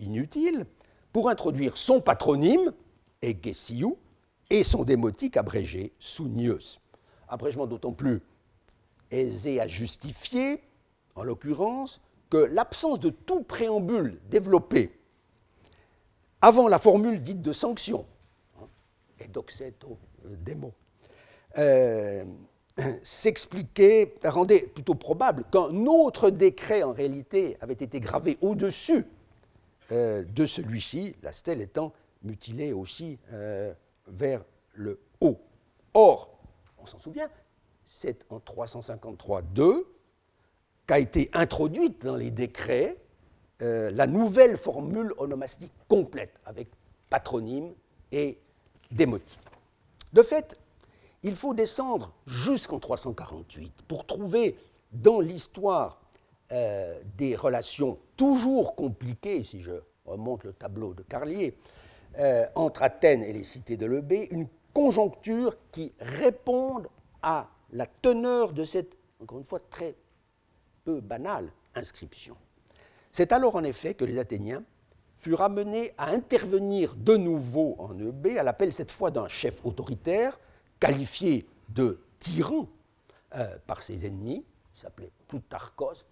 inutile, 0.00 0.66
pour 1.12 1.28
introduire 1.28 1.76
son 1.76 2.00
patronyme, 2.00 2.72
et 3.22 3.34
et 4.50 4.64
son 4.64 4.84
démotique 4.84 5.36
abrégé 5.36 5.92
Sounius. 5.98 6.80
Abrégement 7.28 7.66
d'autant 7.66 7.92
plus 7.92 8.22
aisé 9.10 9.60
à 9.60 9.66
justifier, 9.66 10.62
en 11.14 11.22
l'occurrence, 11.22 12.00
que 12.30 12.36
l'absence 12.36 13.00
de 13.00 13.10
tout 13.10 13.42
préambule 13.42 14.20
développé 14.28 14.90
avant 16.40 16.68
la 16.68 16.78
formule 16.78 17.22
dite 17.22 17.40
de 17.40 17.52
sanction, 17.52 18.06
hein, 18.60 18.66
et 19.18 19.28
doxeto 19.28 19.98
euh, 20.26 20.36
démo, 20.36 20.72
euh, 21.58 22.24
s'expliquait, 23.02 24.14
rendait 24.24 24.60
plutôt 24.60 24.94
probable 24.94 25.44
qu'un 25.50 25.86
autre 25.86 26.30
décret 26.30 26.82
en 26.82 26.92
réalité 26.92 27.56
avait 27.60 27.74
été 27.74 28.00
gravé 28.00 28.36
au-dessus 28.40 29.06
euh, 29.92 30.24
de 30.24 30.46
celui-ci, 30.46 31.14
la 31.22 31.32
stèle 31.32 31.60
étant 31.60 31.92
mutilé 32.22 32.72
aussi 32.72 33.18
euh, 33.32 33.72
vers 34.06 34.44
le 34.74 35.00
haut. 35.20 35.40
Or, 35.94 36.38
on 36.78 36.86
s'en 36.86 36.98
souvient, 36.98 37.28
c'est 37.84 38.24
en 38.30 38.38
353-2 38.38 39.84
qu'a 40.86 40.98
été 40.98 41.30
introduite 41.32 42.04
dans 42.04 42.16
les 42.16 42.30
décrets 42.30 42.98
euh, 43.62 43.90
la 43.92 44.06
nouvelle 44.06 44.56
formule 44.56 45.12
onomastique 45.16 45.72
complète, 45.88 46.34
avec 46.44 46.68
patronyme 47.08 47.72
et 48.10 48.38
démotique. 48.90 49.40
De 50.12 50.22
fait, 50.22 50.58
il 51.22 51.36
faut 51.36 51.54
descendre 51.54 52.12
jusqu'en 52.26 52.78
348 52.78 53.72
pour 53.88 54.06
trouver 54.06 54.58
dans 54.92 55.20
l'histoire 55.20 56.00
euh, 56.52 57.00
des 57.16 57.36
relations 57.36 57.98
toujours 58.16 58.74
compliquées, 58.74 59.42
si 59.44 59.62
je 59.62 59.72
remonte 60.04 60.44
le 60.44 60.52
tableau 60.52 60.92
de 60.92 61.02
Carlier, 61.02 61.56
euh, 62.18 62.46
entre 62.54 62.82
Athènes 62.82 63.22
et 63.22 63.32
les 63.32 63.44
cités 63.44 63.76
de 63.76 63.86
l'Eubée, 63.86 64.28
une 64.30 64.48
conjoncture 64.72 65.56
qui 65.72 65.92
réponde 66.00 66.88
à 67.22 67.48
la 67.72 67.86
teneur 67.86 68.52
de 68.52 68.64
cette, 68.64 68.96
encore 69.20 69.38
une 69.38 69.44
fois, 69.44 69.60
très 69.70 69.94
peu 70.84 71.00
banale 71.00 71.50
inscription. 71.74 72.36
C'est 73.10 73.32
alors 73.32 73.54
en 73.56 73.64
effet 73.64 73.94
que 73.94 74.04
les 74.04 74.18
Athéniens 74.18 74.62
furent 75.18 75.40
amenés 75.40 75.92
à 75.96 76.10
intervenir 76.10 76.94
de 76.96 77.16
nouveau 77.16 77.76
en 77.78 77.98
Eubée, 77.98 78.38
à 78.38 78.42
l'appel 78.42 78.72
cette 78.72 78.90
fois 78.90 79.10
d'un 79.10 79.28
chef 79.28 79.64
autoritaire, 79.64 80.38
qualifié 80.78 81.46
de 81.70 82.00
tyran 82.20 82.68
euh, 83.36 83.56
par 83.66 83.82
ses 83.82 84.06
ennemis, 84.06 84.44
s'appelait 84.74 85.10
Plutarchos, 85.28 86.04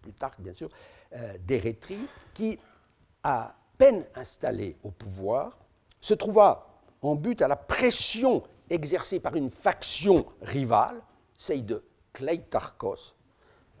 Plutarque 0.00 0.40
bien 0.40 0.52
sûr, 0.52 0.68
euh, 1.14 1.32
qui 2.34 2.58
a 3.22 3.54
peine 3.84 4.06
installé 4.14 4.78
au 4.82 4.90
pouvoir, 4.90 5.58
se 6.00 6.14
trouva 6.14 6.66
en 7.02 7.16
but 7.16 7.42
à 7.42 7.48
la 7.48 7.56
pression 7.56 8.42
exercée 8.70 9.20
par 9.20 9.36
une 9.36 9.50
faction 9.50 10.24
rivale, 10.40 11.02
celle 11.36 11.66
de 11.66 11.84
Kleitarchos, 12.14 13.14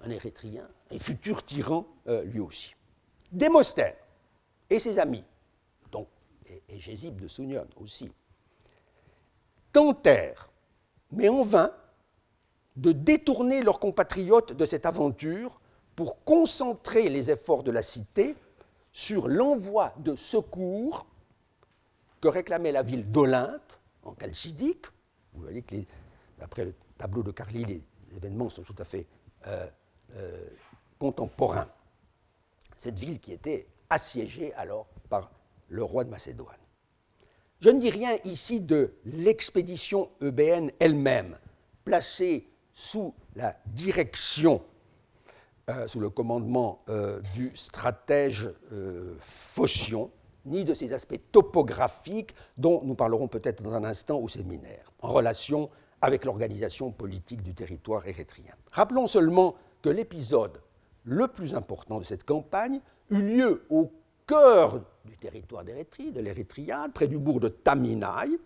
un 0.02 0.10
Érythréen 0.10 0.68
et 0.90 0.98
futur 0.98 1.42
tyran 1.42 1.86
lui 2.26 2.40
aussi. 2.40 2.74
Démosthène 3.32 3.94
et 4.68 4.78
ses 4.78 4.98
amis, 4.98 5.24
donc, 5.90 6.08
et, 6.44 6.62
et 6.68 7.10
de 7.10 7.26
Sounion 7.26 7.66
aussi, 7.76 8.12
tentèrent, 9.72 10.50
mais 11.12 11.30
en 11.30 11.44
vain, 11.44 11.72
de 12.76 12.92
détourner 12.92 13.62
leurs 13.62 13.80
compatriotes 13.80 14.52
de 14.52 14.66
cette 14.66 14.84
aventure 14.84 15.62
pour 15.96 16.22
concentrer 16.24 17.08
les 17.08 17.30
efforts 17.30 17.62
de 17.62 17.70
la 17.70 17.82
cité 17.82 18.36
sur 18.94 19.26
l'envoi 19.26 19.92
de 19.98 20.14
secours 20.14 21.04
que 22.20 22.28
réclamait 22.28 22.72
la 22.72 22.82
ville 22.82 23.10
d'Olympe, 23.10 23.72
en 24.04 24.14
Chalcidique. 24.18 24.86
Vous 25.34 25.42
voyez 25.42 25.62
que, 25.62 25.74
d'après 26.38 26.64
le 26.64 26.74
tableau 26.96 27.24
de 27.24 27.32
Carly, 27.32 27.64
les 27.64 27.82
événements 28.16 28.48
sont 28.48 28.62
tout 28.62 28.76
à 28.78 28.84
fait 28.84 29.04
euh, 29.48 29.66
euh, 30.14 30.46
contemporains. 30.98 31.68
Cette 32.78 32.96
ville 32.96 33.18
qui 33.18 33.32
était 33.32 33.66
assiégée 33.90 34.54
alors 34.54 34.86
par 35.10 35.30
le 35.68 35.82
roi 35.82 36.04
de 36.04 36.10
Macédoine. 36.10 36.56
Je 37.60 37.70
ne 37.70 37.80
dis 37.80 37.90
rien 37.90 38.16
ici 38.24 38.60
de 38.60 38.94
l'expédition 39.04 40.08
eubéenne 40.22 40.70
elle-même, 40.78 41.36
placée 41.84 42.48
sous 42.72 43.12
la 43.34 43.56
direction, 43.66 44.62
euh, 45.70 45.86
sous 45.86 45.98
le 45.98 46.10
commandement 46.10 46.78
euh, 46.90 47.22
du 47.34 47.50
stratège 47.54 48.50
euh, 48.72 49.14
Phocion, 49.18 50.10
ni 50.44 50.62
de 50.62 50.74
ses 50.74 50.92
aspects 50.92 51.18
topographiques 51.32 52.34
dont 52.58 52.82
nous 52.84 52.94
parlerons 52.94 53.28
peut-être 53.28 53.62
dans 53.62 53.72
un 53.72 53.84
instant 53.84 54.18
au 54.18 54.28
séminaire, 54.28 54.92
en 55.00 55.08
relation 55.08 55.70
avec 56.02 56.26
l'organisation 56.26 56.90
politique 56.90 57.42
du 57.42 57.54
territoire 57.54 58.06
érythréen. 58.06 58.52
Rappelons 58.72 59.06
seulement 59.06 59.54
que 59.80 59.88
l'épisode 59.88 60.60
le 61.04 61.28
plus 61.28 61.54
important 61.54 61.98
de 61.98 62.04
cette 62.04 62.24
campagne 62.24 62.80
eut 63.08 63.22
lieu 63.22 63.64
au 63.70 63.90
cœur 64.26 64.82
du 65.06 65.16
territoire 65.16 65.64
d'Érythrée, 65.64 66.10
de 66.10 66.20
l'Érythriade, 66.20 66.92
près 66.92 67.06
du 67.06 67.16
bourg 67.16 67.40
de 67.40 67.48
Taminaï. 67.48 68.38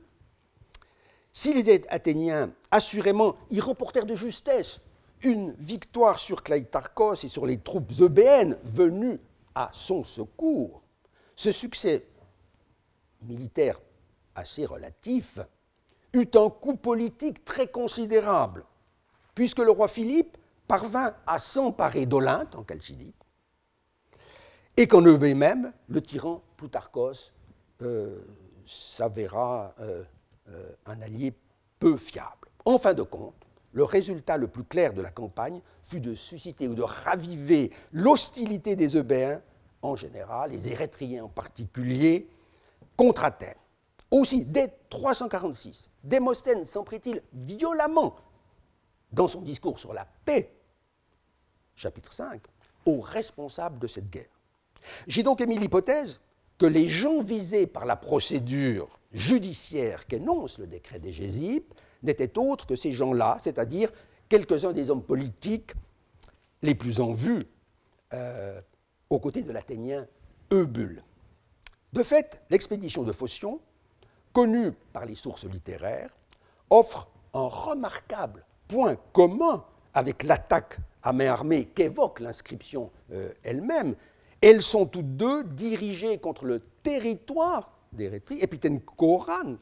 Si 1.32 1.52
les 1.52 1.82
Athéniens, 1.88 2.52
assurément, 2.70 3.34
y 3.50 3.60
remportèrent 3.60 4.06
de 4.06 4.14
justesse 4.14 4.80
une 5.22 5.52
victoire 5.52 6.18
sur 6.18 6.42
Claytarchos 6.42 7.24
et 7.24 7.28
sur 7.28 7.46
les 7.46 7.58
troupes 7.58 7.92
eubéennes 8.00 8.58
venues 8.64 9.20
à 9.54 9.70
son 9.72 10.04
secours, 10.04 10.82
ce 11.34 11.52
succès 11.52 12.06
militaire 13.22 13.80
assez 14.34 14.64
relatif 14.64 15.38
eut 16.12 16.30
un 16.34 16.50
coût 16.50 16.76
politique 16.76 17.44
très 17.44 17.68
considérable, 17.68 18.64
puisque 19.34 19.58
le 19.58 19.70
roi 19.70 19.88
Philippe 19.88 20.36
parvint 20.66 21.14
à 21.26 21.38
s'emparer 21.38 22.06
d'Olympe, 22.06 22.54
en 22.54 22.64
Chalcidie, 22.66 23.14
et 24.76 24.86
qu'en 24.86 25.02
eux 25.02 25.18
même, 25.34 25.72
le 25.88 26.00
tyran 26.00 26.42
Plutarchos 26.56 27.32
euh, 27.82 28.20
s'avéra 28.66 29.74
euh, 29.80 30.04
euh, 30.50 30.72
un 30.86 31.00
allié 31.02 31.34
peu 31.78 31.96
fiable. 31.96 32.48
En 32.64 32.78
fin 32.78 32.94
de 32.94 33.02
compte, 33.02 33.46
le 33.72 33.84
résultat 33.84 34.36
le 34.36 34.48
plus 34.48 34.64
clair 34.64 34.92
de 34.92 35.02
la 35.02 35.10
campagne 35.10 35.60
fut 35.82 36.00
de 36.00 36.14
susciter 36.14 36.68
ou 36.68 36.74
de 36.74 36.82
raviver 36.82 37.70
l'hostilité 37.92 38.76
des 38.76 38.96
Eubéens 38.96 39.40
en 39.82 39.96
général, 39.96 40.50
les 40.50 40.68
Érythréens 40.68 41.24
en 41.24 41.28
particulier, 41.28 42.28
contre 42.96 43.24
Athènes. 43.24 43.54
Aussi, 44.10 44.44
dès 44.44 44.74
346, 44.88 45.90
Démosthène 46.02 46.64
s'en 46.64 46.82
prit-il 46.82 47.22
violemment 47.32 48.16
dans 49.12 49.28
son 49.28 49.42
discours 49.42 49.78
sur 49.78 49.92
la 49.92 50.06
paix, 50.24 50.52
chapitre 51.76 52.12
5, 52.12 52.42
aux 52.86 53.00
responsables 53.00 53.78
de 53.78 53.86
cette 53.86 54.10
guerre. 54.10 54.30
J'ai 55.06 55.22
donc 55.22 55.40
émis 55.40 55.58
l'hypothèse 55.58 56.20
que 56.58 56.66
les 56.66 56.88
gens 56.88 57.20
visés 57.20 57.66
par 57.66 57.84
la 57.84 57.96
procédure 57.96 58.98
judiciaire 59.12 60.06
qu'énonce 60.06 60.58
le 60.58 60.66
décret 60.66 60.98
des 60.98 61.12
Gésipes 61.12 61.74
n'étaient 62.02 62.38
autres 62.38 62.66
que 62.66 62.76
ces 62.76 62.92
gens-là, 62.92 63.38
c'est-à-dire 63.42 63.90
quelques-uns 64.28 64.72
des 64.72 64.90
hommes 64.90 65.02
politiques 65.02 65.72
les 66.62 66.74
plus 66.74 67.00
en 67.00 67.12
vue 67.12 67.40
euh, 68.12 68.60
aux 69.10 69.18
côtés 69.18 69.42
de 69.42 69.52
l'Athénien 69.52 70.06
Eubule. 70.52 71.02
De 71.92 72.02
fait, 72.02 72.42
l'expédition 72.50 73.02
de 73.02 73.12
Phocion, 73.12 73.60
connue 74.32 74.72
par 74.92 75.06
les 75.06 75.14
sources 75.14 75.44
littéraires, 75.44 76.10
offre 76.70 77.08
un 77.34 77.46
remarquable 77.46 78.44
point 78.66 78.96
commun 79.12 79.64
avec 79.94 80.22
l'attaque 80.22 80.78
à 81.02 81.12
main 81.12 81.26
armée 81.26 81.66
qu'évoque 81.66 82.20
l'inscription 82.20 82.90
euh, 83.12 83.32
elle-même, 83.42 83.94
elles 84.40 84.62
sont 84.62 84.86
toutes 84.86 85.16
deux 85.16 85.44
dirigées 85.44 86.18
contre 86.18 86.44
le 86.44 86.60
territoire 86.82 87.72
d'Érythrée, 87.92 88.38
Épithène 88.40 88.80
Koran, 88.80 89.56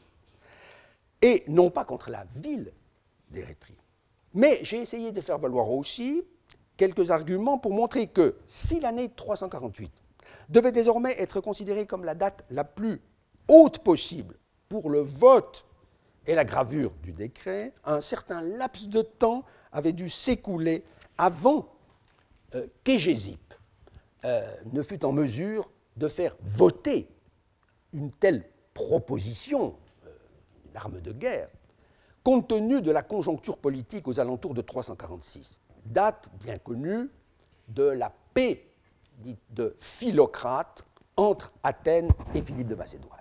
et 1.21 1.43
non 1.47 1.69
pas 1.69 1.85
contre 1.85 2.09
la 2.09 2.25
ville 2.35 2.71
d'Érythrée. 3.29 3.77
Mais 4.33 4.59
j'ai 4.61 4.79
essayé 4.79 5.11
de 5.11 5.21
faire 5.21 5.39
valoir 5.39 5.69
aussi 5.69 6.23
quelques 6.75 7.11
arguments 7.11 7.57
pour 7.57 7.73
montrer 7.73 8.07
que 8.07 8.35
si 8.45 8.79
l'année 8.79 9.09
348 9.09 9.91
devait 10.49 10.71
désormais 10.71 11.19
être 11.19 11.41
considérée 11.41 11.85
comme 11.85 12.05
la 12.05 12.15
date 12.15 12.45
la 12.49 12.63
plus 12.63 13.01
haute 13.47 13.79
possible 13.79 14.35
pour 14.69 14.89
le 14.89 14.99
vote 14.99 15.65
et 16.25 16.35
la 16.35 16.45
gravure 16.45 16.91
du 17.01 17.13
décret, 17.13 17.73
un 17.85 18.01
certain 18.01 18.41
laps 18.41 18.89
de 18.89 19.01
temps 19.01 19.43
avait 19.71 19.93
dû 19.93 20.09
s'écouler 20.09 20.83
avant 21.17 21.73
euh, 22.55 22.67
euh, 24.25 24.55
ne 24.71 24.81
fut 24.81 25.05
en 25.05 25.11
mesure 25.11 25.69
de 25.95 26.07
faire 26.07 26.35
voter 26.41 27.07
une 27.93 28.11
telle 28.11 28.43
proposition, 28.73 29.75
arme 30.77 31.01
de 31.01 31.11
guerre, 31.11 31.49
compte 32.23 32.47
tenu 32.47 32.81
de 32.81 32.91
la 32.91 33.01
conjoncture 33.01 33.57
politique 33.57 34.07
aux 34.07 34.19
alentours 34.19 34.53
de 34.53 34.61
346, 34.61 35.57
date 35.85 36.27
bien 36.41 36.57
connue 36.57 37.09
de 37.67 37.83
la 37.83 38.13
paix 38.33 38.67
dite 39.17 39.41
de 39.49 39.75
Philocrate 39.79 40.83
entre 41.15 41.51
Athènes 41.63 42.09
et 42.35 42.41
Philippe 42.41 42.67
de 42.67 42.75
Macédoine. 42.75 43.11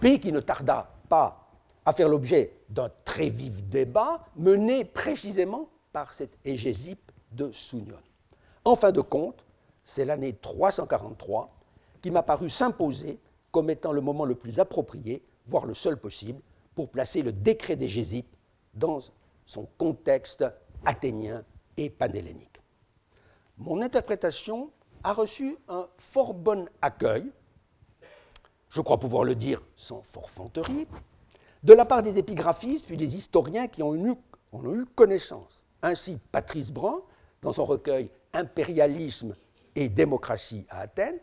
Paix 0.00 0.18
qui 0.18 0.32
ne 0.32 0.40
tarda 0.40 0.90
pas 1.08 1.48
à 1.84 1.92
faire 1.92 2.08
l'objet 2.08 2.52
d'un 2.68 2.90
très 3.04 3.28
vif 3.28 3.62
débat 3.64 4.24
mené 4.36 4.84
précisément 4.84 5.68
par 5.92 6.12
cette 6.12 6.36
égésipe 6.44 7.12
de 7.32 7.52
Sounion. 7.52 7.98
En 8.64 8.74
fin 8.74 8.90
de 8.90 9.00
compte, 9.00 9.44
c'est 9.84 10.04
l'année 10.04 10.32
343 10.32 11.54
qui 12.02 12.10
m'a 12.10 12.22
paru 12.22 12.50
s'imposer 12.50 13.20
comme 13.52 13.70
étant 13.70 13.92
le 13.92 14.00
moment 14.00 14.24
le 14.24 14.34
plus 14.34 14.58
approprié, 14.58 15.24
voire 15.46 15.64
le 15.64 15.74
seul 15.74 15.96
possible, 15.96 16.42
pour 16.76 16.90
placer 16.90 17.22
le 17.22 17.32
décret 17.32 17.74
des 17.74 17.88
Gésipes 17.88 18.36
dans 18.74 19.00
son 19.46 19.66
contexte 19.78 20.44
athénien 20.84 21.42
et 21.76 21.90
panhellénique. 21.90 22.60
Mon 23.56 23.80
interprétation 23.80 24.70
a 25.02 25.14
reçu 25.14 25.56
un 25.68 25.88
fort 25.96 26.34
bon 26.34 26.68
accueil, 26.82 27.32
je 28.68 28.80
crois 28.82 29.00
pouvoir 29.00 29.24
le 29.24 29.34
dire 29.34 29.62
sans 29.74 30.02
forfanterie, 30.02 30.86
de 31.62 31.72
la 31.72 31.86
part 31.86 32.02
des 32.02 32.18
épigraphistes 32.18 32.86
puis 32.86 32.98
des 32.98 33.16
historiens 33.16 33.66
qui 33.66 33.82
en 33.82 33.88
ont 34.52 34.74
eu, 34.74 34.84
connaissance. 34.94 35.62
Ainsi, 35.82 36.18
Patrice 36.30 36.70
Brun, 36.70 37.00
dans 37.42 37.52
son 37.52 37.64
recueil 37.64 38.10
Impérialisme 38.32 39.34
et 39.74 39.88
démocratie 39.88 40.66
à 40.68 40.80
Athènes, 40.80 41.18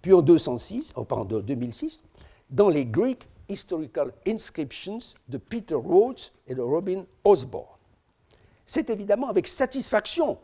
puis 0.00 0.14
en 0.14 0.22
206, 0.22 0.92
oh, 0.96 1.04
pardon, 1.04 1.40
2006, 1.40 2.02
dans 2.48 2.70
les 2.70 2.86
Greek 2.86 3.28
Historical 3.48 4.12
Inscriptions 4.26 4.98
de 5.28 5.38
Peter 5.38 5.74
Rhodes 5.74 6.20
et 6.46 6.54
de 6.54 6.62
Robin 6.62 7.04
Osborne. 7.24 7.76
C'est 8.64 8.90
évidemment 8.90 9.28
avec 9.28 9.46
satisfaction 9.46 10.38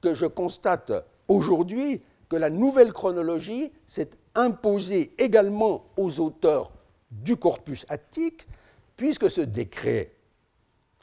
que 0.00 0.14
je 0.14 0.26
constate 0.26 0.92
aujourd'hui 1.28 2.02
que 2.28 2.36
la 2.36 2.50
nouvelle 2.50 2.92
chronologie 2.92 3.72
s'est 3.86 4.10
imposée 4.34 5.14
également 5.18 5.86
aux 5.96 6.20
auteurs 6.20 6.72
du 7.10 7.36
corpus 7.36 7.86
attique, 7.88 8.46
puisque 8.96 9.30
ce 9.30 9.40
décret 9.40 10.12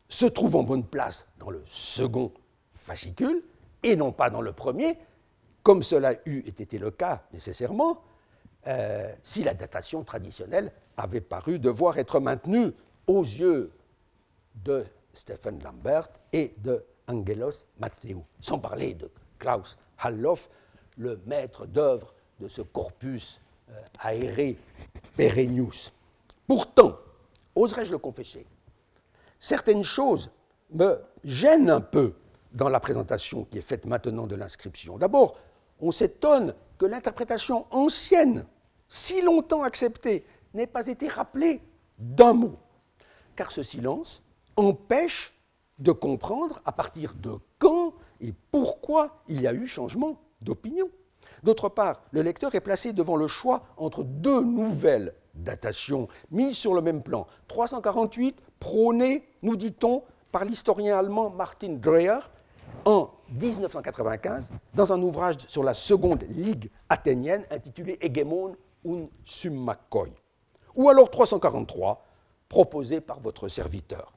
se 0.07 0.25
trouve 0.25 0.55
en 0.55 0.63
bonne 0.63 0.85
place 0.85 1.25
dans 1.39 1.49
le 1.49 1.63
second 1.65 2.31
fascicule 2.73 3.43
et 3.81 3.95
non 3.95 4.11
pas 4.11 4.29
dans 4.29 4.41
le 4.41 4.51
premier, 4.51 4.97
comme 5.63 5.81
cela 5.81 6.13
eût 6.25 6.39
été 6.45 6.77
le 6.77 6.91
cas 6.91 7.23
nécessairement 7.33 8.01
euh, 8.67 9.11
si 9.23 9.43
la 9.43 9.53
datation 9.53 10.03
traditionnelle 10.03 10.71
avait 10.97 11.21
paru 11.21 11.59
devoir 11.59 11.97
être 11.97 12.19
maintenue 12.19 12.71
aux 13.07 13.21
yeux 13.21 13.71
de 14.63 14.85
Stephen 15.13 15.61
Lambert 15.63 16.09
et 16.33 16.53
de 16.57 16.83
Angelos 17.07 17.65
Matteo, 17.79 18.23
sans 18.39 18.59
parler 18.59 18.93
de 18.93 19.09
Klaus 19.39 19.77
Halloff, 19.99 20.49
le 20.97 21.19
maître 21.25 21.65
d'œuvre 21.65 22.13
de 22.39 22.47
ce 22.47 22.61
corpus 22.61 23.39
euh, 23.69 23.81
aéré 23.99 24.57
perennius. 25.15 25.93
Pourtant, 26.47 26.97
oserais-je 27.55 27.91
le 27.91 27.97
confesser, 27.97 28.45
certaines 29.39 29.83
choses 29.83 30.29
me 30.71 30.99
gênent 31.23 31.69
un 31.69 31.81
peu 31.81 32.13
dans 32.51 32.69
la 32.69 32.79
présentation 32.79 33.45
qui 33.45 33.57
est 33.57 33.61
faite 33.61 33.85
maintenant 33.85 34.27
de 34.27 34.35
l'inscription. 34.35 34.97
D'abord, 34.97 35.37
on 35.79 35.91
s'étonne 35.91 36.53
que 36.77 36.85
l'interprétation 36.85 37.67
ancienne, 37.71 38.45
si 38.87 39.21
longtemps 39.21 39.63
acceptée, 39.63 40.25
n'ait 40.55 40.67
pas 40.67 40.87
été 40.87 41.07
rappelée 41.07 41.61
d'un 41.97 42.33
mot, 42.33 42.55
car 43.35 43.51
ce 43.51 43.63
silence 43.63 44.23
empêche 44.55 45.33
de 45.79 45.91
comprendre 45.91 46.61
à 46.65 46.71
partir 46.71 47.13
de 47.15 47.33
quand 47.59 47.93
et 48.21 48.33
pourquoi 48.51 49.21
il 49.27 49.41
y 49.41 49.47
a 49.47 49.53
eu 49.53 49.67
changement 49.67 50.21
d'opinion. 50.41 50.89
D'autre 51.43 51.69
part, 51.69 52.01
le 52.11 52.21
lecteur 52.21 52.55
est 52.55 52.61
placé 52.61 52.93
devant 52.93 53.17
le 53.17 53.27
choix 53.27 53.63
entre 53.77 54.03
deux 54.03 54.41
nouvelles 54.41 55.13
datations 55.33 56.07
mises 56.31 56.55
sur 56.55 56.73
le 56.73 56.81
même 56.81 57.03
plan. 57.03 57.27
348, 57.47 58.41
prôné, 58.59 59.27
nous 59.41 59.55
dit-on, 59.55 60.03
par 60.31 60.45
l'historien 60.45 60.97
allemand 60.97 61.29
Martin 61.29 61.73
Dreher 61.73 62.19
en 62.85 63.09
1995 63.29 64.49
dans 64.73 64.93
un 64.93 65.01
ouvrage 65.01 65.37
sur 65.47 65.63
la 65.63 65.73
seconde 65.73 66.23
ligue 66.29 66.69
athénienne 66.89 67.43
intitulé 67.51 67.97
Hegemon 68.01 68.55
und 68.83 69.09
Summakoi. 69.25 70.09
Ou 70.75 70.89
alors 70.89 71.09
343, 71.09 72.05
proposé 72.49 73.01
par 73.01 73.19
votre 73.19 73.47
serviteur. 73.47 74.13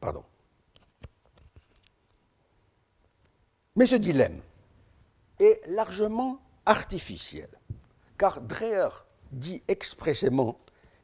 Pardon. 0.00 0.24
Mais 3.76 3.86
ce 3.86 3.94
dilemme 3.94 4.40
est 5.38 5.60
largement 5.68 6.40
artificiel, 6.66 7.48
car 8.16 8.40
Dreher 8.40 8.88
dit 9.30 9.62
expressément 9.68 10.58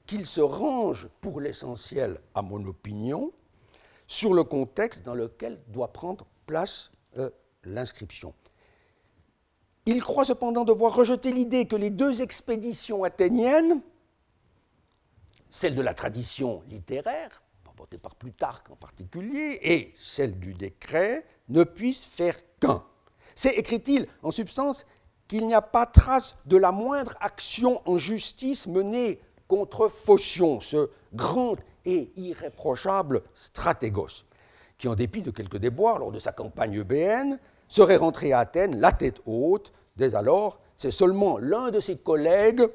qu'il 0.07 0.27
se 0.27 0.41
range 0.41 1.09
pour 1.21 1.41
l'essentiel 1.41 2.21
à 2.35 2.43
mon 2.43 2.65
opinion 2.67 3.33
sur 4.07 4.35
le 4.35 4.45
contexte 4.45 5.05
dans 5.05 5.15
lequel 5.15 5.63
doit 5.69 5.93
prendre 5.93 6.27
place 6.47 6.91
euh, 7.17 7.31
l'inscription. 7.67 8.35
Il 9.87 10.03
croit 10.03 10.25
cependant 10.25 10.65
devoir 10.65 10.95
rejeter 10.95 11.33
l'idée 11.33 11.67
que 11.67 11.77
les 11.77 11.91
deux 11.91 12.23
expéditions 12.23 13.05
athéniennes, 13.05 13.83
celle 15.51 15.75
de 15.75 15.83
la 15.83 15.95
tradition 15.95 16.63
littéraire, 16.69 17.45
portée 17.75 17.99
par 17.99 18.15
Plutarque 18.15 18.71
en 18.71 18.77
particulier, 18.77 19.59
et 19.63 19.95
celle 19.99 20.39
du 20.39 20.55
décret, 20.55 21.27
ne 21.49 21.65
puissent 21.65 22.05
faire 22.05 22.37
qu'un. 22.61 22.85
C'est, 23.35 23.55
écrit-il, 23.55 24.07
en 24.23 24.31
substance, 24.31 24.87
qu'il 25.29 25.47
n'y 25.47 25.55
a 25.55 25.63
pas 25.63 25.87
trace 25.87 26.37
de 26.47 26.57
la 26.57 26.73
moindre 26.73 27.15
action 27.21 27.83
en 27.89 27.97
justice 27.97 28.67
menée 28.67 29.21
contre 29.49 29.89
Phocion, 29.89 30.61
ce 30.61 30.91
grand 31.13 31.57
et 31.85 32.13
irréprochable 32.17 33.23
stratégos, 33.35 34.25
qui, 34.79 34.89
en 34.89 34.95
dépit 34.95 35.23
de 35.23 35.31
quelques 35.31 35.59
déboires 35.59 35.99
lors 35.99 36.13
de 36.13 36.19
sa 36.19 36.33
campagne 36.33 36.79
eubéenne, 36.79 37.39
serait 37.69 37.97
rentré 37.97 38.33
à 38.33 38.41
Athènes 38.41 38.81
la 38.81 38.93
tête 38.93 39.21
haute. 39.27 39.73
Dès 39.97 40.15
alors, 40.15 40.61
c'est 40.77 40.91
seulement 40.91 41.39
l'un 41.39 41.71
de 41.71 41.81
ses 41.81 41.97
collègues, 41.97 42.67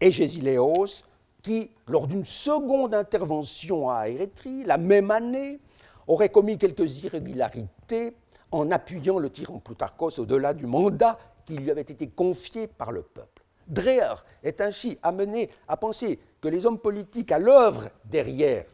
Égésiléos, 0.00 1.04
qui, 1.42 1.70
lors 1.86 2.06
d'une 2.06 2.24
seconde 2.24 2.94
intervention 2.94 3.90
à 3.90 4.08
Érétrie, 4.08 4.64
la 4.64 4.78
même 4.78 5.10
année, 5.10 5.58
aurait 6.06 6.28
commis 6.28 6.58
quelques 6.58 7.02
irrégularités 7.02 8.14
en 8.50 8.70
appuyant 8.70 9.18
le 9.18 9.30
tyran 9.30 9.58
Plutarchos 9.58 10.18
au-delà 10.18 10.54
du 10.54 10.66
mandat 10.66 11.18
qui 11.46 11.54
lui 11.54 11.70
avait 11.70 11.80
été 11.82 12.08
confié 12.08 12.66
par 12.66 12.92
le 12.92 13.02
peuple. 13.02 13.42
Dreher 13.68 14.14
est 14.42 14.60
ainsi 14.60 14.98
amené 15.02 15.50
à 15.68 15.76
penser 15.76 16.18
que 16.40 16.48
les 16.48 16.66
hommes 16.66 16.78
politiques 16.78 17.30
à 17.30 17.38
l'œuvre 17.38 17.88
derrière 18.04 18.64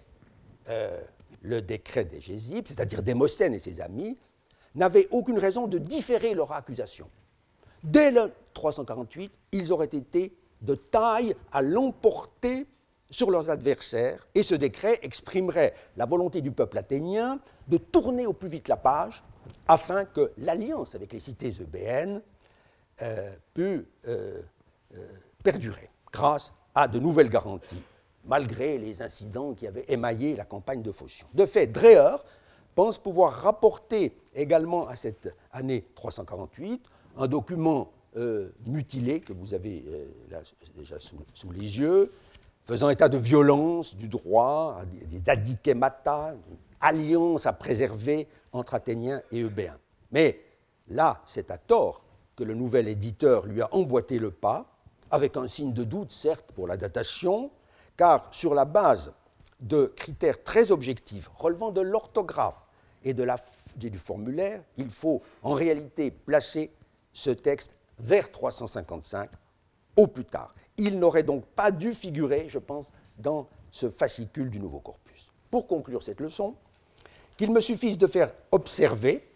euh, 0.69 1.01
le 1.43 1.61
décret 1.61 2.05
des 2.05 2.21
Gésipes, 2.21 2.69
c'est-à-dire 2.69 3.03
Démosthène 3.03 3.55
et 3.55 3.59
ses 3.59 3.81
amis, 3.81 4.17
n'avaient 4.77 5.09
aucune 5.11 5.39
raison 5.39 5.67
de 5.67 5.79
différer 5.79 6.35
leur 6.35 6.53
accusation. 6.53 7.09
Dès 7.83 8.11
le 8.11 8.33
348, 8.55 9.33
ils 9.53 9.73
auraient 9.73 9.87
été 9.87 10.37
de 10.63 10.75
taille 10.75 11.35
à 11.53 11.63
l'emporter 11.63 12.67
sur 13.11 13.31
leurs 13.31 13.51
adversaires, 13.51 14.27
et 14.35 14.43
ce 14.43 14.55
décret 14.55 14.99
exprimerait 15.03 15.75
la 15.97 16.07
volonté 16.07 16.41
du 16.41 16.51
peuple 16.51 16.79
athénien 16.79 17.39
de 17.69 17.77
tourner 17.77 18.27
au 18.27 18.33
plus 18.33 18.49
vite 18.49 18.69
la 18.69 18.77
page 18.77 19.23
afin 19.69 20.05
que 20.05 20.33
l'alliance 20.39 20.95
avec 20.95 21.13
les 21.13 21.21
cités 21.21 21.53
eubéennes 21.61 22.21
euh, 23.03 23.31
euh, 24.09 24.43
perdurer 25.45 25.91
grâce 26.13 26.53
à 26.75 26.89
de 26.89 26.99
nouvelles 26.99 27.29
garanties, 27.29 27.83
malgré 28.25 28.79
les 28.79 29.03
incidents 29.03 29.55
qui 29.55 29.67
avaient 29.67 29.85
émaillé 29.89 30.35
la 30.35 30.45
campagne 30.45 30.83
de 30.83 30.91
Phocion. 30.91 31.29
De 31.33 31.47
fait, 31.47 31.69
Dreher 31.69 32.17
pense 32.77 32.99
pouvoir 32.99 33.33
rapporter 33.33 34.17
également 34.35 34.87
à 34.87 34.95
cette 34.97 35.35
année 35.51 35.87
348 35.97 36.85
un 37.17 37.27
document 37.27 37.91
euh, 38.17 38.51
mutilé 38.67 39.21
que 39.21 39.33
vous 39.33 39.55
avez 39.55 39.83
euh, 39.89 40.05
là, 40.31 40.43
déjà 40.77 40.99
sous, 41.01 41.53
les 41.53 41.79
yeux, 41.79 42.13
faisant 42.67 42.91
état 42.91 43.09
de 43.09 43.17
violence 43.17 43.97
du 43.97 44.09
droit, 44.09 44.83
des 45.11 45.29
adikemata, 45.29 46.35
alliance 46.81 47.47
à 47.47 47.55
préserver 47.55 48.29
entre 48.53 48.75
Athéniens 48.75 49.23
et 49.33 49.41
Eubéens. 49.41 49.79
Mais 50.13 50.39
là, 50.89 51.23
c'est 51.27 51.51
à 51.51 51.57
tort 51.57 52.05
que 52.37 52.45
le 52.45 52.55
nouvel 52.55 52.89
éditeur 52.89 53.47
lui 53.47 53.63
a 53.63 53.75
emboîté 53.75 54.19
le 54.19 54.31
pas, 54.31 54.67
avec 55.11 55.39
un 55.39 55.49
signe 55.49 55.73
de 55.73 55.83
doute, 55.83 56.13
certes, 56.13 56.53
pour 56.53 56.67
la 56.67 56.77
datation, 56.77 57.51
car 57.97 58.29
sur 58.33 58.55
la 58.55 58.67
base 58.67 59.13
de 59.61 59.87
critères 59.97 60.43
très 60.43 60.71
objectifs 60.71 61.31
relevant 61.35 61.71
de 61.71 61.81
l'orthographe 61.81 62.66
et 63.07 63.15
de 63.15 63.25
du 63.77 63.99
formulaire, 63.99 64.63
il 64.77 64.91
faut 64.91 65.23
en 65.43 65.55
réalité 65.55 66.11
placer 66.11 66.73
ce 67.13 67.31
texte 67.31 67.73
vers 67.99 68.31
355 68.33 69.31
au 69.97 70.07
plus 70.09 70.25
tard. 70.25 70.55
Il 70.77 70.99
n'aurait 70.99 71.23
donc 71.23 71.45
pas 71.47 71.71
dû 71.71 71.95
figurer, 71.95 72.49
je 72.49 72.59
pense, 72.59 72.91
dans 73.17 73.49
ce 73.71 73.89
fascicule 73.89 74.51
du 74.51 74.59
nouveau 74.59 74.81
corpus. 74.81 75.31
Pour 75.51 75.69
conclure 75.69 76.03
cette 76.03 76.21
leçon, 76.21 76.57
qu'il 77.37 77.53
me 77.53 77.61
suffise 77.61 77.97
de 77.97 78.07
faire 78.07 78.33
observer 78.51 79.27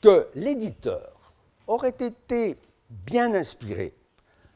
que 0.00 0.28
l'éditeur 0.34 1.34
aurait 1.66 1.90
été 1.90 2.56
bien 2.88 3.34
inspiré 3.34 3.94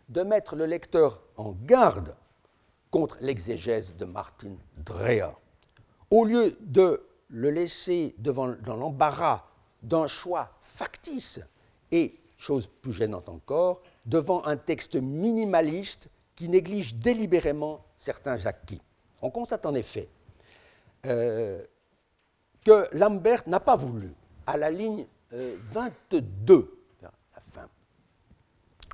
de 0.09 0.23
mettre 0.23 0.57
le 0.57 0.65
lecteur 0.65 1.21
en 1.37 1.55
garde 1.67 2.17
contre 2.91 3.19
l'exégèse 3.21 3.95
de 3.97 4.07
Martin 4.07 4.57
Dreher. 4.79 5.31
Au 6.11 6.25
lieu 6.25 6.57
de 6.61 7.05
le 7.29 7.51
laisser 7.51 8.15
dans 8.19 8.77
l'embarras 8.77 9.45
d'un 9.83 10.07
choix 10.07 10.51
factice 10.61 11.41
et 11.93 12.19
chose 12.37 12.69
plus 12.83 12.93
gênante 12.93 13.29
encore, 13.29 13.83
devant 14.07 14.45
un 14.45 14.57
texte 14.57 14.97
minimaliste 14.97 16.09
qui 16.35 16.49
néglige 16.49 16.97
délibérément 16.97 17.85
certains 17.97 18.45
acquis. 18.47 18.81
On 19.23 19.31
constate 19.31 19.65
en 19.67 19.75
effet 19.75 20.09
euh, 21.07 21.63
que 22.65 22.87
Lambert 22.93 23.45
n'a 23.47 23.61
pas 23.61 23.77
voulu, 23.77 24.13
à 24.47 24.57
la 24.57 24.71
ligne 24.71 25.07
22, 25.33 26.55
euh, 26.55 26.67
la 27.03 27.41
fin, 27.53 27.69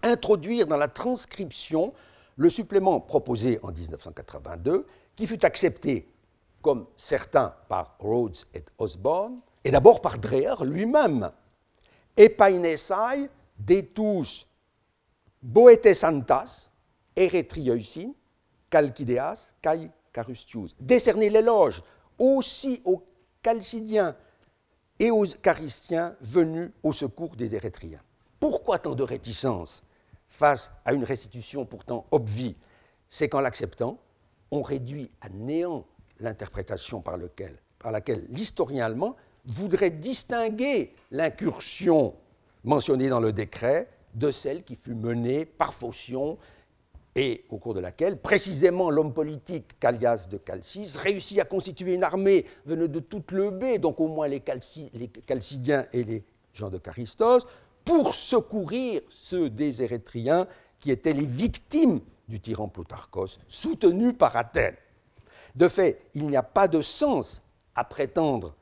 introduire 0.02 0.66
dans 0.66 0.76
la 0.76 0.88
transcription 0.88 1.92
le 2.36 2.50
supplément 2.50 3.00
proposé 3.00 3.58
en 3.62 3.72
1982, 3.72 4.86
qui 5.16 5.26
fut 5.26 5.44
accepté 5.44 6.09
comme 6.62 6.86
certain 6.96 7.54
par 7.68 7.96
Rhodes 7.98 8.36
et 8.54 8.64
Osborne, 8.78 9.40
et 9.64 9.70
d'abord 9.70 10.00
par 10.00 10.18
Dreher 10.18 10.64
lui-même. 10.64 11.30
Epainesai 12.16 13.30
detus 13.58 14.46
boete 15.42 15.94
santas, 15.94 16.70
eretrioisin, 17.16 18.12
calcideas, 18.68 19.54
kai 19.62 19.90
carustius. 20.12 20.74
Décerner 20.78 21.30
l'éloge 21.30 21.82
aussi 22.18 22.80
aux 22.84 23.04
Chalcidiens 23.44 24.16
et 24.98 25.10
aux 25.10 25.24
Charistiens 25.24 26.14
venus 26.20 26.70
au 26.82 26.92
secours 26.92 27.36
des 27.36 27.54
Érythréens. 27.54 28.02
Pourquoi 28.38 28.78
tant 28.78 28.94
de 28.94 29.02
réticence 29.02 29.82
face 30.28 30.72
à 30.84 30.92
une 30.92 31.04
restitution 31.04 31.64
pourtant 31.64 32.06
obvie? 32.10 32.56
C'est 33.08 33.28
qu'en 33.28 33.40
l'acceptant, 33.40 33.98
on 34.50 34.62
réduit 34.62 35.10
à 35.20 35.28
néant 35.28 35.84
l'interprétation 36.20 37.00
par, 37.00 37.18
laquelle 37.90 38.26
l'historien 38.30 38.84
allemand 38.84 39.16
voudrait 39.46 39.90
distinguer 39.90 40.94
l'incursion 41.10 42.14
mentionnée 42.64 43.08
dans 43.08 43.20
le 43.20 43.32
décret 43.32 43.88
de 44.14 44.30
celle 44.30 44.62
qui 44.64 44.76
fut 44.76 44.94
menée 44.94 45.44
par 45.44 45.72
Phocion 45.72 46.36
et 47.16 47.44
au 47.48 47.58
cours 47.58 47.74
de 47.74 47.80
laquelle, 47.80 48.18
précisément, 48.18 48.90
l'homme 48.90 49.12
politique 49.12 49.78
Callias 49.80 50.26
de 50.30 50.36
Calcis 50.36 50.96
réussit 50.96 51.40
à 51.40 51.44
constituer 51.44 51.94
une 51.94 52.04
armée 52.04 52.46
venue 52.66 52.88
de 52.88 53.00
toute 53.00 53.32
le 53.32 53.50
B, 53.50 53.78
donc 53.78 54.00
au 54.00 54.08
moins 54.08 54.28
les, 54.28 54.42
Chalcidiens 55.26 55.86
et 55.92 56.04
les 56.04 56.24
gens 56.52 56.70
de 56.70 56.78
Charistos, 56.78 57.46
pour 57.84 58.14
secourir 58.14 59.02
ceux 59.10 59.50
des 59.50 59.82
Érythréens 59.82 60.46
qui 60.78 60.90
étaient 60.92 61.12
les 61.12 61.26
victimes 61.26 62.00
du 62.28 62.40
tyran 62.40 62.68
Plutarchos, 62.68 63.38
soutenu 63.48 64.12
par 64.12 64.36
Athènes. 64.36 64.76
De 65.54 65.68
fait, 65.68 66.06
il 66.14 66.26
n'y 66.26 66.36
a 66.36 66.42
pas 66.42 66.68
de 66.68 66.80
sens 66.80 67.42
à 67.74 67.84
prétendre 67.84 68.54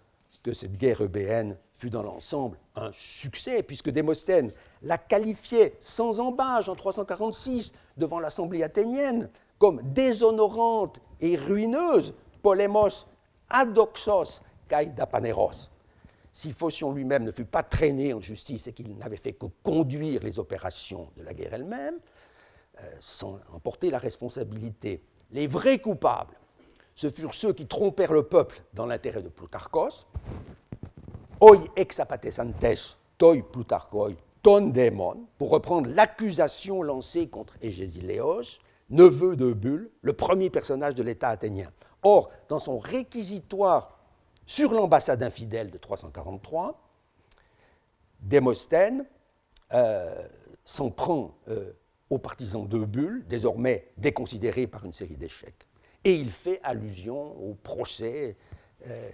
que 0.42 0.52
cette 0.52 0.76
guerre 0.76 1.02
eubéenne 1.02 1.56
fut 1.74 1.90
dans 1.90 2.02
l'ensemble 2.02 2.58
un 2.74 2.90
succès, 2.92 3.62
puisque 3.62 3.90
Démosthène 3.90 4.52
la 4.82 4.98
qualifiait 4.98 5.76
sans 5.80 6.20
embâge 6.20 6.68
en 6.68 6.74
346 6.74 7.72
devant 7.96 8.18
l'Assemblée 8.18 8.62
athénienne 8.62 9.30
comme 9.58 9.80
déshonorante 9.92 11.00
et 11.20 11.36
ruineuse, 11.36 12.14
polémos 12.42 13.06
adoxos 13.48 14.40
kai 14.68 14.86
dapaneros. 14.86 15.70
Si 16.32 16.52
Phocion 16.52 16.92
lui-même 16.92 17.24
ne 17.24 17.32
fut 17.32 17.44
pas 17.44 17.62
traîné 17.62 18.12
en 18.14 18.20
justice 18.20 18.68
et 18.68 18.72
qu'il 18.72 18.96
n'avait 18.96 19.16
fait 19.16 19.32
que 19.32 19.46
conduire 19.62 20.22
les 20.22 20.38
opérations 20.38 21.08
de 21.16 21.22
la 21.22 21.34
guerre 21.34 21.54
elle-même, 21.54 21.96
euh, 22.80 22.90
sans 23.00 23.40
emporter 23.52 23.90
la 23.90 23.98
responsabilité, 23.98 25.02
les 25.32 25.46
vrais 25.46 25.78
coupables, 25.78 26.36
ce 26.98 27.10
furent 27.10 27.34
ceux 27.34 27.52
qui 27.52 27.68
trompèrent 27.68 28.12
le 28.12 28.24
peuple 28.24 28.60
dans 28.74 28.84
l'intérêt 28.84 29.22
de 29.22 29.28
Plutarchos, 29.28 30.08
oi 31.40 31.58
ex 31.76 32.00
apatesantes 32.00 32.56
toi 33.16 33.36
Plutarchoi 33.52 34.14
ton 34.42 34.70
démon, 34.70 35.28
pour 35.38 35.50
reprendre 35.50 35.88
l'accusation 35.90 36.82
lancée 36.82 37.28
contre 37.28 37.54
Égésiléos, 37.62 38.58
neveu 38.90 39.36
de 39.36 39.52
Bulle, 39.52 39.90
le 40.02 40.12
premier 40.12 40.50
personnage 40.50 40.96
de 40.96 41.04
l'État 41.04 41.28
athénien. 41.28 41.70
Or, 42.02 42.30
dans 42.48 42.58
son 42.58 42.80
réquisitoire 42.80 44.00
sur 44.44 44.72
l'ambassade 44.72 45.22
infidèle 45.22 45.70
de 45.70 45.78
343, 45.78 46.80
Démosthène 48.22 49.06
euh, 49.72 50.26
s'en 50.64 50.90
prend 50.90 51.36
euh, 51.46 51.70
aux 52.10 52.18
partisans 52.18 52.66
de 52.66 52.84
Bulle, 52.84 53.24
désormais 53.28 53.88
déconsidérés 53.98 54.66
par 54.66 54.84
une 54.84 54.94
série 54.94 55.16
d'échecs. 55.16 55.68
Et 56.04 56.14
il 56.14 56.30
fait 56.30 56.60
allusion 56.62 57.36
au 57.42 57.54
procès 57.54 58.36
euh, 58.86 59.10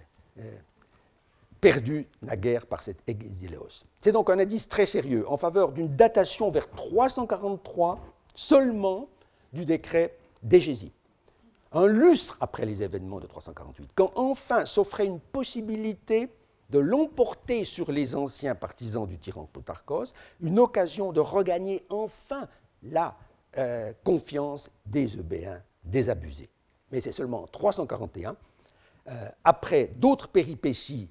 perdu 1.61 2.07
naguère 2.21 2.67
par 2.67 2.83
cet 2.83 3.09
Exileos. 3.09 3.85
C'est 4.03 4.13
donc 4.13 4.29
un 4.29 4.39
indice 4.39 4.69
très 4.69 4.85
sérieux 4.85 5.25
en 5.31 5.39
faveur 5.39 5.73
d'une 5.73 5.97
datation 5.97 6.51
vers 6.51 6.71
343 6.71 8.01
seulement 8.35 9.09
du 9.55 9.65
décret 9.65 10.15
d'Égésie. 10.43 10.93
Un 11.73 11.87
lustre 11.87 12.37
après 12.41 12.67
les 12.67 12.83
événements 12.83 13.19
de 13.19 13.27
348, 13.27 13.93
quand 13.95 14.13
enfin 14.15 14.67
s'offrait 14.67 15.07
une 15.07 15.21
possibilité 15.21 16.29
de 16.69 16.79
l'emporter 16.79 17.65
sur 17.65 17.91
les 17.91 18.15
anciens 18.15 18.55
partisans 18.55 19.07
du 19.07 19.19
tyran 19.19 19.49
Plutarchos, 19.51 20.13
une 20.43 20.59
occasion 20.59 21.13
de 21.13 21.21
regagner 21.21 21.85
enfin 21.89 22.47
la 22.83 23.17
euh, 23.57 23.93
confiance 24.05 24.71
des 24.85 25.17
Eubéens 25.17 25.63
désabusés. 25.83 26.51
Mais 26.95 27.01
c'est 27.01 27.11
seulement 27.11 27.43
en 27.43 27.47
341, 27.49 28.37
euh, 29.09 29.29
après 29.43 29.91
d'autres 29.97 30.29
péripéties 30.29 31.11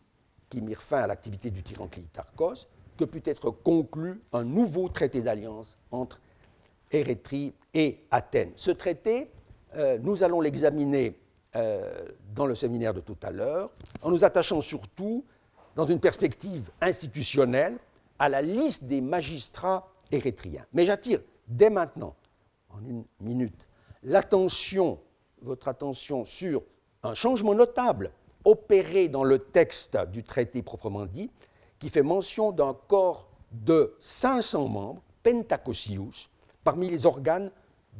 qui 0.50 0.62
mirent 0.62 0.82
fin 0.82 1.02
à 1.02 1.08
l'activité 1.08 1.52
du 1.52 1.62
tyran 1.62 1.90
Clitarchos, 1.90 2.68
que 2.96 3.04
peut 3.04 3.22
être 3.26 3.52
conclu 3.52 4.22
un 4.32 4.46
nouveau 4.46 4.88
traité 4.88 5.20
d'alliance 5.20 5.78
entre 5.92 6.22
Érythrée 6.90 7.54
et 7.74 8.00
Athènes. 8.12 8.54
Ce 8.56 8.72
traité, 8.72 9.30
euh, 9.76 9.98
nous 10.02 10.24
allons 10.24 10.40
l'examiner 10.40 11.20
euh, 11.58 12.08
dans 12.34 12.46
le 12.46 12.56
séminaire 12.56 12.94
de 12.94 13.02
tout 13.02 13.18
à 13.22 13.32
l'heure, 13.32 13.70
en 14.02 14.10
nous 14.10 14.24
attachant 14.24 14.62
surtout, 14.62 15.26
dans 15.76 15.86
une 15.86 16.00
perspective 16.00 16.72
institutionnelle, 16.80 17.78
à 18.20 18.30
la 18.30 18.42
liste 18.42 18.86
des 18.86 19.02
magistrats 19.02 19.92
érythréens. 20.14 20.66
Mais 20.72 20.86
j'attire 20.86 21.20
dès 21.46 21.70
maintenant, 21.70 22.16
en 22.70 22.80
une 22.86 23.04
minute, 23.20 23.68
l'attention, 24.02 24.98
votre 25.44 25.68
attention 25.68 26.26
sur 26.26 26.64
un 27.04 27.14
changement 27.14 27.54
notable 27.54 28.12
opéré 28.46 29.08
dans 29.10 29.24
le 29.24 29.40
texte 29.40 29.98
du 30.12 30.24
traité 30.24 30.62
proprement 30.62 31.06
dit, 31.06 31.30
qui 31.80 31.90
fait 31.90 32.02
mention 32.02 32.52
d'un 32.52 32.74
corps 32.88 33.30
de 33.52 33.96
500 34.00 34.68
membres, 34.68 35.02
Pentacosius, 35.22 36.30
parmi 36.64 36.90
les 36.90 37.06
organes 37.06 37.52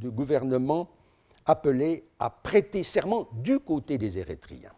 de 0.02 0.10
gouvernement 0.10 0.90
appelés 1.46 2.06
à 2.20 2.30
prêter 2.30 2.84
serment 2.84 3.28
du 3.34 3.60
côté 3.60 3.98
des 3.98 4.18
Érythréens. 4.18 4.74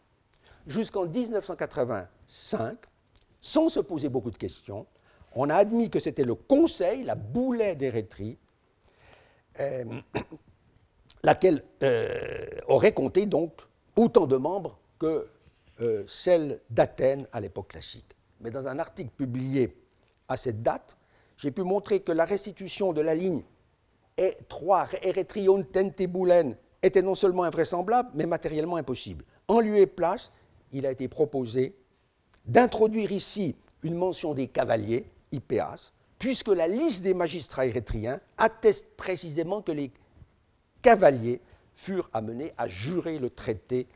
Jusqu'en 0.67 1.05
1985, 1.05 2.77
sans 3.39 3.69
se 3.69 3.79
poser 3.79 4.09
beaucoup 4.09 4.31
de 4.31 4.37
questions, 4.37 4.87
on 5.35 5.49
a 5.49 5.55
admis 5.55 5.89
que 5.89 5.99
c'était 5.99 6.23
le 6.23 6.35
Conseil, 6.35 7.03
la 7.03 7.15
boulet 7.15 7.75
d'Érythrée, 7.75 8.37
euh, 9.59 10.01
laquelle 11.25 11.63
euh, 11.81 12.45
aurait 12.67 12.93
compté 12.93 13.25
donc 13.25 13.53
autant 13.95 14.27
de 14.27 14.37
membres 14.37 14.77
que 14.99 15.27
euh, 15.81 16.03
celle 16.07 16.61
d'Athènes 16.69 17.27
à 17.31 17.41
l'époque 17.41 17.69
classique. 17.69 18.15
Mais 18.41 18.51
dans 18.51 18.67
un 18.67 18.77
article 18.77 19.09
publié 19.09 19.75
à 20.27 20.37
cette 20.37 20.61
date, 20.61 20.95
j'ai 21.37 21.49
pu 21.49 21.63
montrer 21.63 22.01
que 22.01 22.11
la 22.11 22.25
restitution 22.25 22.93
de 22.93 23.01
la 23.01 23.15
ligne 23.15 23.41
3 24.47 24.87
Eretrion 25.01 25.63
Tenteboulen 25.63 26.55
était 26.83 27.01
non 27.01 27.15
seulement 27.15 27.43
invraisemblable, 27.43 28.11
mais 28.13 28.27
matériellement 28.27 28.77
impossible. 28.77 29.25
En 29.47 29.59
lieu 29.59 29.77
et 29.77 29.87
place, 29.87 30.31
il 30.71 30.85
a 30.85 30.91
été 30.91 31.07
proposé 31.07 31.75
d'introduire 32.45 33.11
ici 33.11 33.55
une 33.81 33.95
mention 33.95 34.33
des 34.35 34.47
cavaliers, 34.47 35.09
IPAS, 35.31 35.91
puisque 36.19 36.49
la 36.49 36.67
liste 36.67 37.03
des 37.03 37.13
magistrats 37.15 37.65
érythréens 37.65 38.21
atteste 38.37 38.95
précisément 38.95 39.61
que 39.61 39.71
les 39.71 39.91
cavaliers 40.85 41.41
furent 41.73 42.11
amenés 42.13 42.53
à 42.59 42.67
jurer 42.67 43.17
le 43.17 43.31
traité 43.31 43.87